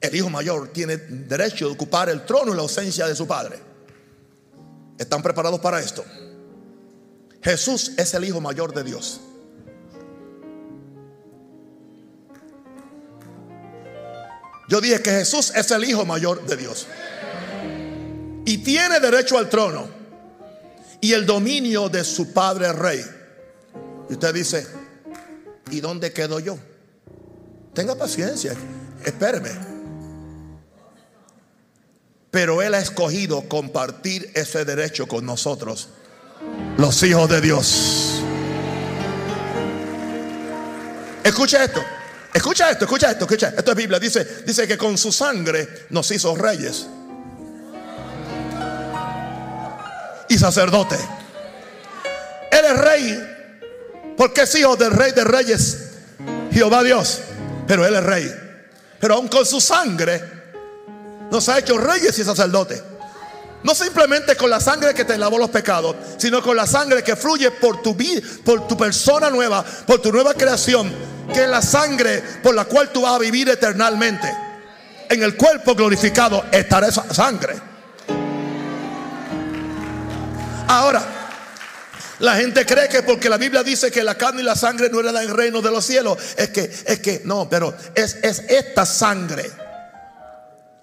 El 0.00 0.14
hijo 0.14 0.30
mayor 0.30 0.68
tiene 0.68 0.96
derecho 0.96 1.66
de 1.66 1.74
ocupar 1.74 2.08
el 2.08 2.24
trono 2.24 2.52
en 2.52 2.56
la 2.56 2.62
ausencia 2.62 3.06
de 3.06 3.14
su 3.14 3.26
padre. 3.26 3.58
¿Están 4.96 5.22
preparados 5.22 5.60
para 5.60 5.80
esto? 5.80 6.04
Jesús 7.42 7.92
es 7.96 8.14
el 8.14 8.24
Hijo 8.24 8.40
mayor 8.40 8.74
de 8.74 8.84
Dios. 8.84 9.20
Yo 14.68 14.80
dije 14.80 15.00
que 15.00 15.10
Jesús 15.10 15.52
es 15.54 15.70
el 15.70 15.84
Hijo 15.84 16.04
mayor 16.04 16.44
de 16.46 16.56
Dios. 16.56 16.86
Y 18.44 18.58
tiene 18.58 19.00
derecho 19.00 19.38
al 19.38 19.48
trono 19.48 19.88
y 21.00 21.12
el 21.12 21.26
dominio 21.26 21.88
de 21.88 22.04
su 22.04 22.32
Padre 22.32 22.72
Rey. 22.72 23.04
Y 24.10 24.12
usted 24.12 24.34
dice, 24.34 24.66
¿y 25.70 25.80
dónde 25.80 26.12
quedo 26.12 26.38
yo? 26.38 26.58
Tenga 27.74 27.94
paciencia, 27.94 28.54
espéreme. 29.04 29.50
Pero 32.30 32.60
Él 32.60 32.74
ha 32.74 32.78
escogido 32.78 33.48
compartir 33.48 34.30
ese 34.34 34.64
derecho 34.64 35.06
con 35.06 35.24
nosotros, 35.24 35.88
los 36.76 37.02
hijos 37.02 37.28
de 37.28 37.40
Dios. 37.40 38.22
Escucha 41.24 41.64
esto, 41.64 41.82
escucha 42.38 42.70
esto, 42.70 42.84
escucha 42.84 43.10
esto, 43.10 43.24
escucha. 43.24 43.52
Esto 43.56 43.70
es 43.70 43.76
Biblia. 43.76 43.98
Dice, 43.98 44.42
dice 44.44 44.66
que 44.66 44.76
con 44.76 44.96
su 44.98 45.12
sangre 45.12 45.86
nos 45.90 46.10
hizo 46.10 46.34
reyes 46.34 46.86
y 50.28 50.38
sacerdote. 50.38 50.96
Él 52.50 52.64
es 52.64 52.78
rey 52.78 53.34
porque 54.16 54.42
es 54.42 54.54
hijo 54.56 54.76
del 54.76 54.90
rey 54.90 55.12
de 55.12 55.24
reyes, 55.24 55.78
Jehová 56.52 56.82
Dios. 56.82 57.20
Pero 57.66 57.86
Él 57.86 57.94
es 57.94 58.02
rey. 58.02 58.34
Pero 58.98 59.14
aún 59.14 59.28
con 59.28 59.46
su 59.46 59.60
sangre 59.60 60.22
nos 61.30 61.48
ha 61.48 61.58
hecho 61.58 61.78
reyes 61.78 62.18
y 62.18 62.24
sacerdotes. 62.24 62.82
No 63.62 63.74
simplemente 63.74 64.36
con 64.36 64.50
la 64.50 64.60
sangre 64.60 64.94
que 64.94 65.04
te 65.04 65.18
lavó 65.18 65.38
los 65.38 65.50
pecados, 65.50 65.96
sino 66.16 66.42
con 66.42 66.56
la 66.56 66.66
sangre 66.66 67.02
que 67.02 67.16
fluye 67.16 67.50
por 67.50 67.82
tu 67.82 67.94
vida, 67.94 68.22
por 68.44 68.68
tu 68.68 68.76
persona 68.76 69.30
nueva, 69.30 69.64
por 69.86 70.00
tu 70.00 70.12
nueva 70.12 70.34
creación, 70.34 70.92
que 71.32 71.46
la 71.46 71.62
sangre 71.62 72.22
por 72.42 72.54
la 72.54 72.64
cual 72.64 72.90
tú 72.90 73.02
vas 73.02 73.14
a 73.14 73.18
vivir 73.18 73.48
eternamente. 73.48 74.28
En 75.08 75.22
el 75.22 75.36
cuerpo 75.36 75.74
glorificado 75.74 76.44
estará 76.52 76.88
esa 76.88 77.12
sangre. 77.12 77.54
Ahora, 80.68 81.02
la 82.18 82.36
gente 82.36 82.66
cree 82.66 82.88
que 82.88 83.02
porque 83.02 83.28
la 83.28 83.38
Biblia 83.38 83.62
dice 83.62 83.90
que 83.90 84.02
la 84.02 84.16
carne 84.16 84.42
y 84.42 84.44
la 84.44 84.56
sangre 84.56 84.90
no 84.90 85.00
heredan 85.00 85.22
el 85.22 85.30
reino 85.30 85.62
de 85.62 85.70
los 85.70 85.84
cielos, 85.84 86.18
es 86.36 86.50
que, 86.50 86.62
es 86.62 87.00
que, 87.00 87.22
no, 87.24 87.48
pero 87.48 87.74
es, 87.94 88.18
es 88.22 88.40
esta 88.48 88.84
sangre 88.84 89.50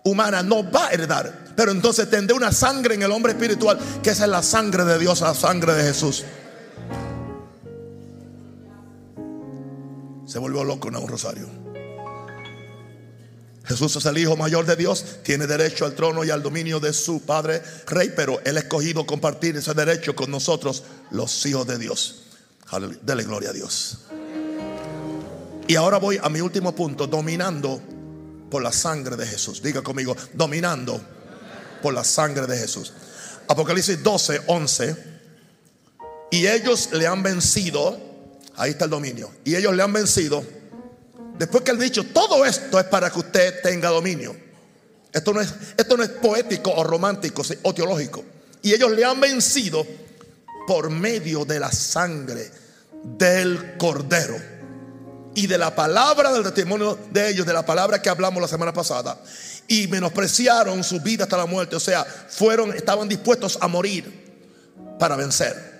humana 0.05 0.41
no 0.43 0.69
va 0.69 0.87
a 0.87 0.89
heredar. 0.91 1.31
Pero 1.55 1.71
entonces 1.71 2.09
tendré 2.09 2.35
una 2.35 2.51
sangre 2.51 2.95
en 2.95 3.03
el 3.03 3.11
hombre 3.11 3.33
espiritual, 3.33 3.77
que 4.01 4.11
esa 4.11 4.25
es 4.25 4.29
la 4.29 4.43
sangre 4.43 4.85
de 4.85 4.97
Dios, 4.97 5.21
la 5.21 5.33
sangre 5.33 5.73
de 5.73 5.83
Jesús. 5.83 6.23
Se 10.25 10.39
volvió 10.39 10.63
loco 10.63 10.87
en 10.87 10.95
un 10.95 11.07
rosario. 11.07 11.47
Jesús 13.65 13.95
es 13.95 14.05
el 14.05 14.17
Hijo 14.17 14.37
mayor 14.37 14.65
de 14.65 14.75
Dios, 14.75 15.03
tiene 15.23 15.47
derecho 15.47 15.85
al 15.85 15.95
trono 15.95 16.23
y 16.23 16.29
al 16.29 16.43
dominio 16.43 16.79
de 16.79 16.93
su 16.93 17.21
Padre 17.21 17.61
Rey, 17.87 18.13
pero 18.15 18.39
Él 18.45 18.57
ha 18.57 18.59
escogido 18.59 19.05
compartir 19.05 19.57
ese 19.57 19.73
derecho 19.73 20.15
con 20.15 20.29
nosotros, 20.29 20.83
los 21.09 21.45
hijos 21.45 21.65
de 21.65 21.79
Dios. 21.79 22.23
Dele 23.01 23.23
gloria 23.23 23.49
a 23.49 23.53
Dios. 23.53 23.99
Y 25.67 25.75
ahora 25.75 25.97
voy 25.97 26.19
a 26.21 26.29
mi 26.29 26.41
último 26.41 26.75
punto, 26.75 27.07
dominando 27.07 27.81
por 28.51 28.61
la 28.61 28.71
sangre 28.71 29.15
de 29.15 29.25
Jesús. 29.25 29.61
Diga 29.63 29.81
conmigo, 29.81 30.15
dominando 30.33 31.01
por 31.81 31.93
la 31.93 32.03
sangre 32.03 32.45
de 32.45 32.57
Jesús. 32.57 32.93
Apocalipsis 33.47 34.01
12, 34.03 34.41
11. 34.45 34.95
Y 36.31 36.45
ellos 36.45 36.89
le 36.91 37.07
han 37.07 37.23
vencido, 37.23 37.99
ahí 38.57 38.71
está 38.71 38.85
el 38.85 38.91
dominio, 38.91 39.31
y 39.43 39.55
ellos 39.55 39.75
le 39.75 39.83
han 39.83 39.93
vencido 39.93 40.43
Después 41.37 41.63
que 41.63 41.71
él 41.71 41.77
ha 41.77 41.83
dicho, 41.83 42.05
todo 42.05 42.45
esto 42.45 42.79
es 42.79 42.85
para 42.85 43.09
que 43.09 43.19
usted 43.19 43.61
tenga 43.61 43.89
dominio. 43.89 44.35
Esto 45.11 45.33
no 45.33 45.41
es, 45.41 45.53
esto 45.77 45.97
no 45.97 46.03
es 46.03 46.09
poético 46.09 46.71
o 46.71 46.83
romántico 46.83 47.43
o 47.63 47.73
teológico. 47.73 48.23
Y 48.61 48.73
ellos 48.73 48.91
le 48.91 49.03
han 49.03 49.19
vencido 49.19 49.85
por 50.67 50.89
medio 50.89 51.45
de 51.45 51.59
la 51.59 51.71
sangre 51.71 52.49
del 53.03 53.77
cordero 53.77 54.37
y 55.35 55.47
de 55.47 55.57
la 55.57 55.75
palabra 55.75 56.31
del 56.31 56.43
testimonio 56.43 56.97
de 57.11 57.29
ellos, 57.29 57.45
de 57.45 57.53
la 57.53 57.65
palabra 57.65 58.01
que 58.01 58.09
hablamos 58.09 58.41
la 58.41 58.47
semana 58.47 58.73
pasada. 58.73 59.21
Y 59.67 59.87
menospreciaron 59.87 60.83
su 60.83 61.01
vida 61.01 61.23
hasta 61.23 61.37
la 61.37 61.45
muerte. 61.45 61.75
O 61.75 61.79
sea, 61.81 62.05
fueron, 62.05 62.73
estaban 62.73 63.09
dispuestos 63.09 63.57
a 63.59 63.67
morir 63.67 64.23
para 64.97 65.17
vencer. 65.17 65.75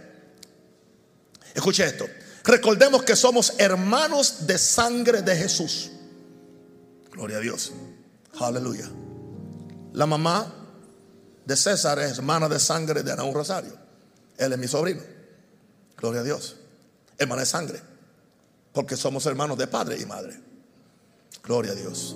Escuche 1.54 1.86
esto. 1.86 2.06
Recordemos 2.46 3.04
que 3.04 3.16
somos 3.16 3.54
hermanos 3.58 4.46
de 4.46 4.58
sangre 4.58 5.24
de 5.24 5.36
Jesús. 5.36 5.92
Gloria 7.12 7.38
a 7.38 7.40
Dios. 7.40 7.74
Aleluya. 8.40 8.88
La 9.94 10.06
mamá 10.06 10.54
de 11.44 11.56
César 11.56 11.98
es 12.00 12.18
hermana 12.18 12.48
de 12.48 12.60
sangre 12.60 13.02
de 13.02 13.12
Anaún 13.12 13.34
Rosario. 13.34 13.74
Él 14.38 14.54
es 14.54 14.60
mi 14.60 14.68
sobrino. 14.68 15.02
Gloria 15.98 16.22
a 16.22 16.24
Dios. 16.24 16.58
Hermana 17.18 17.42
de 17.42 17.48
sangre. 17.48 17.82
Porque 18.74 18.96
somos 18.96 19.26
hermanos 19.26 19.58
de 19.58 19.66
padre 19.66 19.98
y 20.00 20.06
madre. 20.06 20.40
Gloria 21.44 21.72
a 21.72 21.76
Dios. 21.76 22.16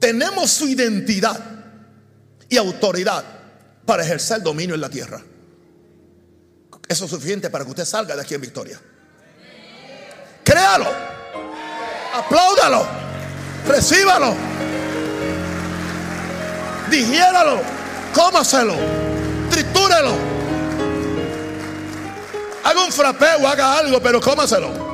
Tenemos 0.00 0.50
su 0.50 0.66
identidad 0.66 1.38
y 2.48 2.56
autoridad 2.56 3.24
para 3.84 4.02
ejercer 4.02 4.42
dominio 4.42 4.74
en 4.74 4.80
la 4.80 4.90
tierra. 4.90 5.22
Eso 6.86 7.04
es 7.04 7.10
suficiente 7.10 7.50
para 7.50 7.64
que 7.64 7.70
usted 7.70 7.84
salga 7.84 8.14
de 8.14 8.22
aquí 8.22 8.34
en 8.34 8.40
victoria. 8.40 8.80
Créalo. 10.44 10.86
Apláudalo. 12.14 12.86
Recíbalo. 13.66 14.34
Digiéralo. 16.90 17.60
Cómaselo. 18.14 18.74
Tritúrelo. 19.50 20.14
Haga 22.64 22.84
un 22.84 22.92
frapeo, 22.92 23.46
haga 23.46 23.78
algo, 23.78 24.00
pero 24.00 24.20
cómaselo. 24.20 24.87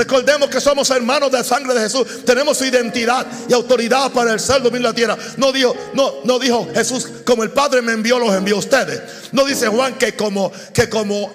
Recordemos 0.00 0.48
que 0.48 0.62
somos 0.62 0.88
hermanos 0.88 1.30
de 1.30 1.44
sangre 1.44 1.74
de 1.74 1.80
Jesús. 1.80 2.24
Tenemos 2.24 2.56
su 2.56 2.64
identidad 2.64 3.26
y 3.46 3.52
autoridad 3.52 4.10
para 4.10 4.32
el 4.32 4.40
ser 4.40 4.62
dominio 4.62 4.90
de 4.90 4.92
la 4.92 4.94
tierra. 4.94 5.18
No 5.36 5.52
dijo, 5.52 5.76
no, 5.92 6.24
no 6.24 6.38
dijo 6.38 6.66
Jesús, 6.72 7.06
como 7.26 7.42
el 7.42 7.50
Padre 7.50 7.82
me 7.82 7.92
envió, 7.92 8.18
los 8.18 8.34
envió 8.34 8.56
a 8.56 8.60
ustedes. 8.60 9.02
No 9.32 9.44
dice 9.44 9.68
Juan 9.68 9.98
que 9.98 10.16
como, 10.16 10.50
que 10.72 10.88
como 10.88 11.30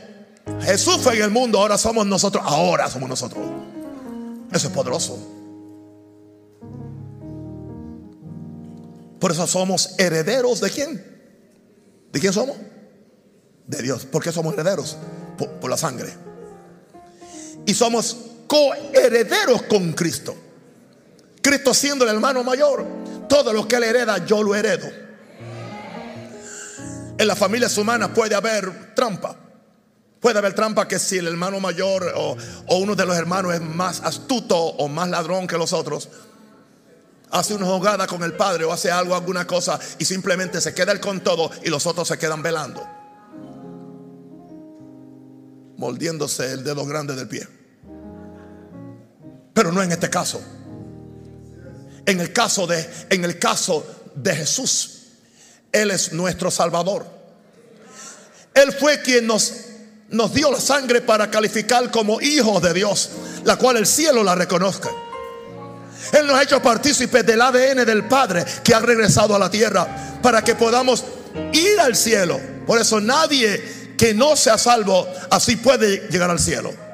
Jesús 0.63 0.97
fue 0.97 1.15
en 1.15 1.21
el 1.25 1.29
mundo, 1.29 1.59
ahora 1.59 1.77
somos 1.77 2.07
nosotros. 2.07 2.43
Ahora 2.43 2.89
somos 2.89 3.07
nosotros. 3.07 3.45
Eso 4.51 4.67
es 4.67 4.73
poderoso. 4.73 5.19
Por 9.19 9.31
eso 9.31 9.45
somos 9.45 9.93
herederos 9.99 10.59
de 10.59 10.71
quién? 10.71 11.05
¿De 12.11 12.19
quién 12.19 12.33
somos? 12.33 12.57
De 13.67 13.83
Dios. 13.83 14.05
¿Por 14.07 14.23
qué 14.23 14.31
somos 14.31 14.55
herederos? 14.55 14.97
Por, 15.37 15.51
por 15.51 15.69
la 15.69 15.77
sangre. 15.77 16.11
Y 17.67 17.75
somos 17.75 18.31
coherederos 18.47 19.63
con 19.63 19.93
Cristo. 19.93 20.35
Cristo 21.41 21.73
siendo 21.73 22.05
el 22.05 22.15
hermano 22.15 22.43
mayor, 22.43 22.85
todo 23.29 23.53
lo 23.53 23.67
que 23.67 23.75
él 23.75 23.83
hereda, 23.83 24.25
yo 24.25 24.41
lo 24.41 24.55
heredo. 24.55 24.87
En 27.17 27.27
las 27.27 27.37
familias 27.37 27.77
humanas 27.77 28.09
puede 28.09 28.35
haber 28.35 28.93
trampa. 28.95 29.37
Puede 30.19 30.39
haber 30.39 30.53
trampa 30.53 30.87
que 30.87 30.97
si 30.97 31.17
el 31.17 31.27
hermano 31.27 31.59
mayor 31.59 32.11
o, 32.15 32.35
uno 32.69 32.95
de 32.95 33.05
los 33.05 33.15
hermanos 33.15 33.53
es 33.53 33.61
más 33.61 34.01
astuto 34.01 34.57
o 34.57 34.87
más 34.87 35.07
ladrón 35.09 35.45
que 35.45 35.57
los 35.57 35.71
otros, 35.71 36.09
hace 37.29 37.53
una 37.53 37.67
jugada 37.67 38.07
con 38.07 38.23
el 38.23 38.33
padre 38.33 38.65
o 38.65 38.73
hace 38.73 38.91
algo, 38.91 39.15
alguna 39.15 39.45
cosa 39.45 39.79
y 39.99 40.05
simplemente 40.05 40.61
se 40.61 40.73
queda 40.73 40.91
él 40.91 40.99
con 40.99 41.21
todo 41.21 41.51
y 41.63 41.69
los 41.69 41.85
otros 41.85 42.07
se 42.07 42.17
quedan 42.17 42.41
velando, 42.41 42.83
mordiéndose 45.77 46.53
el 46.53 46.63
dedo 46.63 46.85
grande 46.85 47.15
del 47.15 47.27
pie. 47.27 47.64
Pero 49.65 49.73
no 49.73 49.81
en 49.81 49.91
este 49.91 50.11
caso. 50.11 50.39
En 52.05 52.19
el 52.21 52.31
caso 52.31 52.67
de, 52.67 52.87
en 53.09 53.25
el 53.25 53.39
caso 53.39 53.83
de 54.13 54.35
Jesús, 54.35 55.07
Él 55.71 55.89
es 55.89 56.13
nuestro 56.13 56.51
Salvador. 56.51 57.03
Él 58.53 58.71
fue 58.73 59.01
quien 59.01 59.25
nos, 59.25 59.53
nos 60.09 60.31
dio 60.35 60.51
la 60.51 60.59
sangre 60.59 61.01
para 61.01 61.31
calificar 61.31 61.89
como 61.89 62.21
hijos 62.21 62.61
de 62.61 62.75
Dios, 62.75 63.09
la 63.43 63.55
cual 63.55 63.77
el 63.77 63.87
cielo 63.87 64.23
la 64.23 64.35
reconozca. 64.35 64.91
Él 66.13 66.27
nos 66.27 66.37
ha 66.37 66.43
hecho 66.43 66.61
partícipes 66.61 67.25
del 67.25 67.41
ADN 67.41 67.87
del 67.87 68.07
Padre 68.07 68.45
que 68.63 68.75
ha 68.75 68.79
regresado 68.79 69.35
a 69.35 69.39
la 69.39 69.49
tierra 69.49 70.19
para 70.21 70.43
que 70.43 70.53
podamos 70.53 71.03
ir 71.53 71.79
al 71.79 71.95
cielo. 71.95 72.39
Por 72.67 72.79
eso 72.79 73.01
nadie 73.01 73.95
que 73.97 74.13
no 74.13 74.35
sea 74.35 74.59
salvo 74.59 75.07
así 75.31 75.55
puede 75.55 76.07
llegar 76.11 76.29
al 76.29 76.39
cielo. 76.39 76.84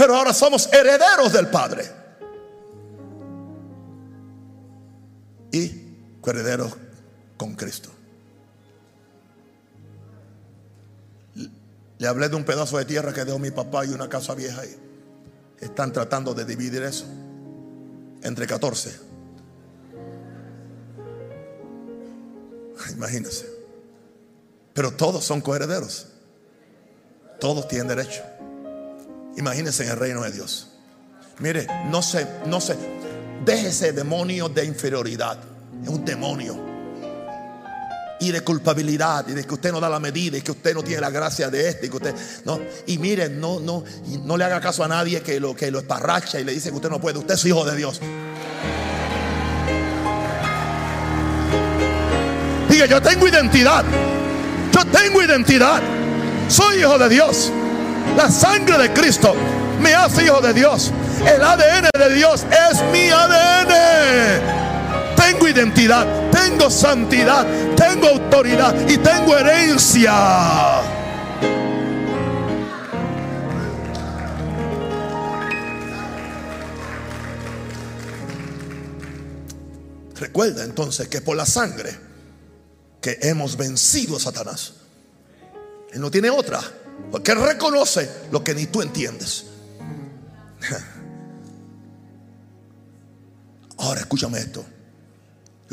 Pero 0.00 0.16
ahora 0.16 0.32
somos 0.32 0.66
herederos 0.72 1.30
del 1.30 1.48
Padre. 1.48 1.84
Y 5.52 5.68
coherederos 6.22 6.74
con 7.36 7.54
Cristo. 7.54 7.90
Le 11.98 12.08
hablé 12.08 12.30
de 12.30 12.36
un 12.36 12.44
pedazo 12.44 12.78
de 12.78 12.86
tierra 12.86 13.12
que 13.12 13.26
dejó 13.26 13.38
mi 13.38 13.50
papá 13.50 13.84
y 13.84 13.90
una 13.90 14.08
casa 14.08 14.34
vieja 14.34 14.62
ahí. 14.62 14.74
Están 15.58 15.92
tratando 15.92 16.32
de 16.32 16.46
dividir 16.46 16.82
eso 16.82 17.04
entre 18.22 18.46
14. 18.46 18.98
Imagínense. 22.94 23.46
Pero 24.72 24.92
todos 24.92 25.22
son 25.26 25.42
coherederos. 25.42 26.06
Todos 27.38 27.68
tienen 27.68 27.88
derecho. 27.88 28.29
Imagínense 29.40 29.84
en 29.84 29.90
el 29.90 29.96
reino 29.96 30.22
de 30.22 30.32
Dios. 30.32 30.68
Mire, 31.38 31.66
no 31.86 32.02
se, 32.02 32.26
no 32.44 32.60
se, 32.60 32.76
déjese 33.42 33.92
demonio 33.92 34.50
de 34.50 34.66
inferioridad. 34.66 35.38
Es 35.82 35.88
un 35.88 36.04
demonio. 36.04 36.60
Y 38.20 38.32
de 38.32 38.42
culpabilidad 38.42 39.26
y 39.28 39.32
de 39.32 39.44
que 39.44 39.54
usted 39.54 39.72
no 39.72 39.80
da 39.80 39.88
la 39.88 39.98
medida 39.98 40.36
y 40.36 40.42
que 40.42 40.50
usted 40.50 40.74
no 40.74 40.82
tiene 40.82 41.00
la 41.00 41.08
gracia 41.08 41.48
de 41.48 41.70
este 41.70 41.86
y 41.86 41.88
que 41.88 41.96
usted 41.96 42.14
no. 42.44 42.60
Y 42.86 42.98
mire 42.98 43.30
no 43.30 43.60
no 43.60 43.82
no 44.24 44.36
le 44.36 44.44
haga 44.44 44.60
caso 44.60 44.84
a 44.84 44.88
nadie 44.88 45.22
que 45.22 45.40
lo 45.40 45.56
que 45.56 45.70
lo 45.70 45.78
esparracha 45.78 46.38
y 46.38 46.44
le 46.44 46.52
dice 46.52 46.68
que 46.68 46.76
usted 46.76 46.90
no 46.90 47.00
puede. 47.00 47.18
Usted 47.18 47.32
es 47.32 47.44
hijo 47.46 47.64
de 47.64 47.76
Dios. 47.76 47.98
Diga 52.68 52.84
yo 52.84 53.00
tengo 53.00 53.26
identidad. 53.26 53.86
Yo 54.70 54.84
tengo 54.84 55.22
identidad. 55.22 55.80
Soy 56.46 56.80
hijo 56.80 56.98
de 56.98 57.08
Dios 57.08 57.50
la 58.16 58.30
sangre 58.30 58.78
de 58.78 58.92
Cristo 58.92 59.34
me 59.80 59.94
hace 59.94 60.24
hijo 60.24 60.40
de 60.40 60.52
Dios 60.52 60.92
el 61.26 61.42
ADN 61.42 61.88
de 61.98 62.14
Dios 62.14 62.44
es 62.70 62.82
mi 62.92 63.08
ADN 63.10 64.60
tengo 65.30 65.46
identidad, 65.46 66.30
tengo 66.30 66.70
santidad, 66.70 67.46
tengo 67.76 68.08
autoridad 68.08 68.74
y 68.88 68.98
tengo 68.98 69.36
herencia. 69.36 70.12
Recuerda 80.16 80.64
entonces 80.64 81.08
que 81.08 81.20
por 81.20 81.36
la 81.36 81.46
sangre 81.46 81.96
que 83.00 83.18
hemos 83.22 83.56
vencido 83.56 84.16
a 84.16 84.20
Satanás. 84.20 84.74
Él 85.92 86.00
no 86.00 86.10
tiene 86.10 86.30
otra, 86.30 86.60
porque 87.10 87.34
reconoce 87.34 88.10
lo 88.30 88.42
que 88.44 88.54
ni 88.54 88.66
tú 88.66 88.82
entiendes. 88.82 89.46
Ahora 93.78 94.00
escúchame 94.00 94.38
esto 94.38 94.64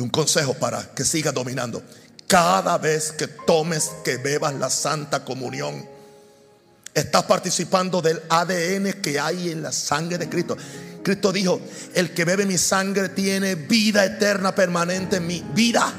un 0.01 0.09
consejo 0.09 0.53
para 0.53 0.93
que 0.93 1.03
siga 1.03 1.31
dominando. 1.31 1.81
Cada 2.27 2.77
vez 2.77 3.11
que 3.11 3.27
tomes, 3.27 3.91
que 4.03 4.17
bebas 4.17 4.53
la 4.55 4.69
Santa 4.69 5.23
Comunión, 5.23 5.87
estás 6.93 7.23
participando 7.23 8.01
del 8.01 8.21
ADN 8.29 9.01
que 9.01 9.19
hay 9.19 9.51
en 9.51 9.61
la 9.63 9.71
sangre 9.71 10.17
de 10.17 10.29
Cristo. 10.29 10.57
Cristo 11.03 11.31
dijo, 11.31 11.61
el 11.93 12.13
que 12.13 12.25
bebe 12.25 12.45
mi 12.45 12.57
sangre 12.57 13.09
tiene 13.09 13.55
vida 13.55 14.03
eterna 14.03 14.53
permanente 14.53 15.17
en 15.17 15.27
mi 15.27 15.43
vida. 15.53 15.93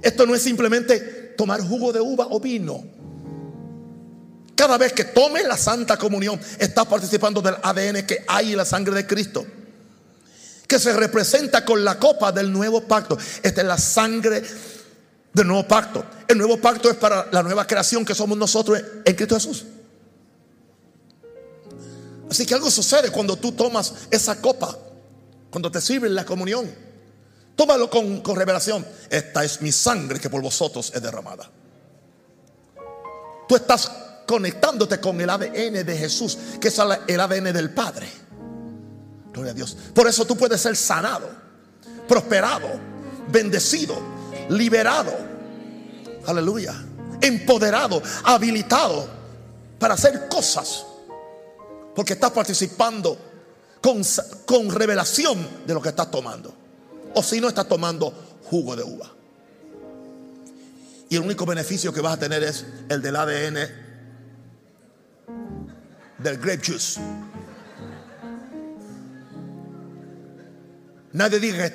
Esto 0.00 0.26
no 0.26 0.34
es 0.34 0.42
simplemente 0.42 1.15
tomar 1.36 1.60
jugo 1.60 1.92
de 1.92 2.00
uva 2.00 2.26
o 2.30 2.40
vino. 2.40 2.84
Cada 4.54 4.78
vez 4.78 4.92
que 4.92 5.04
tomes 5.04 5.46
la 5.46 5.56
Santa 5.56 5.98
Comunión, 5.98 6.40
estás 6.58 6.86
participando 6.86 7.42
del 7.42 7.56
ADN 7.62 8.06
que 8.06 8.24
hay 8.26 8.52
en 8.52 8.56
la 8.56 8.64
sangre 8.64 8.94
de 8.94 9.06
Cristo 9.06 9.46
que 10.66 10.78
se 10.78 10.92
representa 10.92 11.64
con 11.64 11.84
la 11.84 11.98
copa 11.98 12.32
del 12.32 12.52
nuevo 12.52 12.82
pacto. 12.82 13.16
Esta 13.42 13.60
es 13.60 13.66
la 13.66 13.78
sangre 13.78 14.42
del 15.32 15.46
nuevo 15.46 15.66
pacto. 15.66 16.04
El 16.26 16.38
nuevo 16.38 16.58
pacto 16.60 16.90
es 16.90 16.96
para 16.96 17.28
la 17.30 17.42
nueva 17.42 17.66
creación 17.66 18.04
que 18.04 18.14
somos 18.14 18.36
nosotros 18.36 18.80
en 19.04 19.14
Cristo 19.14 19.36
Jesús. 19.36 19.64
Así 22.30 22.44
que 22.44 22.54
algo 22.54 22.70
sucede 22.70 23.10
cuando 23.10 23.36
tú 23.36 23.52
tomas 23.52 23.94
esa 24.10 24.40
copa, 24.40 24.76
cuando 25.50 25.70
te 25.70 25.80
sirven 25.80 26.14
la 26.14 26.24
comunión. 26.24 26.85
Tómalo 27.56 27.88
con, 27.88 28.20
con 28.20 28.36
revelación. 28.36 28.86
Esta 29.08 29.42
es 29.42 29.62
mi 29.62 29.72
sangre 29.72 30.20
que 30.20 30.28
por 30.30 30.42
vosotros 30.42 30.92
es 30.94 31.02
derramada. 31.02 31.50
Tú 33.48 33.56
estás 33.56 33.90
conectándote 34.26 35.00
con 35.00 35.20
el 35.20 35.30
ADN 35.30 35.86
de 35.86 35.96
Jesús, 35.96 36.36
que 36.60 36.68
es 36.68 36.78
el 36.78 37.20
ADN 37.20 37.52
del 37.52 37.72
Padre. 37.72 38.08
Gloria 39.32 39.52
a 39.52 39.54
Dios. 39.54 39.76
Por 39.94 40.06
eso 40.06 40.24
tú 40.24 40.36
puedes 40.36 40.60
ser 40.60 40.76
sanado, 40.76 41.30
prosperado, 42.06 42.68
bendecido, 43.30 43.96
liberado. 44.50 45.14
Aleluya. 46.26 46.74
Empoderado, 47.20 48.02
habilitado 48.24 49.08
para 49.78 49.94
hacer 49.94 50.28
cosas. 50.28 50.84
Porque 51.94 52.14
estás 52.14 52.32
participando 52.32 53.16
con, 53.80 54.02
con 54.44 54.70
revelación 54.70 55.64
de 55.66 55.72
lo 55.72 55.80
que 55.80 55.90
estás 55.90 56.10
tomando. 56.10 56.65
O 57.18 57.22
si 57.22 57.40
no 57.40 57.48
estás 57.48 57.66
tomando 57.66 58.12
jugo 58.44 58.76
de 58.76 58.82
uva. 58.82 59.10
Y 61.08 61.16
el 61.16 61.22
único 61.22 61.46
beneficio 61.46 61.92
que 61.92 62.00
vas 62.00 62.14
a 62.14 62.18
tener 62.18 62.42
es 62.42 62.66
el 62.88 63.00
del 63.00 63.16
ADN 63.16 63.56
del 66.18 66.38
grape 66.38 66.60
juice. 66.64 67.00
Nadie 71.12 71.40
diga, 71.40 71.72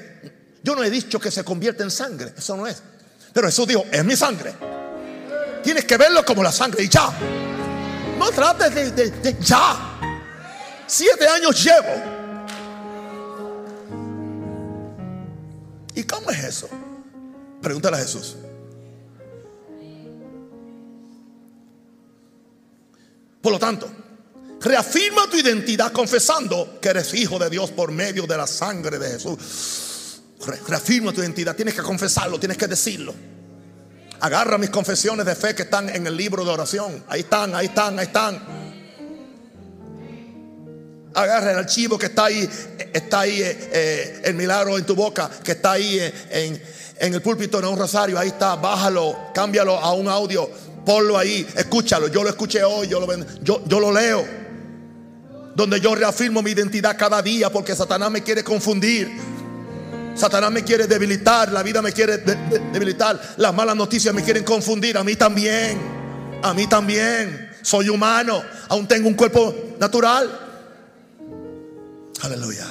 yo 0.64 0.76
no 0.76 0.84
he 0.84 0.90
dicho 0.92 1.20
que 1.20 1.32
se 1.32 1.44
convierte 1.44 1.82
en 1.82 1.90
sangre, 1.90 2.34
eso 2.38 2.56
no 2.56 2.68
es. 2.68 2.84
Pero 3.34 3.48
Jesús 3.48 3.68
dijo, 3.68 3.84
es 3.92 4.06
mi 4.06 4.16
sangre. 4.16 4.54
Tienes 5.64 5.86
que 5.86 5.98
verlo 5.98 6.24
como 6.24 6.44
la 6.44 6.52
sangre 6.52 6.84
y 6.84 6.90
ya. 6.90 7.12
No 8.20 8.30
trates 8.30 8.96
de, 8.96 9.38
ya. 9.40 9.98
Siete 10.86 11.28
años 11.28 11.64
llevo. 11.64 12.21
¿Y 16.02 16.04
cómo 16.04 16.32
es 16.32 16.44
eso? 16.44 16.68
Pregúntale 17.62 17.98
a 17.98 18.00
Jesús. 18.00 18.36
Por 23.40 23.52
lo 23.52 23.60
tanto, 23.60 23.90
Reafirma 24.62 25.28
tu 25.28 25.38
identidad 25.38 25.92
confesando 25.92 26.78
que 26.80 26.90
eres 26.90 27.16
hijo 27.16 27.40
de 27.40 27.50
Dios 27.50 27.72
por 27.72 27.92
medio 27.92 28.28
de 28.28 28.38
la 28.38 28.46
sangre 28.46 29.00
de 29.00 29.10
Jesús. 29.10 30.22
Reafirma 30.68 31.12
tu 31.12 31.22
identidad. 31.22 31.56
Tienes 31.56 31.74
que 31.74 31.82
confesarlo, 31.82 32.40
tienes 32.40 32.60
que 32.60 32.68
decirlo. 32.68 33.16
Agarra 34.20 34.60
mis 34.60 34.70
confesiones 34.70 35.26
de 35.26 35.34
fe 35.34 35.56
que 35.56 35.64
están 35.64 35.90
en 35.90 36.06
el 36.06 36.16
libro 36.16 36.46
de 36.46 36.52
oración. 36.52 37.04
Ahí 37.08 37.22
están, 37.22 37.56
ahí 37.56 37.66
están, 37.68 37.98
ahí 37.98 38.06
están. 38.06 38.61
Agarra 41.14 41.52
el 41.52 41.58
archivo 41.58 41.98
que 41.98 42.06
está 42.06 42.26
ahí, 42.26 42.50
está 42.94 43.22
ahí 43.22 43.42
eh, 43.42 43.70
eh, 43.74 44.22
el 44.26 44.34
milagro 44.36 44.78
en 44.78 44.86
tu 44.86 44.96
boca, 44.96 45.30
que 45.44 45.54
está 45.54 45.74
ahí 45.74 46.00
eh, 46.00 46.62
en, 47.00 47.14
el 47.14 47.22
púlpito 47.22 47.60
de 47.60 47.68
un 47.68 47.78
rosario. 47.78 48.18
Ahí 48.18 48.30
está, 48.30 48.56
bájalo, 48.56 49.18
cámbialo 49.34 49.78
a 49.78 49.94
un 49.94 50.08
audio, 50.08 50.50
ponlo 50.86 51.18
ahí, 51.18 51.46
escúchalo. 51.56 52.08
Yo 52.08 52.24
lo 52.24 52.30
escuché 52.30 52.64
hoy, 52.64 52.88
yo 52.88 53.00
lo, 53.00 53.08
yo, 53.42 53.62
yo 53.66 53.80
lo 53.80 53.92
leo 53.92 54.42
donde 55.56 55.80
yo 55.82 55.94
reafirmo 55.96 56.42
mi 56.42 56.52
identidad 56.52 56.98
cada 56.98 57.22
día 57.22 57.52
porque 57.52 57.76
Satanás 57.76 58.10
me 58.10 58.24
quiere 58.24 58.44
confundir. 58.44 59.12
Satanás 60.16 60.52
me 60.52 60.64
quiere 60.64 60.88
debilitar, 60.88 61.52
la 61.52 61.64
vida 61.64 61.82
me 61.82 61.94
quiere 61.94 62.18
debilitar, 62.18 63.20
las 63.38 63.54
malas 63.54 63.76
noticias 63.76 64.14
me 64.14 64.24
quieren 64.24 64.44
confundir, 64.44 64.98
a 64.98 65.04
mí 65.04 65.16
también, 65.16 65.80
a 66.42 66.54
mí 66.54 66.68
también. 66.68 67.50
Soy 67.62 67.90
humano, 67.90 68.42
aún 68.70 68.88
tengo 68.88 69.08
un 69.08 69.14
cuerpo 69.14 69.54
natural. 69.80 70.51
Aleluya. 72.22 72.68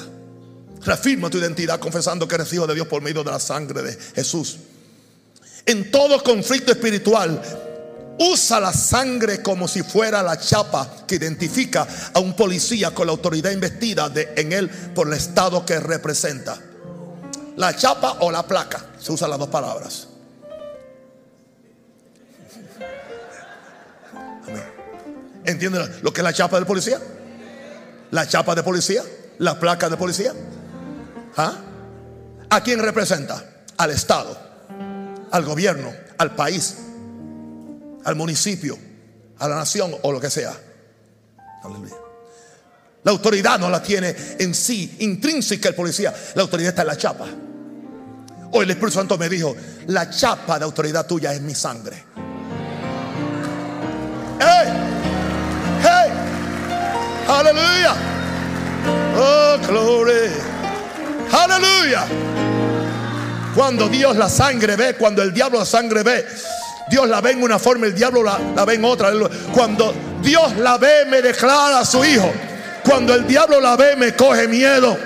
Reafirma 0.83 1.29
tu 1.29 1.39
identidad 1.39 1.79
confesando 1.79 2.27
que 2.27 2.37
eres 2.37 2.53
hijo 2.53 2.67
de 2.67 2.75
Dios 2.75 2.87
por 2.87 3.03
medio 3.03 3.23
de 3.23 3.31
la 3.31 3.41
sangre 3.41 3.83
de 3.83 3.93
Jesús. 4.15 4.59
En 5.67 5.91
todo 5.91 6.23
conflicto 6.23 6.73
espiritual, 6.73 7.41
usa 8.19 8.61
la 8.61 8.73
sangre 8.73 9.43
como 9.43 9.67
si 9.67 9.83
fuera 9.83 10.23
la 10.23 10.39
chapa 10.39 11.05
que 11.07 11.17
identifica 11.17 11.87
a 12.13 12.21
un 12.21 12.35
policía 12.35 12.93
con 12.93 13.07
la 13.07 13.13
autoridad 13.13 13.51
investida 13.51 14.11
en 14.15 14.53
él 14.53 14.69
por 14.69 15.09
el 15.09 15.15
estado 15.15 15.65
que 15.67 15.81
representa. 15.81 16.59
La 17.57 17.77
chapa 17.77 18.19
o 18.21 18.31
la 18.31 18.47
placa, 18.47 18.87
se 18.99 19.13
usan 19.13 19.31
las 19.31 19.39
dos 19.39 19.49
palabras. 19.49 20.07
¿Entienden 25.45 26.01
lo 26.03 26.13
que 26.13 26.21
es 26.21 26.25
la 26.25 26.33
chapa 26.33 26.57
del 26.57 26.67
policía? 26.67 27.01
La 28.11 28.27
chapa 28.27 28.55
de 28.55 28.63
policía, 28.63 29.03
la 29.41 29.59
placa 29.59 29.89
de 29.89 29.97
policía. 29.97 30.33
¿Ah? 31.37 31.55
¿A 32.51 32.63
quién 32.63 32.79
representa? 32.81 33.65
Al 33.77 33.91
Estado, 33.91 34.39
al 35.31 35.45
gobierno, 35.45 35.91
al 36.19 36.35
país, 36.35 36.77
al 38.05 38.15
municipio, 38.17 38.79
a 39.39 39.49
la 39.49 39.57
nación 39.57 39.95
o 40.03 40.13
lo 40.13 40.21
que 40.21 40.29
sea. 40.31 40.53
La 43.03 43.11
autoridad 43.13 43.59
no 43.59 43.71
la 43.71 43.83
tiene 43.83 44.15
en 44.39 44.55
sí, 44.55 44.97
intrínseca 45.01 45.71
el 45.71 45.75
policía. 45.75 46.15
La 46.35 46.43
autoridad 46.43 46.71
está 46.71 46.83
en 46.83 46.89
la 46.89 46.97
chapa. 46.97 47.27
Hoy 48.53 48.65
el 48.65 48.71
Espíritu 48.71 48.99
Santo 48.99 49.17
me 49.17 49.29
dijo, 49.29 49.57
la 49.87 50.11
chapa 50.11 50.59
de 50.59 50.65
autoridad 50.67 51.07
tuya 51.07 51.33
es 51.33 51.41
mi 51.41 51.55
sangre. 51.55 52.05
¡Hey! 54.39 54.69
¡Hey! 55.83 56.13
¡Aleluya! 57.27 58.20
¡Oh, 59.17 59.57
gloria! 59.67 60.31
¡Aleluya! 61.33 62.07
Cuando 63.55 63.89
Dios 63.89 64.17
la 64.17 64.29
sangre 64.29 64.77
ve, 64.77 64.95
cuando 64.95 65.23
el 65.23 65.33
diablo 65.33 65.59
la 65.59 65.65
sangre 65.65 66.03
ve, 66.03 66.27
Dios 66.89 67.09
la 67.09 67.21
ve 67.21 67.33
en 67.33 67.43
una 67.43 67.59
forma, 67.59 67.87
el 67.87 67.95
diablo 67.95 68.23
la, 68.23 68.39
la 68.55 68.65
ve 68.65 68.75
en 68.75 68.85
otra. 68.85 69.13
Cuando 69.53 69.95
Dios 70.23 70.57
la 70.57 70.79
ve, 70.79 71.05
me 71.09 71.23
declara 71.23 71.81
a 71.81 71.85
su 71.85 72.05
hijo. 72.05 72.33
Cuando 72.85 73.15
el 73.15 73.27
diablo 73.27 73.61
la 73.61 73.77
ve, 73.77 73.97
me 73.97 74.15
coge 74.15 74.49
miedo. 74.49 74.97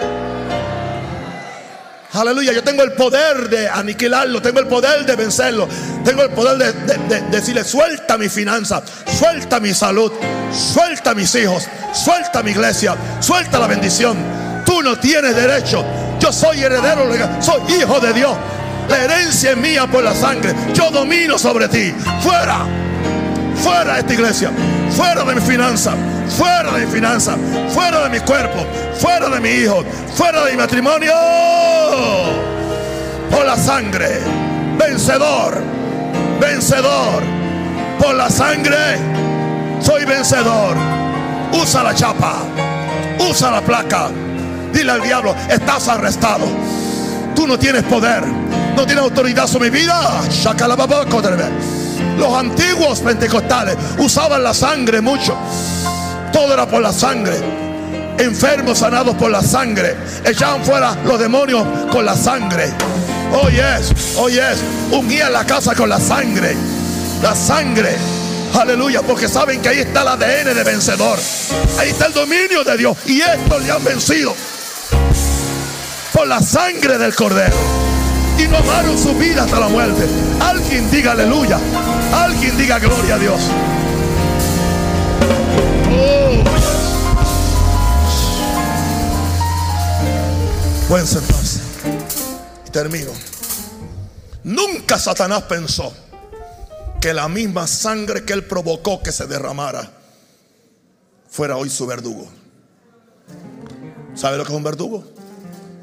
Aleluya, 2.14 2.52
yo 2.52 2.62
tengo 2.62 2.84
el 2.84 2.92
poder 2.92 3.48
de 3.50 3.68
aniquilarlo, 3.68 4.40
tengo 4.40 4.60
el 4.60 4.68
poder 4.68 5.04
de 5.04 5.16
vencerlo, 5.16 5.68
tengo 6.04 6.22
el 6.22 6.30
poder 6.30 6.72
de, 6.72 7.20
decirle, 7.22 7.64
suelta 7.64 8.16
mi 8.16 8.28
finanza, 8.28 8.84
suelta 9.18 9.58
mi 9.58 9.74
salud, 9.74 10.12
suelta 10.52 11.12
mis 11.12 11.34
hijos, 11.34 11.64
suelta 11.92 12.40
mi 12.44 12.52
iglesia, 12.52 12.94
suelta 13.18 13.58
la 13.58 13.66
bendición. 13.66 14.16
Tú 14.64 14.80
no 14.80 14.96
tienes 14.96 15.34
derecho, 15.34 15.84
yo 16.20 16.32
soy 16.32 16.62
heredero 16.62 17.10
soy 17.40 17.62
hijo 17.80 17.98
de 17.98 18.12
Dios. 18.12 18.36
La 18.88 19.02
herencia 19.02 19.50
es 19.50 19.56
mía 19.56 19.88
por 19.88 20.04
la 20.04 20.14
sangre, 20.14 20.54
yo 20.72 20.92
domino 20.92 21.36
sobre 21.36 21.66
ti. 21.66 21.92
Fuera, 22.22 22.64
fuera 23.64 23.94
de 23.94 24.00
esta 24.00 24.12
iglesia, 24.12 24.50
fuera 24.90 25.24
de 25.24 25.34
mi 25.34 25.40
finanza, 25.40 25.94
fuera 26.36 26.70
de 26.72 26.84
mi 26.84 26.92
finanza, 26.92 27.34
fuera 27.70 28.04
de 28.04 28.10
mi 28.10 28.20
cuerpo, 28.20 28.66
fuera 29.00 29.30
de 29.30 29.40
mi 29.40 29.48
hijo, 29.48 29.82
fuera 30.14 30.44
de 30.44 30.52
mi 30.52 30.58
matrimonio. 30.58 31.12
Por 33.30 33.46
la 33.46 33.56
sangre, 33.56 34.20
vencedor, 34.78 35.62
vencedor. 36.40 37.22
Por 37.98 38.14
la 38.14 38.28
sangre, 38.28 38.98
soy 39.80 40.04
vencedor. 40.04 40.76
Usa 41.52 41.82
la 41.82 41.94
chapa, 41.94 42.42
usa 43.30 43.50
la 43.50 43.62
placa. 43.62 44.10
Dile 44.72 44.92
al 44.92 45.02
diablo, 45.02 45.34
estás 45.48 45.88
arrestado. 45.88 46.46
Tú 47.34 47.46
no 47.46 47.58
tienes 47.58 47.82
poder, 47.84 48.24
no 48.76 48.84
tienes 48.84 49.04
autoridad 49.04 49.46
sobre 49.46 49.70
mi 49.70 49.78
vida. 49.78 50.20
Los 52.18 52.32
antiguos 52.32 53.00
pentecostales 53.00 53.76
usaban 53.98 54.42
la 54.42 54.54
sangre 54.54 55.00
mucho. 55.00 55.36
Todo 56.32 56.52
era 56.52 56.66
por 56.66 56.82
la 56.82 56.92
sangre. 56.92 57.36
Enfermos 58.18 58.78
sanados 58.78 59.16
por 59.16 59.30
la 59.30 59.42
sangre. 59.42 59.96
Echaban 60.24 60.64
fuera 60.64 60.96
los 61.04 61.18
demonios 61.18 61.66
con 61.90 62.04
la 62.04 62.16
sangre. 62.16 62.72
Oh 63.32 63.48
yes, 63.48 64.16
oh 64.16 64.28
yes. 64.28 64.62
Ungían 64.92 65.32
la 65.32 65.44
casa 65.44 65.74
con 65.74 65.88
la 65.88 65.98
sangre. 65.98 66.56
La 67.22 67.34
sangre. 67.34 67.96
Aleluya, 68.54 69.02
porque 69.02 69.26
saben 69.26 69.60
que 69.60 69.70
ahí 69.70 69.80
está 69.80 70.02
el 70.02 70.08
ADN 70.08 70.54
de 70.54 70.62
vencedor. 70.62 71.18
Ahí 71.78 71.90
está 71.90 72.06
el 72.06 72.12
dominio 72.12 72.62
de 72.62 72.76
Dios. 72.76 72.96
Y 73.06 73.20
estos 73.20 73.62
le 73.64 73.72
han 73.72 73.82
vencido 73.82 74.34
por 76.12 76.28
la 76.28 76.40
sangre 76.40 76.96
del 76.96 77.14
cordero. 77.14 77.56
Y 78.38 78.46
no 78.46 78.58
amaron 78.58 78.96
su 78.96 79.14
vida 79.14 79.42
hasta 79.42 79.58
la 79.58 79.68
muerte. 79.68 80.06
Alguien 80.40 80.88
diga 80.90 81.12
aleluya. 81.12 81.58
Alguien 82.14 82.56
diga 82.56 82.78
gloria 82.78 83.16
a 83.16 83.18
Dios. 83.18 83.40
Pueden 90.88 91.06
sentarse. 91.06 91.60
Y 92.66 92.70
termino. 92.70 93.10
Nunca 94.44 94.98
Satanás 94.98 95.42
pensó 95.42 95.92
que 97.00 97.12
la 97.12 97.28
misma 97.28 97.66
sangre 97.66 98.24
que 98.24 98.32
él 98.32 98.44
provocó 98.44 99.02
que 99.02 99.10
se 99.10 99.26
derramara 99.26 99.90
fuera 101.28 101.56
hoy 101.56 101.68
su 101.68 101.84
verdugo. 101.84 102.28
¿Sabe 104.14 104.38
lo 104.38 104.44
que 104.44 104.52
es 104.52 104.56
un 104.56 104.62
verdugo? 104.62 105.04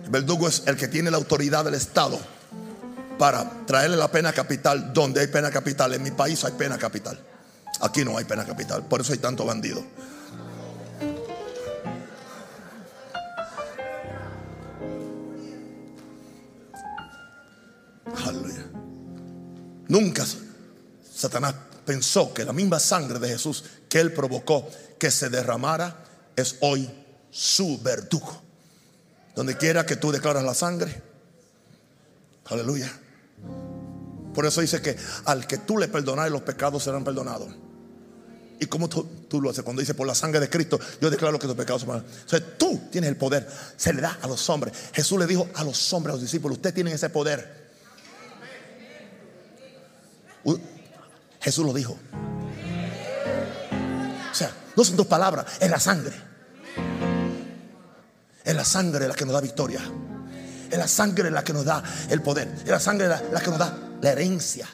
El 0.06 0.10
verdugo 0.12 0.48
es 0.48 0.64
el 0.66 0.78
que 0.78 0.88
tiene 0.88 1.12
la 1.12 1.18
autoridad 1.18 1.66
del 1.66 1.74
Estado 1.74 2.18
para 3.22 3.48
traerle 3.68 3.98
la 3.98 4.10
pena 4.10 4.34
capital 4.34 4.92
donde 4.92 5.22
hay 5.22 5.28
pena 5.28 5.52
capital. 5.52 5.94
En 5.94 6.02
mi 6.02 6.10
país 6.10 6.44
hay 6.44 6.54
pena 6.54 6.80
capital. 6.80 7.20
Aquí 7.82 8.04
no 8.04 8.18
hay 8.18 8.26
pena 8.26 8.44
capital. 8.44 8.84
Por 8.88 9.00
eso 9.00 9.14
hay 9.14 9.20
tanto 9.20 9.46
bandido. 9.46 9.86
Nunca 19.88 20.26
Satanás 21.14 21.54
pensó 21.86 22.34
que 22.34 22.44
la 22.44 22.54
misma 22.54 22.80
sangre 22.80 23.20
de 23.20 23.28
Jesús 23.28 23.66
que 23.88 24.00
él 24.00 24.14
provocó 24.14 24.68
que 24.98 25.12
se 25.12 25.30
derramara 25.30 25.96
es 26.36 26.56
hoy 26.62 26.90
su 27.30 27.80
verdugo. 27.84 28.42
Donde 29.36 29.58
quiera 29.58 29.86
que 29.86 29.96
tú 29.96 30.12
declaras 30.12 30.44
la 30.44 30.56
sangre. 30.56 31.04
Aleluya. 32.46 32.92
Por 34.34 34.46
eso 34.46 34.62
dice 34.62 34.82
que 34.82 34.96
al 35.26 35.46
que 35.48 35.58
tú 35.58 35.78
le 35.78 35.88
perdonares 35.88 36.32
los 36.32 36.42
pecados 36.42 36.84
serán 36.84 37.04
perdonados. 37.04 37.50
¿Y 38.60 38.68
cómo 38.68 38.88
tú, 38.88 39.42
lo 39.42 39.50
haces? 39.50 39.64
Cuando 39.64 39.80
dice 39.80 39.96
por 39.96 40.06
la 40.06 40.14
sangre 40.14 40.40
de 40.40 40.48
Cristo, 40.48 40.80
yo 41.02 41.10
declaro 41.10 41.40
que 41.40 41.48
tus 41.48 41.56
pecados 41.56 41.82
son 41.82 41.90
perdonados. 41.90 42.30
Sea, 42.30 42.58
tú 42.58 42.80
tienes 42.92 43.10
el 43.10 43.18
poder. 43.18 43.48
Se 43.76 43.92
le 43.92 44.02
da 44.02 44.20
a 44.22 44.28
los 44.28 44.48
hombres. 44.50 44.74
Jesús 44.94 45.18
le 45.18 45.26
dijo 45.26 45.50
a 45.56 45.64
los 45.64 45.92
hombres, 45.94 46.12
a 46.12 46.16
los 46.16 46.22
discípulos, 46.22 46.58
ustedes 46.58 46.76
tienen 46.76 46.94
ese 46.94 47.10
poder. 47.10 47.72
Jesús 51.42 51.66
lo 51.66 51.74
dijo. 51.74 51.98
O 54.32 54.36
sea, 54.36 54.52
no 54.78 54.84
son 54.84 54.96
dos 54.96 55.08
palabras, 55.08 55.46
es 55.60 55.70
la 55.70 55.80
sangre. 55.80 56.16
Es 58.44 58.56
la 58.56 58.64
sangre 58.64 59.08
la 59.08 59.16
que 59.16 59.26
nos 59.26 59.34
da 59.34 59.42
victoria. 59.42 59.82
Es 60.70 60.78
la 60.78 60.88
sangre 60.88 61.32
la 61.32 61.44
que 61.44 61.52
nos 61.52 61.66
da 61.66 61.84
el 62.10 62.22
poder. 62.22 62.48
Es 62.64 62.70
la 62.70 62.80
sangre 62.80 63.08
la 63.08 63.42
que 63.42 63.50
nos 63.50 63.58
da 63.58 63.91
la 64.02 64.12
herencia. 64.12 64.68